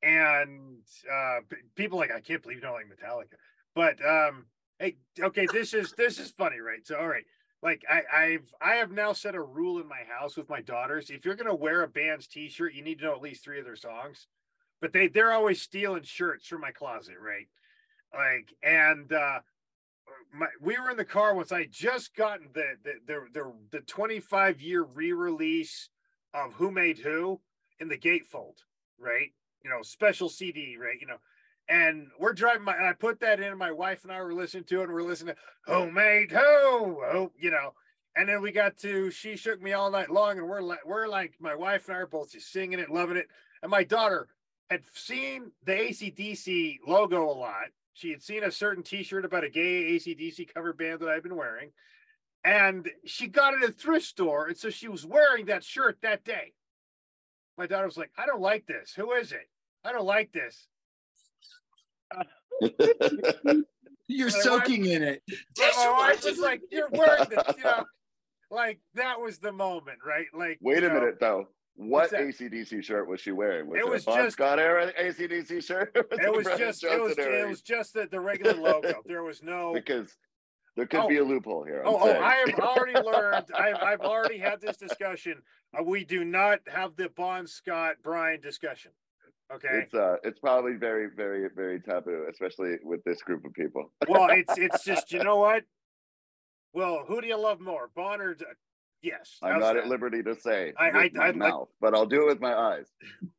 [0.03, 0.83] And
[1.13, 3.37] uh, p- people like, I can't believe you don't like Metallica.
[3.75, 4.47] But um,
[4.85, 6.87] hey, okay, this is this is funny, right?
[6.87, 7.25] So all right,
[7.63, 11.11] like I, I've I have now set a rule in my house with my daughters.
[11.11, 13.65] If you're gonna wear a band's T-shirt, you need to know at least three of
[13.65, 14.27] their songs.
[14.81, 17.49] But they they're always stealing shirts from my closet, right?
[18.13, 19.41] Like and uh
[20.33, 21.53] my, we were in the car once.
[21.53, 25.89] I just gotten the the the the, the 25 year re-release
[26.35, 27.41] of Who Made Who
[27.81, 28.59] in the gatefold,
[28.99, 29.33] right?
[29.63, 31.01] You know, special CD, right?
[31.01, 31.17] You know,
[31.69, 33.57] and we're driving my and I put that in.
[33.57, 36.39] My wife and I were listening to it, and we're listening to Who Made Who,
[36.39, 37.75] oh, you know.
[38.17, 41.09] And then we got to She Shook Me All Night Long, and we're like, we're
[41.09, 43.27] like, my wife and I are both just singing it, loving it.
[43.63, 44.29] And my daughter
[44.71, 47.67] had seen the AC/DC logo a lot.
[47.93, 51.37] She had seen a certain T-shirt about a gay AC/DC cover band that I've been
[51.37, 51.71] wearing,
[52.45, 55.99] and she got it at a thrift store, and so she was wearing that shirt
[56.03, 56.55] that day.
[57.57, 58.95] My daughter was like, "I don't like this.
[58.95, 59.49] Who is it?
[59.85, 60.69] I don't like this."
[64.07, 65.23] You're My wife- soaking in it.
[65.57, 67.85] But my wife was like, "You're wearing this," you know.
[68.51, 70.27] Like that was the moment, right?
[70.33, 71.49] Like, Wait a know, minute though.
[71.75, 73.67] What AC/DC shirt was she wearing?
[73.69, 75.91] Was It it, was a Bon just- Scott era AC/DC shirt?
[76.13, 78.55] It a was Brian just, it was, Johnson era it was just the, the regular
[78.55, 79.03] logo.
[79.07, 79.73] There was no.
[79.73, 80.15] because
[80.77, 81.09] there could Oh.
[81.09, 81.83] be a loophole here.
[81.85, 82.21] I'm Oh, oh.
[82.21, 83.47] I have already learned.
[83.59, 85.43] I've, I've already had this discussion.
[85.77, 88.93] Uh, we do not have the Bon Scott Brian discussion.
[89.55, 89.69] Okay.
[89.85, 93.93] It's uh, it's probably very, very, very taboo, especially with this group of people.
[94.09, 95.65] Well, it's it's just you know what.
[96.73, 98.37] Well, who do you love more, Bon or?
[99.05, 99.39] D- Yes.
[99.43, 99.85] I'm how's not that?
[99.85, 102.27] at liberty to say I- with I- my I'd like- mouth, but I'll do it
[102.27, 102.87] with my eyes.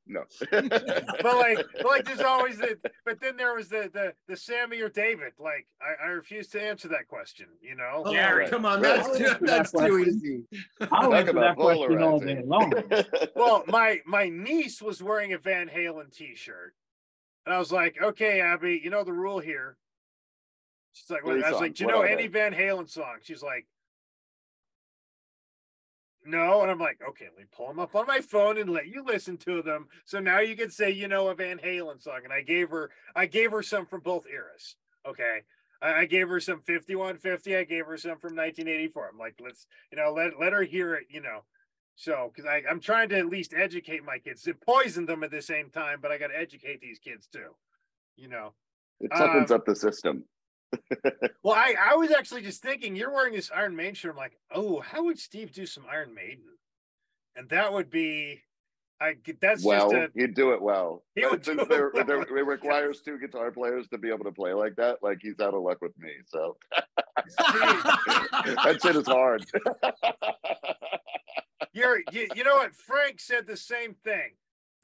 [0.07, 0.23] No.
[0.51, 2.77] but like, but like, there's always the.
[3.05, 5.33] But then there was the the the Sammy or David.
[5.39, 7.47] Like, I, I refuse to answer that question.
[7.61, 8.03] You know.
[8.05, 8.47] Oh, Gary.
[8.47, 9.03] come on, Right.
[9.03, 10.43] that's too, that's too easy.
[10.81, 12.71] I'll Talk answer that about question all day long.
[13.35, 16.75] well, my my niece was wearing a Van Halen T-shirt,
[17.47, 19.77] and I was like, "Okay, Abby, you know the rule here."
[20.93, 22.27] She's like, Three "I was like, do you What know any they?
[22.27, 23.65] Van Halen song?" She's like,
[26.25, 28.87] "No," and I'm like, "Okay, let me pull them up on my phone and let
[28.87, 32.21] you listen to them." So now you can say you know a Van Halen song,
[32.23, 34.75] and I gave her I gave her some from both eras.
[35.05, 35.41] Okay.
[35.81, 37.55] I I gave her some 5150.
[37.55, 39.09] I gave her some from 1984.
[39.09, 41.43] I'm like, let's, you know, let let her hear it, you know.
[41.97, 44.45] So, because I'm trying to at least educate my kids.
[44.47, 47.55] It poisoned them at the same time, but I got to educate these kids too.
[48.17, 48.53] You know.
[48.99, 50.25] it toughens Um, up the system.
[51.43, 54.11] Well, I I was actually just thinking you're wearing this Iron Maiden shirt.
[54.11, 56.43] I'm like, oh, how would Steve do some Iron Maiden?
[57.35, 58.41] And that would be,
[58.99, 61.03] I that's well, just a he'd do it well.
[61.15, 64.09] He would do Since it there, well, there, it requires two guitar players to be
[64.09, 64.97] able to play like that.
[65.03, 66.11] Like he's out of luck with me.
[66.27, 66.57] So
[67.37, 69.45] that shit is hard.
[71.73, 72.73] You're, you, you know what?
[72.73, 74.31] Frank said the same thing.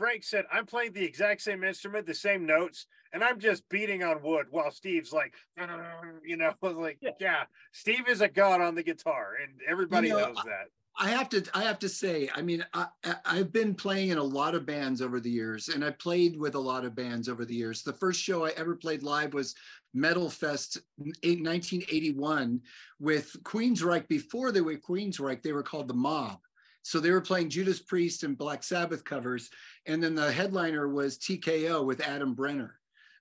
[0.02, 4.02] Frank said, I'm playing the exact same instrument, the same notes, and I'm just beating
[4.02, 5.36] on wood while Steve's like,
[6.26, 7.12] you know, like, Yeah.
[7.20, 10.70] yeah, Steve is a god on the guitar, and everybody know, knows that.
[10.98, 14.18] I have to I have to say, I mean, I, I- I've been playing in
[14.18, 17.30] a lot of bands over the years, and I played with a lot of bands
[17.30, 17.84] over the years.
[17.84, 19.54] The first show I ever played live was
[19.94, 20.80] Metal Fest
[21.22, 22.60] in 1981
[23.00, 24.08] with Queensryche.
[24.08, 26.40] Before they were Queensryche, they were called the Mob.
[26.84, 29.50] So they were playing Judas Priest and Black Sabbath covers,
[29.86, 32.80] and then the headliner was TKO with Adam Brenner.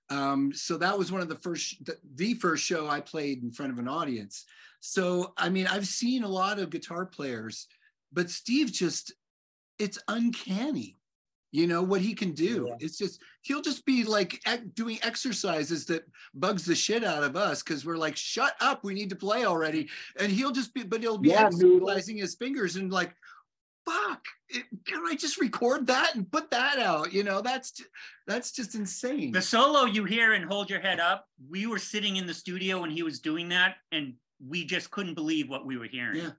[0.09, 1.77] Um, so that was one of the first,
[2.15, 4.45] the, first show I played in front of an audience.
[4.81, 7.67] So, I mean, I've seen a lot of guitar players,
[8.11, 9.13] but Steve just,
[9.79, 10.97] it's uncanny,
[11.51, 12.65] you know, what he can do.
[12.67, 12.75] Yeah.
[12.79, 14.41] It's just, he'll just be like
[14.73, 18.93] doing exercises that bugs the shit out of us because we're like, shut up, we
[18.93, 19.87] need to play already.
[20.19, 21.89] And he'll just be, but he'll be Yeah, noodle.
[21.89, 23.13] exercising his fingers and like,
[23.85, 24.23] fuck,
[24.85, 27.13] can I just record that and put that out?
[27.13, 27.73] You know, that's,
[28.27, 29.31] that's just insane.
[29.31, 32.81] The solo you hear and hold your head up, we were sitting in the studio
[32.81, 34.13] when he was doing that, and
[34.47, 36.17] we just couldn't believe what we were hearing.
[36.21, 36.29] Yeah.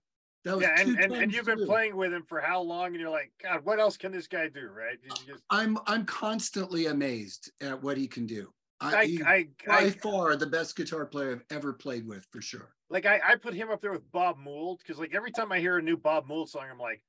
[0.44, 1.66] That was Yeah, and, and, and you've been two.
[1.66, 2.86] playing with him for how long?
[2.86, 4.68] And you're like, God, what else can this guy do?
[4.68, 4.98] Right?
[5.24, 8.52] Just, I'm I'm constantly amazed at what he can do.
[8.80, 12.26] I, I, he- I, by I, far the best guitar player I've ever played with,
[12.32, 12.74] for sure.
[12.90, 15.60] like I, I put him up there with Bob Mould because like every time I
[15.60, 17.00] hear a new Bob Mould song, I'm like,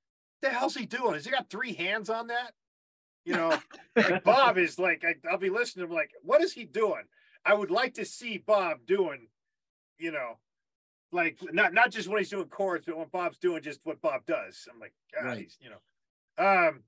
[0.43, 1.13] the hell's he doing?
[1.13, 2.53] Has he got three hands on that?
[3.25, 3.57] You know,
[3.95, 5.85] like Bob is like, I, I'll be listening.
[5.85, 7.03] I'm like, what is he doing?
[7.45, 9.27] I would like to see Bob doing,
[9.97, 10.37] you know,
[11.11, 14.25] like not not just when he's doing chords, but when Bob's doing just what Bob
[14.25, 14.67] does.
[14.71, 15.37] I'm like, God, Right.
[15.39, 16.83] he's, you know, um,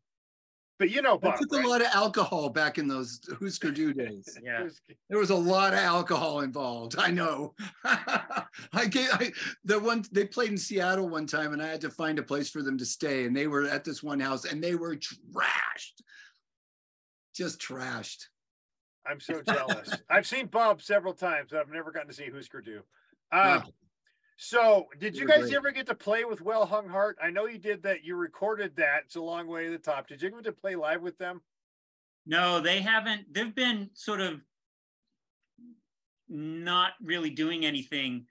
[0.78, 1.64] but you know, I took right?
[1.66, 4.38] a lot of alcohol back in those Husker Du days.
[4.44, 4.60] Yeah.
[4.60, 6.96] There's- There was a lot of alcohol involved.
[6.98, 7.54] I know.
[7.86, 9.32] I gave I,
[9.64, 12.50] the one they played in Seattle one time, and I had to find a place
[12.50, 16.02] for them to stay, and they were at this one house, and they were trashed,
[17.36, 18.26] just trashed.
[19.08, 19.92] I'm so jealous.
[20.10, 22.78] I've seen Bob several times, but I've never gotten to see Husker Du.
[22.78, 22.82] Um,
[23.32, 23.64] Wow.
[24.38, 25.56] So, did you guys great.
[25.56, 27.18] ever get to play with Well Hung Heart?
[27.24, 28.04] I know you did that.
[28.04, 29.04] You recorded that.
[29.06, 30.08] It's a long way to the top.
[30.08, 31.42] Did you ever get to play live with them?
[32.26, 33.34] No, they haven't.
[33.34, 34.42] They've been sort of
[36.28, 38.26] not really doing anything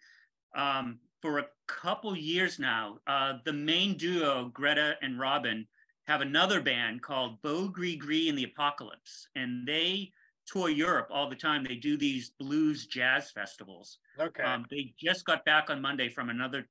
[0.55, 2.98] um, for a couple years now.
[3.06, 5.66] Uh, the main duo, Greta and Robin,
[6.06, 10.12] have another band called Beau Gris Gris and the Apocalypse, and they
[10.47, 11.65] tour Europe all the time.
[11.65, 13.99] They do these blues jazz festivals.
[14.19, 14.43] Okay.
[14.43, 16.69] Um, they just got back on Monday from another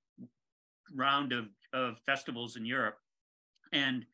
[0.95, 2.97] round of, of festivals in Europe.
[3.71, 4.05] And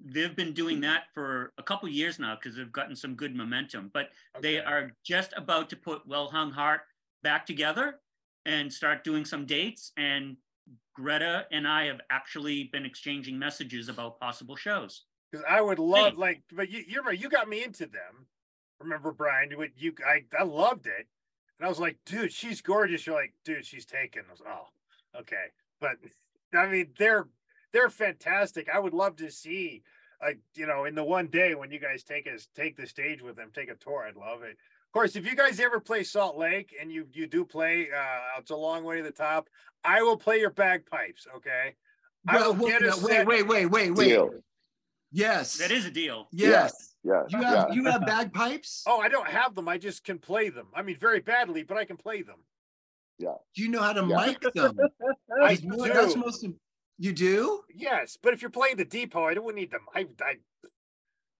[0.00, 3.90] they've been doing that for a couple years now because they've gotten some good momentum.
[3.92, 4.10] But
[4.40, 6.82] they are just about to put Well Hung Heart
[7.22, 8.00] back together
[8.46, 9.92] and start doing some dates.
[9.96, 10.36] And
[10.94, 15.04] Greta and I have actually been exchanging messages about possible shows.
[15.32, 16.18] Because I would love Hey.
[16.18, 17.18] like, but you you're right.
[17.18, 18.26] You got me into them.
[18.84, 19.50] Remember, Brian?
[19.50, 21.06] You you I I loved it,
[21.58, 23.06] and I was like, dude, she's gorgeous.
[23.06, 24.22] You're like, dude, she's taken.
[24.28, 25.46] I was, oh, okay.
[25.80, 25.96] But
[26.58, 27.26] I mean, they're
[27.72, 28.68] they're fantastic.
[28.72, 29.82] I would love to see,
[30.22, 33.22] like, you know, in the one day when you guys take us take the stage
[33.22, 34.06] with them, take a tour.
[34.06, 34.52] I'd love it.
[34.52, 38.38] Of course, if you guys ever play Salt Lake and you you do play, uh,
[38.38, 39.48] it's a long way to the top.
[39.82, 41.26] I will play your bagpipes.
[41.36, 41.74] Okay.
[42.26, 44.08] I will wait, get a no, wait, wait, wait, wait, wait.
[44.08, 44.30] Deal.
[45.12, 45.58] Yes.
[45.58, 46.28] That is a deal.
[46.32, 46.93] Yes.
[47.04, 47.22] Yeah.
[47.28, 47.54] You yeah.
[47.66, 48.82] have you have bagpipes?
[48.86, 49.68] Oh, I don't have them.
[49.68, 50.68] I just can play them.
[50.74, 52.38] I mean, very badly, but I can play them.
[53.18, 53.34] Yeah.
[53.54, 54.26] Do you know how to Yeah.
[54.26, 54.78] mic them?
[55.42, 56.20] I That's mo- That's do.
[56.20, 56.42] most.
[56.44, 56.58] im-
[56.98, 57.60] You do?
[57.74, 59.82] Yes, but if you're playing the depot, I don't need them.
[59.94, 60.34] I, I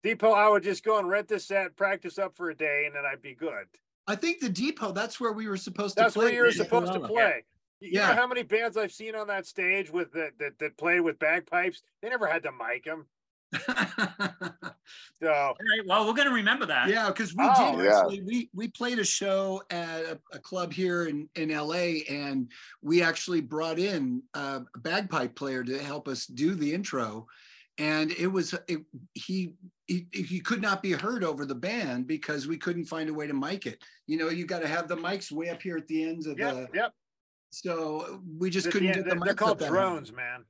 [0.02, 2.94] depot, I would just go and rent this set, practice up for a day, and
[2.94, 3.66] then I'd be good.
[4.06, 4.92] I think the depot.
[4.92, 7.44] That's where we were supposed That's to That's where you were supposed to play.
[7.80, 8.08] You you Yeah.
[8.08, 11.18] know how many bands I've seen on that stage with that that, that played with
[11.18, 11.82] bagpipes?
[12.02, 13.06] They never had to mic them.
[15.22, 15.86] So All right.
[15.86, 16.88] Well, we're going to remember that.
[16.88, 18.04] yeah, because we Oh, did yeah.
[18.06, 22.50] We we played a show at a, a club here in in LA, and
[22.82, 27.26] we actually brought in a bagpipe player to help us do the intro,
[27.78, 28.82] and it was it,
[29.14, 29.54] he.
[29.86, 33.26] He, he could not be heard over the band because we couldn't find a way
[33.26, 33.82] to mic it.
[34.06, 36.38] You know, you got to have the mics way up here at the ends of
[36.38, 36.68] yep, the.
[36.72, 36.92] yep.
[37.50, 39.24] So we just The- couldn't the- get the they're, mics.
[39.26, 40.46] they're called that drones, man.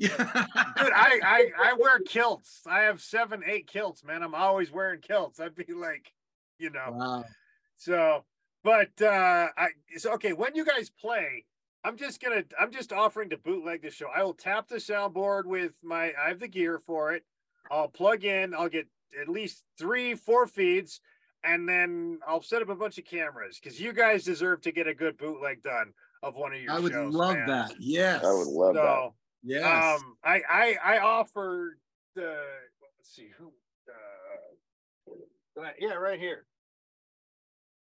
[0.00, 0.16] Yeah.
[0.16, 2.62] Dude, I, I I wear kilts.
[2.66, 4.22] I have seven, eight kilts, man.
[4.22, 5.38] I'm always wearing kilts.
[5.40, 6.10] I'd be like,
[6.58, 6.86] you know.
[6.92, 7.24] wow.
[7.76, 8.24] So,
[8.64, 9.68] but uh I
[9.98, 11.44] so okay, when you guys play,
[11.84, 14.08] I'm just gonna I'm just offering to bootleg the show.
[14.14, 17.24] I will tap the soundboard with my I have the gear for it.
[17.70, 18.86] I'll plug in, I'll get
[19.20, 21.00] at least three, four feeds,
[21.44, 24.86] and then I'll set up a bunch of cameras because you guys deserve to get
[24.86, 27.14] a good bootleg done of one of your I would shows.
[27.14, 27.46] love man.
[27.48, 27.72] that.
[27.78, 28.24] Yes.
[28.24, 28.82] I would love that.
[28.82, 30.00] So Yes.
[30.00, 31.78] um I I I offer
[32.14, 32.36] the
[32.82, 33.52] let's see who
[33.88, 36.46] uh yeah, right here.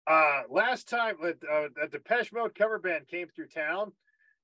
[0.07, 3.93] Uh last time uh, uh, a Depeche Mode cover band came through town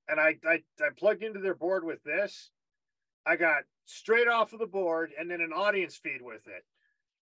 [0.07, 2.49] and I, I I plugged into their board with this.
[3.25, 6.63] I got straight off of the board and then an audience feed with it.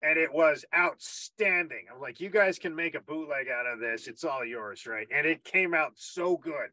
[0.03, 1.87] And it was outstanding.
[1.93, 4.07] I'm like, you guys can make a bootleg out of this.
[4.07, 5.07] It's all yours, right?
[5.11, 6.69] And it came out so good.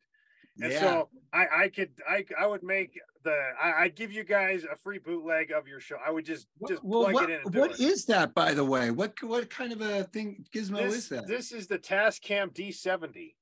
[0.61, 0.79] And yeah.
[0.79, 4.75] so I, I could I I would make the I, I'd give you guys a
[4.75, 5.97] free bootleg of your show.
[6.05, 7.59] I would just just well, plug what, it in.
[7.59, 7.79] What it.
[7.79, 8.91] is that, by the way?
[8.91, 11.27] What what kind of a thing gizmo this, is that?
[11.27, 13.33] This is the Tascam D70.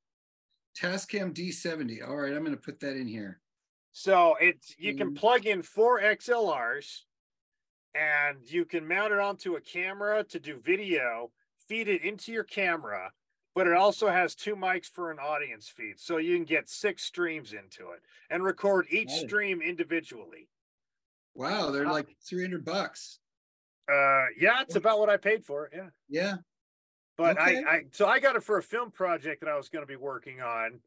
[0.79, 2.07] Tascam D70.
[2.07, 3.41] All right, I'm going to put that in here.
[3.91, 5.17] So it's you can Mm.
[5.17, 7.01] plug in four XLRs
[7.93, 11.29] and you can mount it onto a camera to do video,
[11.67, 13.11] feed it into your camera,
[13.53, 15.99] but it also has two mics for an audience feed.
[15.99, 19.27] So you can get six streams into it and record each it.
[19.27, 20.47] stream individually.
[21.33, 23.19] Wow, they're like 300 bucks.
[23.91, 25.73] Uh yeah, it's about what I paid for it.
[25.75, 25.89] Yeah.
[26.09, 26.35] Yeah.
[27.17, 27.63] But Okay.
[27.63, 29.87] I, I so I got it for a film project that I was going to
[29.87, 30.79] be working on.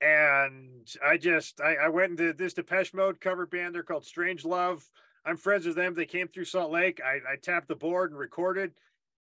[0.00, 3.74] And I just I, I went into this Depeche Mode cover band.
[3.74, 4.82] They're called Strangelove.
[5.24, 5.94] I'm friends with them.
[5.94, 7.00] They came through Salt Lake.
[7.04, 8.72] I, I tapped the board and recorded,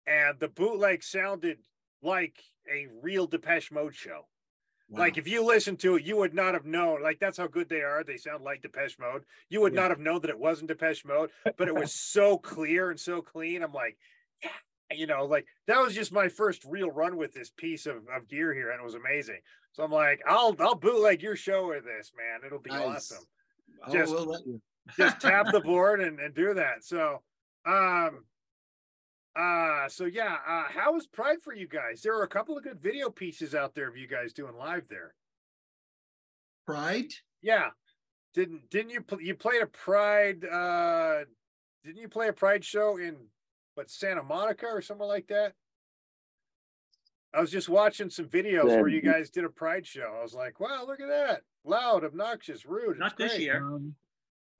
[0.07, 1.57] and the bootleg sounded
[2.01, 2.35] like
[2.71, 4.27] a real Depeche Mode show.
[4.93, 7.01] Like if you listen to it, you would not have known.
[7.01, 8.03] Like that's how good they are.
[8.03, 9.23] They sound like Depeche Mode.
[9.49, 9.81] You would Yeah.
[9.83, 13.21] not have known that it wasn't Depeche Mode, but it was so clear and so
[13.21, 13.63] clean.
[13.63, 13.97] I'm like,
[14.43, 14.49] yeah,
[14.97, 18.27] you know, like that was just my first real run with this piece of, of
[18.27, 19.39] gear here, and it was amazing.
[19.71, 22.41] So I'm like, I'll I'll bootleg your show with this, man.
[22.45, 22.81] It'll be Nice.
[23.13, 23.23] awesome.
[23.87, 24.61] Oh, just- we'll let you.
[24.97, 26.83] Just tap the board and, and do that.
[26.83, 27.21] So
[27.65, 28.25] um
[29.35, 32.01] uh so yeah, uh how was Pride for you guys?
[32.01, 34.87] There are a couple of good video pieces out there of you guys doing live
[34.89, 35.13] there.
[36.65, 37.13] Pride?
[37.41, 37.69] Yeah.
[38.33, 41.19] Didn't didn't you pl- you played a Pride uh
[41.83, 43.15] didn't you play a Pride show in
[43.75, 45.53] what Santa Monica or somewhere like that?
[47.33, 50.13] I was just watching some videos where you guys did a pride show.
[50.19, 51.43] I was like, wow, look at that.
[51.63, 52.99] Loud, obnoxious, rude.
[52.99, 53.41] Not It's this great.
[53.43, 53.63] year.
[53.65, 53.95] Um,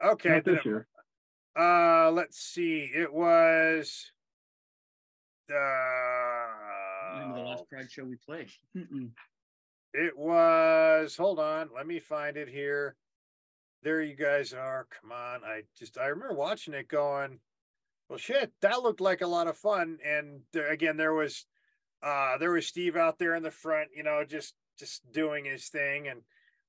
[0.02, 0.30] Okay.
[0.30, 0.88] not this it- year.
[1.53, 2.89] Uh, let's see.
[2.95, 4.14] It was.
[5.53, 8.49] Remember the last Pride show we played?
[8.76, 9.10] Mm-mm.
[9.94, 11.15] it was.
[11.18, 11.69] Hold on.
[11.76, 12.95] Let me find it here.
[13.84, 14.88] There you guys are.
[15.02, 15.41] Come on.
[15.44, 17.40] I just I remember watching it going,
[18.10, 19.98] well shit, that looked like a lot of fun.
[20.06, 21.45] And there, again, there was
[22.03, 25.68] uh there was Steve out there in the front, you know, just just doing his
[25.68, 26.07] thing.
[26.07, 26.22] And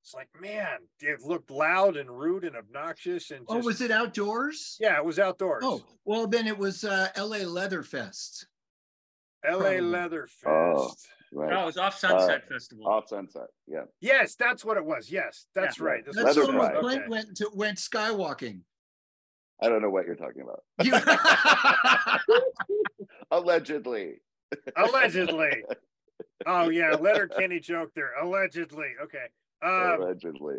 [0.02, 4.76] it's like, man, it looked loud and rude and obnoxious and Oh, was it outdoors?
[4.80, 5.62] yeah, it was outdoors.
[5.64, 8.48] Oh, well, then it was uh, LA Leather Fest.
[9.44, 9.80] LA probably.
[9.80, 10.46] Leather Fest.
[10.46, 10.92] Oh.
[11.34, 11.62] Oh, Right.
[11.62, 12.86] it was off Sunset Festival.
[12.86, 13.46] Off sunset.
[13.66, 13.84] Yeah.
[14.02, 15.10] Yes, that's what it was.
[15.10, 15.84] Yes, that's Yeah.
[15.86, 16.04] right.
[16.04, 16.74] That's That's Leather when Pride.
[16.84, 17.08] Okay.
[17.08, 18.60] went to went skywalking.
[19.62, 20.62] I don't know what you're talking about.
[20.82, 20.92] You-
[23.30, 24.20] Allegedly.
[24.76, 25.64] Allegedly.
[26.44, 28.12] Oh yeah, Letterkenny joke there.
[28.20, 28.88] Allegedly.
[29.02, 29.26] Okay.
[29.62, 30.56] Um, Allegedly.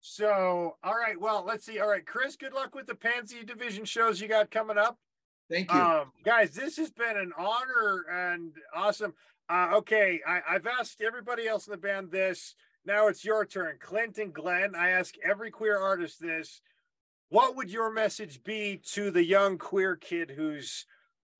[0.00, 1.78] so all right, well, let's see.
[1.78, 4.98] All right, Chris, good luck with the Pansy Division shows you got coming up.
[5.50, 5.80] Thank you.
[5.80, 9.14] Um, guys, this has been an honor and awesome.
[9.48, 12.54] Uh, okay, I, I've asked everybody else in the band this.
[12.86, 13.76] Now it's your turn.
[13.80, 16.60] Clint and Glenn, I ask every queer artist this.
[17.30, 20.86] What would your message be to the young queer kid who's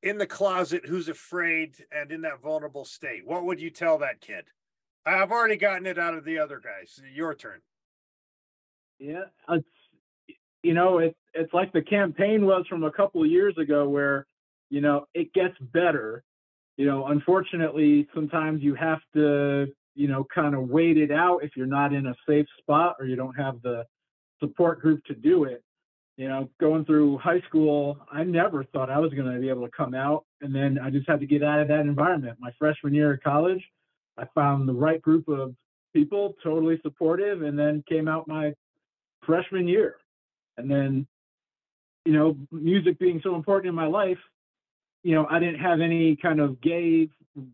[0.03, 3.25] in the closet, who's afraid and in that vulnerable state?
[3.25, 4.45] What would you tell that kid?
[5.07, 7.01] I've already gotten it out of the other guys.
[7.15, 7.61] Your turn.
[8.99, 9.67] Yeah, it's
[10.63, 14.27] you know it it's like the campaign was from a couple of years ago where
[14.69, 16.23] you know it gets better.
[16.77, 21.53] You know, unfortunately, sometimes you have to you know kind of wait it out if
[21.57, 23.85] you're not in a safe spot or you don't have the
[24.41, 25.63] support group to do it.
[26.17, 29.65] You know, going through high school, I never thought I was going to be able
[29.65, 32.37] to come out, and then I just had to get out of that environment.
[32.41, 33.63] My freshman year of college,
[34.19, 35.55] I found the right group of
[35.95, 38.53] people, totally supportive, and then came out my
[39.25, 39.97] freshman year.
[40.61, 41.07] And then,
[42.05, 44.19] you know, music being so important in my life,
[45.03, 47.09] you know, I didn't have any kind of gay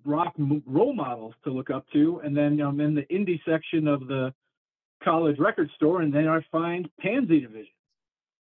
[0.05, 0.35] rock
[0.67, 2.21] role models to look up to.
[2.25, 4.33] And then I'm in the indie section of the
[5.03, 7.73] college record store, and then I find Pansy Division.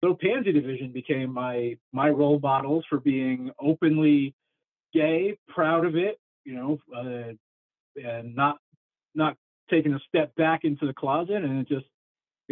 [0.03, 4.35] So Pansy Division became my my role models for being openly
[4.93, 7.33] gay, proud of it, you know, uh,
[7.97, 8.59] and not
[9.15, 9.37] not
[9.71, 11.87] taking a step back into the closet, and it just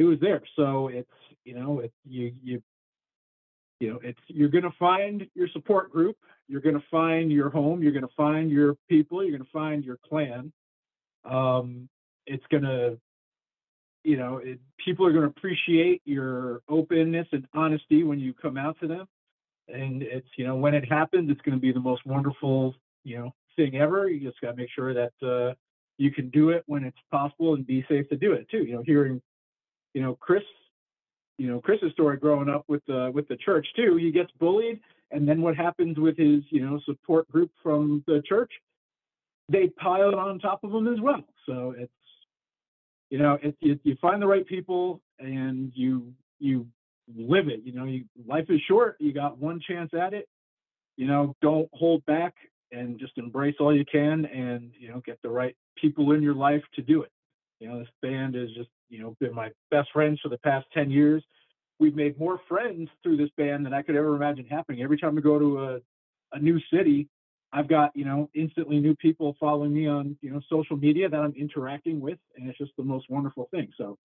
[0.00, 0.40] it was there.
[0.56, 1.10] So it's
[1.44, 2.62] you know it you you
[3.80, 6.16] you know it's you're gonna find your support group,
[6.48, 10.52] you're gonna find your home, you're gonna find your people, you're gonna find your clan.
[11.26, 11.88] Um,
[12.26, 12.96] it's gonna
[14.02, 18.80] you know it, people are gonna appreciate your openness and honesty when you come out
[18.80, 19.06] to them,
[19.68, 22.74] and it's you know when it happens, it's gonna be the most wonderful
[23.04, 24.08] you know thing ever.
[24.08, 25.12] You just gotta make sure that.
[25.22, 25.54] Uh,
[25.98, 28.64] you can do it when it's possible and be safe to do it too.
[28.64, 29.20] You know, hearing,
[29.94, 30.42] you know, Chris,
[31.38, 33.96] you know, Chris's story growing up with the with the church too.
[33.96, 34.80] He gets bullied,
[35.10, 38.52] and then what happens with his, you know, support group from the church?
[39.48, 41.24] They pile on top of him as well.
[41.46, 41.92] So it's,
[43.10, 46.66] you know, it, you you find the right people and you you
[47.16, 47.60] live it.
[47.64, 48.96] You know, you, life is short.
[49.00, 50.28] You got one chance at it.
[50.96, 52.34] You know, don't hold back
[52.72, 56.34] and just embrace all you can and you know get the right people in your
[56.34, 57.10] life to do it
[57.58, 60.66] you know this band is just you know been my best friends for the past
[60.74, 61.22] 10 years
[61.78, 65.14] we've made more friends through this band than i could ever imagine happening every time
[65.14, 65.78] we go to a,
[66.32, 67.08] a new city
[67.52, 71.20] i've got you know instantly new people following me on you know social media that
[71.20, 73.96] i'm interacting with and it's just the most wonderful thing so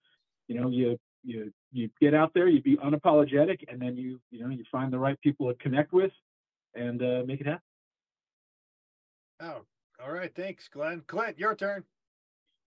[0.48, 4.42] you know you you you get out there you be unapologetic and then you you
[4.42, 6.12] know you find the right people to connect with
[6.76, 7.62] and uh, make it happen
[9.40, 9.62] Oh,
[10.02, 10.34] all right.
[10.34, 11.02] Thanks, Glenn.
[11.08, 11.84] Clint, your turn.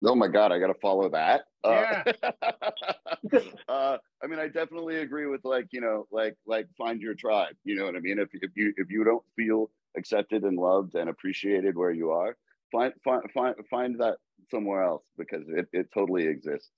[0.05, 1.45] Oh my God, I got to follow that.
[1.65, 2.03] Yeah.
[2.23, 7.15] Uh, uh, I mean, I definitely agree with like you know, like like find your
[7.15, 7.55] tribe.
[7.63, 8.19] You know what I mean?
[8.19, 12.37] If if you if you don't feel accepted and loved and appreciated where you are,
[12.71, 14.17] find find find find that
[14.51, 16.69] somewhere else because it it totally exists.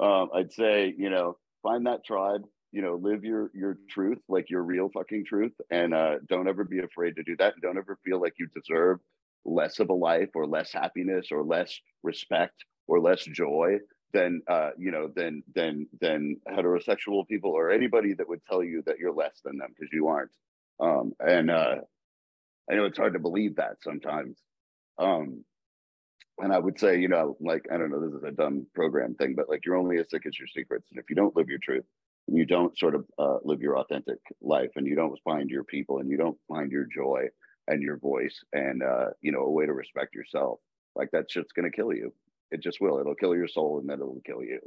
[0.00, 2.42] Um, I'd say you know find that tribe.
[2.70, 6.64] You know, live your your truth, like your real fucking truth, and uh, don't ever
[6.64, 7.54] be afraid to do that.
[7.54, 9.00] And don't ever feel like you deserve
[9.48, 13.78] less of a life or less happiness or less respect or less joy
[14.12, 18.82] than uh, you know than than than heterosexual people or anybody that would tell you
[18.86, 20.30] that you're less than them because you aren't.
[20.80, 21.76] Um, and uh,
[22.70, 24.38] I know it's hard to believe that sometimes.
[24.98, 25.44] Um,
[26.38, 29.14] and I would say, you know, like I don't know, this is a dumb program
[29.14, 31.48] thing, but like you're only as sick as your secrets, and if you don't live
[31.48, 31.84] your truth,
[32.28, 35.64] and you don't sort of uh, live your authentic life, and you don't find your
[35.64, 37.26] people, and you don't find your joy,
[37.68, 40.58] and your voice and uh, you know a way to respect yourself.
[40.96, 42.12] Like that shit's gonna kill you.
[42.50, 42.98] It just will.
[42.98, 44.58] It'll kill your soul and then it'll kill you.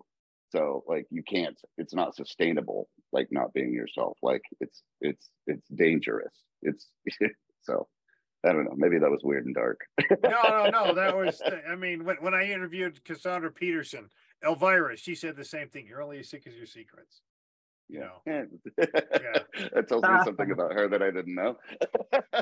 [0.51, 1.59] So like you can't.
[1.77, 2.87] It's not sustainable.
[3.11, 4.17] Like not being yourself.
[4.21, 6.33] Like it's it's it's dangerous.
[6.61, 6.87] It's
[7.63, 7.87] so.
[8.43, 8.73] I don't know.
[8.75, 9.81] Maybe that was weird and dark.
[10.23, 10.93] no, no, no.
[10.95, 11.43] That was.
[11.69, 14.09] I mean, when, when I interviewed Cassandra Peterson,
[14.43, 15.85] Elvira, she said the same thing.
[15.87, 17.21] You're only as sick as your secrets.
[17.91, 18.21] You know.
[18.25, 19.67] Yeah.
[19.73, 21.57] that tells me something about her that I didn't know.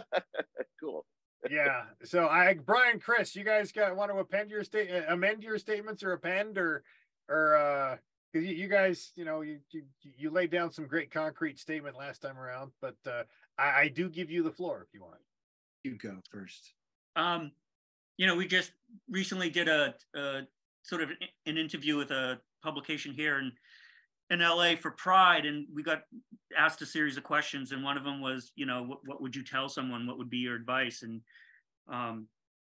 [0.80, 1.06] cool.
[1.50, 1.86] yeah.
[2.04, 5.58] So I, Brian, Chris, you guys got want to append your state, uh, amend your
[5.58, 6.84] statements, or append, or,
[7.28, 7.98] or, uh,
[8.32, 9.82] because you, you guys, you know, you, you
[10.18, 13.24] you laid down some great concrete statement last time around, but uh,
[13.58, 15.20] I, I do give you the floor if you want.
[15.84, 16.74] You go first.
[17.16, 17.52] Um,
[18.18, 18.72] you know, we just
[19.10, 20.42] recently did a, a
[20.84, 21.10] sort of
[21.48, 23.52] an interview with a publication here in
[24.30, 26.04] in LA for Pride, and we got
[26.58, 29.36] asked a series of questions, and one of them was, you know, what, what would
[29.36, 30.06] you tell someone?
[30.06, 31.02] What would be your advice?
[31.02, 31.22] And
[31.92, 32.28] um,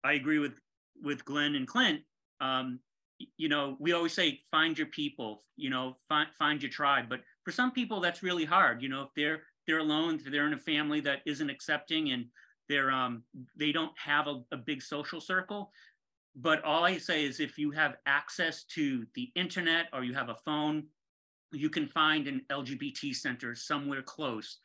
[0.03, 0.53] I agree with
[1.01, 2.01] with Glenn and Clint.
[2.41, 2.79] Um,
[3.37, 5.43] you know, we always say find your people.
[5.55, 7.05] You know, find find your tribe.
[7.09, 8.81] But for some people, that's really hard.
[8.81, 12.25] You know, if they're they're alone, if they're in a family that isn't accepting, and
[12.67, 13.23] they're um
[13.55, 15.71] they don't have a, a big social circle.
[16.35, 20.27] But all I say is if you have access to the internet or you have
[20.27, 20.87] a phone,
[21.55, 24.59] you can find an LGBT center somewhere close.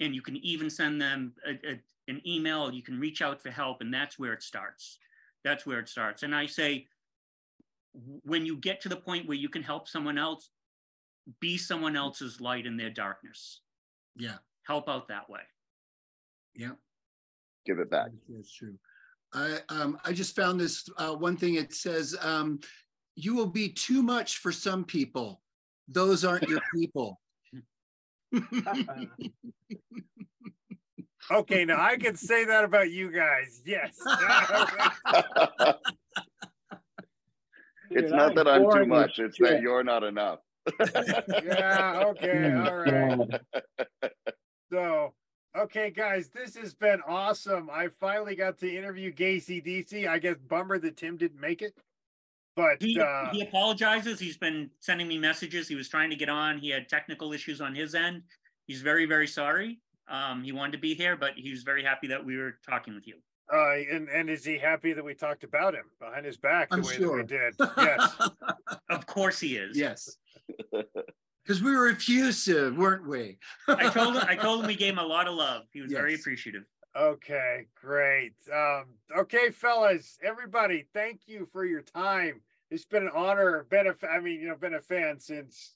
[0.00, 3.50] And you can even send them a, a, an email, you can reach out for
[3.50, 4.98] help, and that's where it starts.
[5.44, 6.22] That's where it starts.
[6.22, 6.86] And I say,
[8.24, 10.50] when you get to the point where you can help someone else,
[11.40, 13.60] be someone else's light in their darkness.
[14.16, 14.36] Yeah.
[14.66, 15.40] Help out that way.
[16.54, 16.72] Yeah.
[17.66, 18.08] Give it back.
[18.28, 18.74] That's true.
[19.32, 21.54] I um, I just found this uh, one thing.
[21.54, 22.58] It says um,
[23.14, 25.42] you will be too much for some people.
[25.92, 27.18] Those aren't your people.
[31.32, 33.60] okay, now I can say that about you guys.
[33.66, 33.98] Yes.
[37.90, 40.38] it's not that I'm too much, it's that you're not enough.
[41.42, 43.40] yeah, okay, all right.
[44.70, 45.14] So,
[45.58, 47.68] okay, guys, this has been awesome.
[47.72, 50.06] I finally got to interview GayC/DC.
[50.06, 51.74] I guess bummer that Tim didn't make it.
[52.60, 54.18] But he, uh, he apologizes.
[54.20, 55.68] He's been sending me messages.
[55.68, 56.58] He was trying to get on.
[56.58, 58.22] He had technical issues on his end.
[58.66, 59.80] He's very, very sorry.
[60.08, 62.94] Um, he wanted to be here, but he was very happy that we were talking
[62.94, 63.14] with you.
[63.52, 66.76] Uh, and and is he happy that we talked about him behind his back the
[66.76, 67.24] I'm way sure.
[67.24, 67.70] that we did?
[67.76, 68.28] Yes.
[68.90, 69.76] Of course he is.
[69.76, 70.16] yes.
[71.42, 73.38] Because we were effusive, weren't we?
[73.66, 74.22] I told him.
[74.28, 75.62] I told him we gave him a lot of love.
[75.72, 76.62] He was very appreciative.
[76.96, 78.34] Okay, great.
[78.52, 78.84] Um,
[79.16, 82.40] okay, fellas, everybody, thank you for your time.
[82.70, 83.66] It's been an honor.
[83.68, 85.74] Been a, I mean, you know, been a fan since,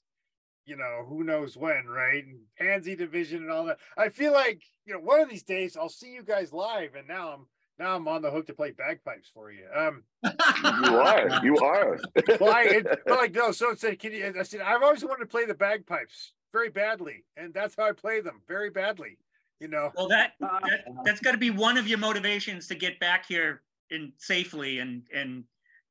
[0.65, 2.23] you know, who knows when, right?
[2.23, 3.77] And Pansy Division and all that.
[3.97, 7.07] I feel like, you know, one of these days I'll see you guys live, and
[7.07, 7.45] now I'm
[7.77, 9.65] now I'm on the hook to play bagpipes for you.
[9.75, 11.45] Um, You are.
[11.45, 11.99] You are.
[12.39, 14.33] well, I, it, but like no, so it said, can you?
[14.37, 17.91] I said I've always wanted to play the bagpipes very badly, and that's how I
[17.91, 19.17] play them very badly.
[19.59, 19.91] You know.
[19.95, 23.61] Well, that, that that's got to be one of your motivations to get back here
[23.91, 25.43] and safely and and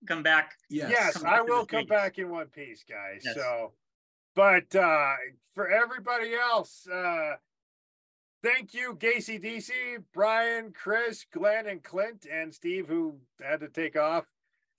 [0.07, 0.53] come back.
[0.69, 0.91] Yes.
[0.91, 1.91] yes, come I back to will come States.
[1.91, 3.23] back in one piece, guys.
[3.25, 3.35] Yes.
[3.35, 3.73] So,
[4.35, 5.15] but uh
[5.55, 7.37] for everybody else, uh
[8.43, 9.71] thank you, GayC/DC,
[10.13, 14.25] Brian, Chris, Glenn, and Clint, and Steve, who had to take off.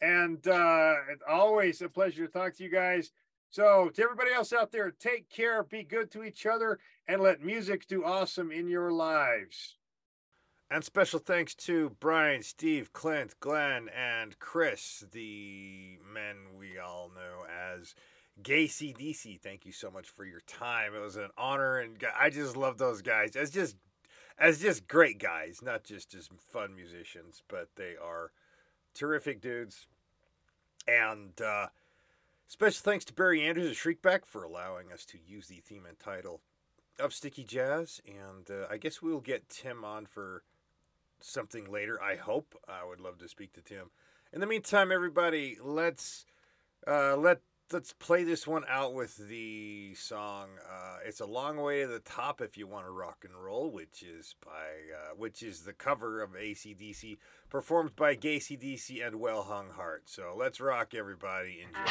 [0.02, 0.96] And uh
[1.30, 3.12] always a pleasure to talk to you guys.
[3.52, 7.42] So, to everybody else out there, take care, be good to each other, and let
[7.42, 9.78] music do awesome in your lives.
[10.70, 17.46] And special thanks to Brian, Steve, Clint, Glenn, and Chris, the men we all know
[17.46, 17.94] as
[18.42, 19.40] GayC/DC.
[19.40, 20.96] Thank you so much for your time.
[20.96, 23.76] It was an honor, and I just love those guys as just
[24.40, 28.32] as just great guys, not just as fun musicians, but they are
[28.96, 29.88] terrific dudes.
[30.88, 31.68] And uh,
[32.48, 36.00] special thanks to Barry Andrews of Shriekback for allowing us to use the theme and
[36.00, 36.42] title
[37.00, 38.02] of Sticky Jazz.
[38.08, 40.44] And uh, I guess we'll get Tim on for
[41.26, 42.02] something later.
[42.02, 42.56] I hope.
[42.68, 43.90] I would love to speak to Tim.
[44.34, 46.26] In the meantime, everybody, let's
[46.88, 47.42] uh, let
[47.72, 50.50] let's play this one out with the song.
[50.70, 53.72] Uh, it's a long way to the top if you want to rock and roll,
[53.72, 57.18] which is by uh, which is the cover of AC/DC,
[57.50, 60.04] performed by GayC/DC and Well Hung Heart.
[60.06, 61.66] So let's rock, everybody.
[61.68, 61.82] Enjoy.